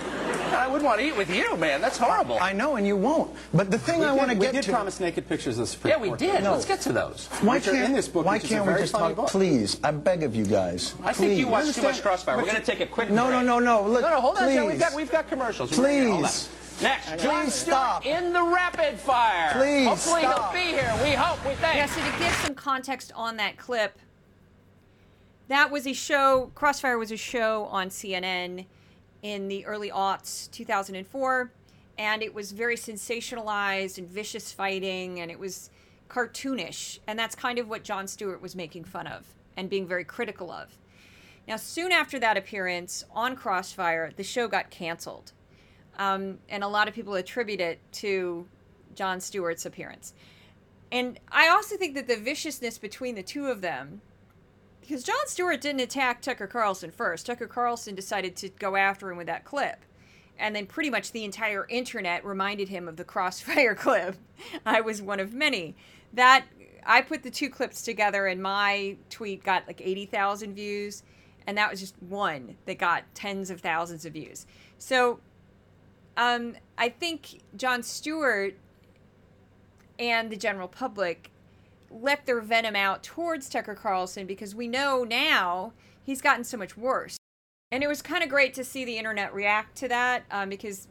I 0.53 0.67
wouldn't 0.67 0.85
want 0.85 0.99
to 0.99 1.05
eat 1.05 1.17
with 1.17 1.29
you, 1.29 1.55
man. 1.57 1.81
That's 1.81 1.97
horrible. 1.97 2.37
I 2.39 2.53
know, 2.53 2.75
and 2.75 2.85
you 2.85 2.95
won't. 2.97 3.35
But 3.53 3.71
the 3.71 3.77
thing 3.77 4.03
I 4.03 4.11
want 4.11 4.29
to 4.29 4.35
get 4.35 4.51
to... 4.51 4.57
We 4.57 4.61
did 4.61 4.71
promise 4.71 4.99
naked 4.99 5.27
pictures 5.27 5.57
of 5.57 5.65
the 5.65 5.67
Supreme 5.67 5.91
yeah, 5.91 6.01
we 6.01 6.07
Court. 6.09 6.19
did. 6.19 6.30
No. 6.39 6.51
Let's 6.53 6.65
get 6.65 6.81
to 6.81 6.93
those. 6.93 7.27
Why 7.41 7.55
which 7.55 7.65
can't, 7.65 7.77
in 7.77 7.93
this 7.93 8.07
book, 8.07 8.25
why 8.25 8.35
which 8.35 8.45
is 8.45 8.51
a 8.51 8.55
can't 8.55 8.67
we 8.67 8.73
just 8.75 8.93
talk? 8.93 9.15
book. 9.15 9.27
Please, 9.27 9.77
I 9.83 9.91
beg 9.91 10.23
of 10.23 10.35
you 10.35 10.45
guys. 10.45 10.95
I 11.03 11.13
think 11.13 11.37
you 11.37 11.45
please. 11.45 11.51
watch 11.51 11.75
too 11.75 11.81
much 11.83 12.01
Crossfire. 12.01 12.37
We're 12.37 12.43
going 12.45 12.55
to 12.55 12.61
take 12.63 12.79
a 12.79 12.85
quick 12.85 13.09
No, 13.09 13.25
break. 13.27 13.43
no, 13.45 13.59
no, 13.59 13.81
no. 13.83 13.87
Look, 13.89 14.01
no, 14.01 14.09
no. 14.09 14.21
Hold 14.21 14.37
please. 14.37 14.55
Joe. 14.55 14.67
We've 14.67 14.79
got 14.79 14.93
we've 14.93 15.11
got 15.11 15.27
commercials. 15.29 15.77
We're 15.77 15.83
ready. 15.85 16.09
Hold 16.09 16.13
on. 16.15 16.21
Please. 16.23 16.49
Next, 16.81 17.09
Please 17.09 17.21
Jon 17.23 17.49
Stewart 17.49 17.51
stop. 17.77 18.05
in 18.07 18.33
the 18.33 18.41
rapid 18.41 18.97
fire. 18.99 19.51
Please 19.51 19.87
Hopefully 19.87 20.21
stop. 20.21 20.55
he'll 20.55 20.63
be 20.63 20.69
here. 20.71 20.91
We 21.03 21.11
hope. 21.11 21.37
We 21.45 21.53
think. 21.55 21.75
Yeah, 21.75 21.85
so 21.85 22.01
to 22.01 22.17
give 22.17 22.33
some 22.43 22.55
context 22.55 23.11
on 23.15 23.37
that 23.37 23.57
clip, 23.57 23.99
that 25.47 25.69
was 25.69 25.85
a 25.85 25.93
show, 25.93 26.51
Crossfire 26.55 26.97
was 26.97 27.11
a 27.11 27.17
show 27.17 27.65
on 27.65 27.89
CNN 27.89 28.65
in 29.21 29.47
the 29.47 29.63
early 29.65 29.91
aughts, 29.91 30.49
2004, 30.51 31.51
and 31.99 32.23
it 32.23 32.33
was 32.33 32.51
very 32.51 32.75
sensationalized 32.75 33.97
and 33.99 34.07
vicious 34.07 34.51
fighting, 34.51 35.19
and 35.19 35.29
it 35.29 35.37
was 35.37 35.69
cartoonish. 36.11 36.99
And 37.07 37.17
that's 37.17 37.35
kind 37.35 37.57
of 37.57 37.69
what 37.69 37.83
Jon 37.83 38.07
Stewart 38.07 38.41
was 38.41 38.55
making 38.55 38.83
fun 38.83 39.07
of 39.07 39.25
and 39.55 39.69
being 39.69 39.87
very 39.87 40.03
critical 40.03 40.51
of. 40.51 40.77
Now, 41.47 41.55
soon 41.55 41.91
after 41.91 42.19
that 42.19 42.37
appearance 42.37 43.03
on 43.11 43.35
Crossfire, 43.35 44.11
the 44.15 44.23
show 44.23 44.47
got 44.47 44.69
canceled. 44.69 45.31
Um, 45.97 46.39
and 46.49 46.63
a 46.63 46.67
lot 46.67 46.87
of 46.87 46.93
people 46.93 47.15
attribute 47.15 47.59
it 47.59 47.79
to 47.93 48.47
Jon 48.95 49.19
Stewart's 49.19 49.65
appearance. 49.65 50.13
And 50.91 51.19
I 51.31 51.47
also 51.47 51.77
think 51.77 51.95
that 51.95 52.07
the 52.07 52.17
viciousness 52.17 52.77
between 52.77 53.15
the 53.15 53.23
two 53.23 53.47
of 53.47 53.61
them, 53.61 54.01
because 54.81 55.03
Jon 55.03 55.27
Stewart 55.27 55.61
didn't 55.61 55.81
attack 55.81 56.21
Tucker 56.21 56.47
Carlson 56.47 56.91
first. 56.91 57.25
Tucker 57.25 57.47
Carlson 57.47 57.95
decided 57.95 58.35
to 58.37 58.49
go 58.49 58.75
after 58.75 59.09
him 59.09 59.17
with 59.17 59.27
that 59.27 59.45
clip. 59.45 59.85
And 60.37 60.55
then 60.55 60.65
pretty 60.65 60.89
much 60.89 61.11
the 61.11 61.23
entire 61.23 61.65
internet 61.69 62.25
reminded 62.25 62.69
him 62.69 62.87
of 62.87 62.97
the 62.97 63.03
crossfire 63.03 63.75
clip. 63.75 64.15
I 64.65 64.81
was 64.81 65.01
one 65.01 65.19
of 65.19 65.33
many. 65.33 65.75
That 66.13 66.45
I 66.85 67.01
put 67.01 67.23
the 67.23 67.31
two 67.31 67.49
clips 67.49 67.81
together 67.81 68.27
and 68.27 68.41
my 68.41 68.97
tweet 69.09 69.43
got 69.43 69.67
like 69.67 69.81
80,000 69.81 70.53
views 70.55 71.03
and 71.47 71.57
that 71.57 71.69
was 71.69 71.79
just 71.79 71.95
one 72.01 72.55
that 72.65 72.77
got 72.77 73.03
tens 73.13 73.49
of 73.49 73.61
thousands 73.61 74.05
of 74.05 74.13
views. 74.13 74.45
So 74.77 75.19
um, 76.17 76.55
I 76.77 76.89
think 76.89 77.41
Jon 77.55 77.83
Stewart 77.83 78.55
and 79.97 80.29
the 80.31 80.37
general 80.37 80.67
public 80.67 81.31
let 81.89 82.25
their 82.25 82.41
venom 82.41 82.75
out 82.75 83.03
towards 83.03 83.49
Tucker 83.49 83.75
Carlson 83.75 84.25
because 84.25 84.55
we 84.55 84.67
know 84.67 85.03
now 85.03 85.73
he's 86.03 86.21
gotten 86.21 86.43
so 86.43 86.57
much 86.57 86.77
worse. 86.77 87.17
And 87.71 87.83
it 87.83 87.87
was 87.87 88.01
kind 88.01 88.23
of 88.23 88.29
great 88.29 88.53
to 88.55 88.63
see 88.63 88.83
the 88.83 88.97
internet 88.97 89.33
react 89.33 89.77
to 89.77 89.87
that 89.87 90.23
um, 90.31 90.49
because, 90.49 90.87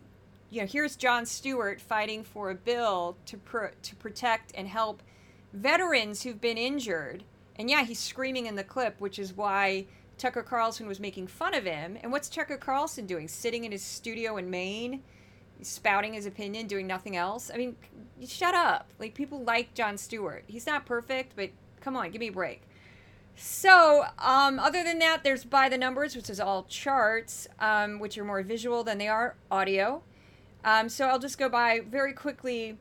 you 0.51 0.61
know, 0.61 0.67
here's 0.67 0.97
Jon 0.97 1.25
Stewart 1.25 1.81
fighting 1.81 2.25
for 2.25 2.51
a 2.51 2.55
bill 2.55 3.17
to 3.27 3.37
pr- 3.37 3.75
to 3.83 3.97
protect 3.97 4.53
and 4.55 4.69
help 4.69 5.03
veterans 5.53 6.23
who've 6.23 6.41
been 6.41 6.59
injured. 6.59 7.25
And 7.57 7.71
yeah, 7.71 7.85
he's 7.85 7.99
screaming 7.99 8.47
in 8.47 8.57
the 8.57 8.65
clip, 8.65 9.01
which 9.01 9.19
is 9.19 9.37
why 9.37 9.87
Tucker 10.19 10.43
Carlson 10.43 10.87
was 10.87 10.99
making 11.01 11.29
fun 11.29 11.55
of 11.55 11.65
him. 11.65 11.99
And 12.03 12.11
what's 12.11 12.29
Tucker 12.29 12.57
Carlson 12.57 13.07
doing? 13.07 13.29
Sitting 13.29 13.65
in 13.65 13.73
his 13.73 13.83
studio 13.83 14.37
in 14.39 14.51
Maine, 14.51 15.03
spouting 15.63 16.15
his 16.15 16.27
opinion, 16.27 16.67
doing 16.67 16.87
nothing 16.87 17.17
else? 17.17 17.51
I 17.53 17.57
mean, 17.57 17.77
shut 18.27 18.55
up. 18.55 18.91
Like, 18.99 19.15
people 19.15 19.43
like 19.45 19.75
Jon 19.75 19.97
Stewart. 19.99 20.45
He's 20.47 20.67
not 20.67 20.85
perfect, 20.85 21.35
but 21.37 21.51
come 21.81 21.97
on, 21.97 22.11
give 22.11 22.21
me 22.21 22.29
a 22.29 22.33
break. 22.33 22.63
So, 23.37 24.05
um, 24.19 24.59
other 24.59 24.85
than 24.85 24.99
that, 24.99 25.23
there's 25.25 25.45
by 25.45 25.69
the 25.69 25.79
numbers, 25.79 26.15
which 26.17 26.29
is 26.29 26.41
all 26.41 26.65
charts, 26.65 27.49
um, 27.59 27.99
which 27.99 28.19
are 28.19 28.25
more 28.25 28.43
visual 28.43 28.85
than 28.85 28.99
they 28.99 29.09
are 29.09 29.37
audio. 29.51 30.03
Um, 30.65 30.89
so 30.89 31.07
I'll 31.07 31.19
just 31.19 31.39
go 31.39 31.49
by 31.49 31.81
very 31.81 32.13
quickly. 32.13 32.77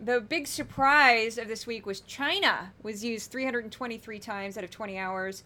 The 0.00 0.20
big 0.20 0.46
surprise 0.46 1.38
of 1.38 1.48
this 1.48 1.66
week 1.66 1.86
was 1.86 2.00
China 2.00 2.72
was 2.82 3.04
used 3.04 3.30
323 3.30 4.18
times 4.18 4.58
out 4.58 4.64
of 4.64 4.70
20 4.70 4.98
hours. 4.98 5.44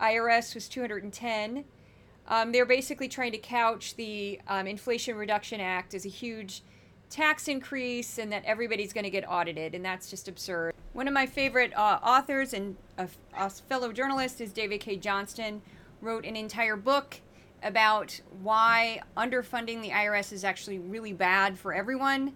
IRS 0.00 0.54
was 0.54 0.68
210. 0.68 1.64
Um, 2.28 2.52
they're 2.52 2.66
basically 2.66 3.08
trying 3.08 3.32
to 3.32 3.38
couch 3.38 3.96
the 3.96 4.40
um, 4.48 4.66
Inflation 4.66 5.16
Reduction 5.16 5.60
Act 5.60 5.94
as 5.94 6.04
a 6.04 6.10
huge 6.10 6.62
tax 7.10 7.48
increase 7.48 8.18
and 8.18 8.30
that 8.32 8.44
everybody's 8.44 8.92
going 8.92 9.04
to 9.04 9.10
get 9.10 9.24
audited, 9.28 9.74
and 9.74 9.84
that's 9.84 10.10
just 10.10 10.28
absurd. 10.28 10.74
One 10.92 11.08
of 11.08 11.14
my 11.14 11.26
favorite 11.26 11.72
uh, 11.74 11.98
authors 12.02 12.52
and 12.52 12.76
a, 12.98 13.08
a 13.36 13.48
fellow 13.48 13.92
journalist 13.92 14.40
is 14.40 14.52
David 14.52 14.80
Cay 14.80 14.96
Johnston, 14.96 15.62
wrote 16.00 16.24
an 16.24 16.36
entire 16.36 16.76
book 16.76 17.20
about 17.62 18.20
why 18.42 19.00
underfunding 19.16 19.82
the 19.82 19.90
IRS 19.90 20.32
is 20.32 20.44
actually 20.44 20.78
really 20.78 21.12
bad 21.12 21.58
for 21.58 21.72
everyone 21.72 22.34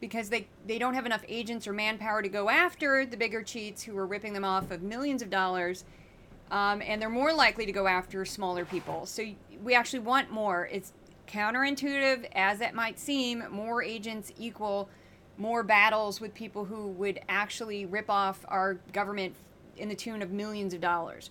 because 0.00 0.28
they, 0.28 0.46
they 0.66 0.78
don't 0.78 0.94
have 0.94 1.06
enough 1.06 1.24
agents 1.28 1.66
or 1.66 1.72
manpower 1.72 2.20
to 2.22 2.28
go 2.28 2.50
after 2.50 3.06
the 3.06 3.16
bigger 3.16 3.42
cheats 3.42 3.82
who 3.82 3.96
are 3.96 4.06
ripping 4.06 4.32
them 4.32 4.44
off 4.44 4.70
of 4.70 4.82
millions 4.82 5.22
of 5.22 5.30
dollars 5.30 5.84
um, 6.50 6.82
and 6.82 7.00
they're 7.00 7.08
more 7.08 7.32
likely 7.32 7.66
to 7.66 7.72
go 7.72 7.86
after 7.86 8.24
smaller 8.24 8.64
people. 8.64 9.06
So 9.06 9.24
we 9.62 9.74
actually 9.74 10.00
want 10.00 10.30
more. 10.30 10.68
It's 10.70 10.92
counterintuitive 11.26 12.28
as 12.34 12.60
it 12.60 12.74
might 12.74 12.98
seem. 12.98 13.44
More 13.50 13.82
agents 13.82 14.32
equal 14.38 14.88
more 15.36 15.62
battles 15.62 16.20
with 16.20 16.34
people 16.34 16.64
who 16.64 16.88
would 16.88 17.20
actually 17.28 17.86
rip 17.86 18.08
off 18.08 18.44
our 18.48 18.74
government 18.92 19.34
in 19.76 19.88
the 19.88 19.94
tune 19.94 20.22
of 20.22 20.30
millions 20.30 20.74
of 20.74 20.80
dollars. 20.80 21.30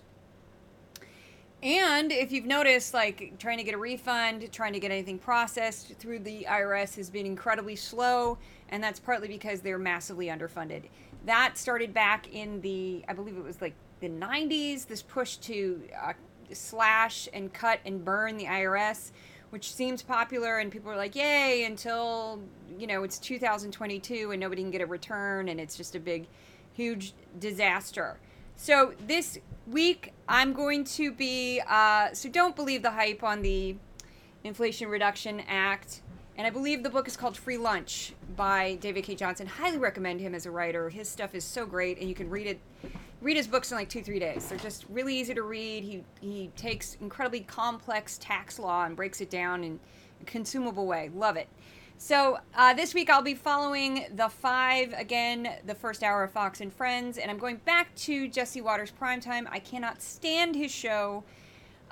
And 1.64 2.12
if 2.12 2.30
you've 2.30 2.44
noticed, 2.44 2.92
like 2.92 3.38
trying 3.38 3.56
to 3.56 3.64
get 3.64 3.72
a 3.72 3.78
refund, 3.78 4.52
trying 4.52 4.74
to 4.74 4.80
get 4.80 4.90
anything 4.90 5.18
processed 5.18 5.94
through 5.94 6.18
the 6.18 6.46
IRS 6.46 6.94
has 6.96 7.08
been 7.08 7.24
incredibly 7.24 7.74
slow, 7.74 8.36
and 8.68 8.84
that's 8.84 9.00
partly 9.00 9.28
because 9.28 9.62
they're 9.62 9.78
massively 9.78 10.26
underfunded. 10.26 10.82
That 11.24 11.56
started 11.56 11.94
back 11.94 12.30
in 12.34 12.60
the, 12.60 13.02
I 13.08 13.14
believe 13.14 13.38
it 13.38 13.42
was 13.42 13.62
like 13.62 13.72
the 14.00 14.10
90s, 14.10 14.86
this 14.86 15.00
push 15.00 15.36
to 15.36 15.80
uh, 16.02 16.12
slash 16.52 17.30
and 17.32 17.50
cut 17.50 17.80
and 17.86 18.04
burn 18.04 18.36
the 18.36 18.44
IRS, 18.44 19.12
which 19.48 19.72
seems 19.72 20.02
popular, 20.02 20.58
and 20.58 20.70
people 20.70 20.90
are 20.90 20.96
like, 20.96 21.14
yay, 21.14 21.64
until, 21.64 22.40
you 22.78 22.86
know, 22.86 23.04
it's 23.04 23.18
2022 23.18 24.32
and 24.32 24.38
nobody 24.38 24.60
can 24.60 24.70
get 24.70 24.82
a 24.82 24.86
return, 24.86 25.48
and 25.48 25.58
it's 25.58 25.78
just 25.78 25.94
a 25.94 26.00
big, 26.00 26.26
huge 26.74 27.14
disaster. 27.38 28.18
So 28.56 28.92
this 29.06 29.38
week, 29.66 30.12
I'm 30.28 30.52
going 30.54 30.84
to 30.84 31.12
be, 31.12 31.60
uh, 31.68 32.12
so 32.12 32.28
don't 32.28 32.56
believe 32.56 32.82
the 32.82 32.90
hype 32.90 33.22
on 33.22 33.42
the 33.42 33.76
Inflation 34.42 34.88
Reduction 34.88 35.40
Act. 35.48 36.00
And 36.36 36.46
I 36.46 36.50
believe 36.50 36.82
the 36.82 36.90
book 36.90 37.06
is 37.06 37.16
called 37.16 37.36
Free 37.36 37.58
Lunch 37.58 38.14
by 38.36 38.76
David 38.76 39.04
Cay 39.04 39.14
Johnston. 39.14 39.46
Highly 39.46 39.78
recommend 39.78 40.20
him 40.20 40.34
as 40.34 40.46
a 40.46 40.50
writer. 40.50 40.88
His 40.88 41.08
stuff 41.08 41.34
is 41.34 41.44
so 41.44 41.66
great, 41.66 41.98
and 41.98 42.08
you 42.08 42.14
can 42.14 42.30
read 42.30 42.46
it 42.46 42.60
read 43.20 43.36
his 43.38 43.46
books 43.46 43.70
in 43.72 43.78
like 43.78 43.88
two 43.88 44.02
three 44.02 44.18
days 44.18 44.50
they're 44.50 44.58
just 44.58 44.84
really 44.90 45.16
easy 45.16 45.32
to 45.32 45.42
read 45.42 45.82
he 45.82 46.04
he 46.20 46.50
takes 46.56 46.98
incredibly 47.00 47.40
complex 47.40 48.18
tax 48.18 48.58
law 48.58 48.84
and 48.84 48.96
breaks 48.96 49.22
it 49.22 49.30
down 49.30 49.64
in 49.64 49.80
a 50.20 50.24
consumable 50.26 50.86
way 50.86 51.10
love 51.14 51.34
it 51.34 51.48
so 51.98 52.38
uh, 52.54 52.74
this 52.74 52.94
week 52.94 53.08
i'll 53.10 53.22
be 53.22 53.34
following 53.34 54.06
the 54.14 54.28
five 54.28 54.92
again 54.96 55.48
the 55.66 55.74
first 55.74 56.02
hour 56.02 56.24
of 56.24 56.30
fox 56.30 56.60
and 56.60 56.72
friends 56.72 57.18
and 57.18 57.30
i'm 57.30 57.38
going 57.38 57.56
back 57.64 57.94
to 57.94 58.28
jesse 58.28 58.60
watters 58.60 58.92
primetime 59.00 59.46
i 59.50 59.58
cannot 59.58 60.02
stand 60.02 60.54
his 60.54 60.70
show 60.70 61.22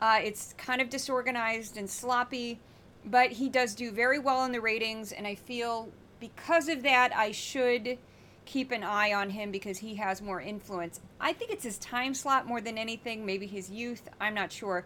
uh, 0.00 0.18
it's 0.22 0.52
kind 0.58 0.80
of 0.80 0.90
disorganized 0.90 1.76
and 1.76 1.88
sloppy 1.88 2.58
but 3.04 3.30
he 3.32 3.48
does 3.48 3.74
do 3.74 3.90
very 3.90 4.18
well 4.18 4.44
in 4.44 4.52
the 4.52 4.60
ratings 4.60 5.12
and 5.12 5.26
i 5.26 5.34
feel 5.34 5.88
because 6.20 6.68
of 6.68 6.82
that 6.82 7.14
i 7.16 7.30
should 7.30 7.98
keep 8.44 8.70
an 8.72 8.82
eye 8.82 9.12
on 9.12 9.30
him 9.30 9.50
because 9.50 9.78
he 9.78 9.94
has 9.96 10.20
more 10.20 10.40
influence. 10.40 11.00
I 11.20 11.32
think 11.32 11.50
it's 11.50 11.64
his 11.64 11.78
time 11.78 12.14
slot 12.14 12.46
more 12.46 12.60
than 12.60 12.78
anything, 12.78 13.24
maybe 13.24 13.46
his 13.46 13.70
youth. 13.70 14.08
I'm 14.20 14.34
not 14.34 14.52
sure. 14.52 14.84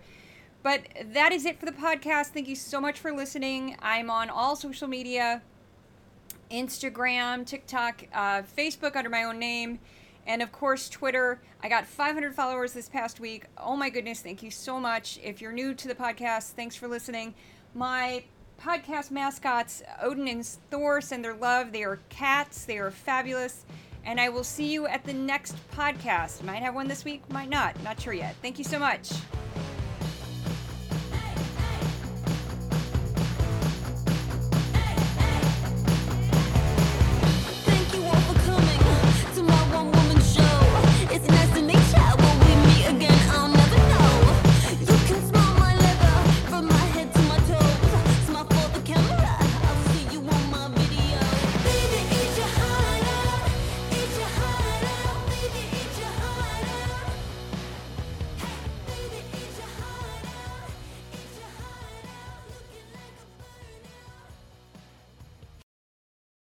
But 0.67 0.89
that 1.13 1.31
is 1.31 1.47
it 1.47 1.61
for 1.61 1.67
the 1.67 1.71
podcast. 1.71 2.31
Thank 2.31 2.49
you 2.49 2.57
so 2.57 2.81
much 2.81 2.99
for 2.99 3.13
listening. 3.13 3.77
I'm 3.81 4.11
on 4.11 4.29
all 4.29 4.57
social 4.57 4.89
media 4.89 5.41
Instagram, 6.51 7.47
TikTok, 7.47 8.03
uh, 8.13 8.43
Facebook 8.43 8.97
under 8.97 9.09
my 9.09 9.23
own 9.23 9.39
name, 9.39 9.79
and 10.27 10.43
of 10.43 10.51
course, 10.51 10.89
Twitter. 10.89 11.41
I 11.63 11.69
got 11.69 11.87
500 11.87 12.35
followers 12.35 12.73
this 12.73 12.89
past 12.89 13.21
week. 13.21 13.45
Oh 13.57 13.77
my 13.77 13.91
goodness, 13.91 14.23
thank 14.23 14.43
you 14.43 14.51
so 14.51 14.81
much. 14.81 15.21
If 15.23 15.41
you're 15.41 15.53
new 15.53 15.73
to 15.73 15.87
the 15.87 15.95
podcast, 15.95 16.55
thanks 16.55 16.75
for 16.75 16.89
listening. 16.89 17.35
My 17.73 18.25
podcast 18.61 19.13
mascots, 19.13 19.85
Odin 20.03 20.27
and 20.27 20.45
Thor, 20.45 21.01
send 21.01 21.25
their 21.25 21.37
love. 21.37 21.71
They 21.71 21.85
are 21.85 22.01
cats, 22.09 22.65
they 22.65 22.79
are 22.79 22.91
fabulous. 22.91 23.65
And 24.05 24.19
I 24.21 24.31
will 24.31 24.43
see 24.43 24.67
you 24.67 24.89
at 24.89 25.05
the 25.05 25.15
next 25.15 25.55
podcast. 25.71 26.43
Might 26.43 26.65
have 26.65 26.75
one 26.75 26.89
this 26.89 27.05
week, 27.05 27.23
might 27.31 27.51
not. 27.51 27.81
Not 27.85 28.01
sure 28.01 28.15
yet. 28.15 28.35
Thank 28.43 28.59
you 28.59 28.65
so 28.65 28.81
much. 28.81 29.13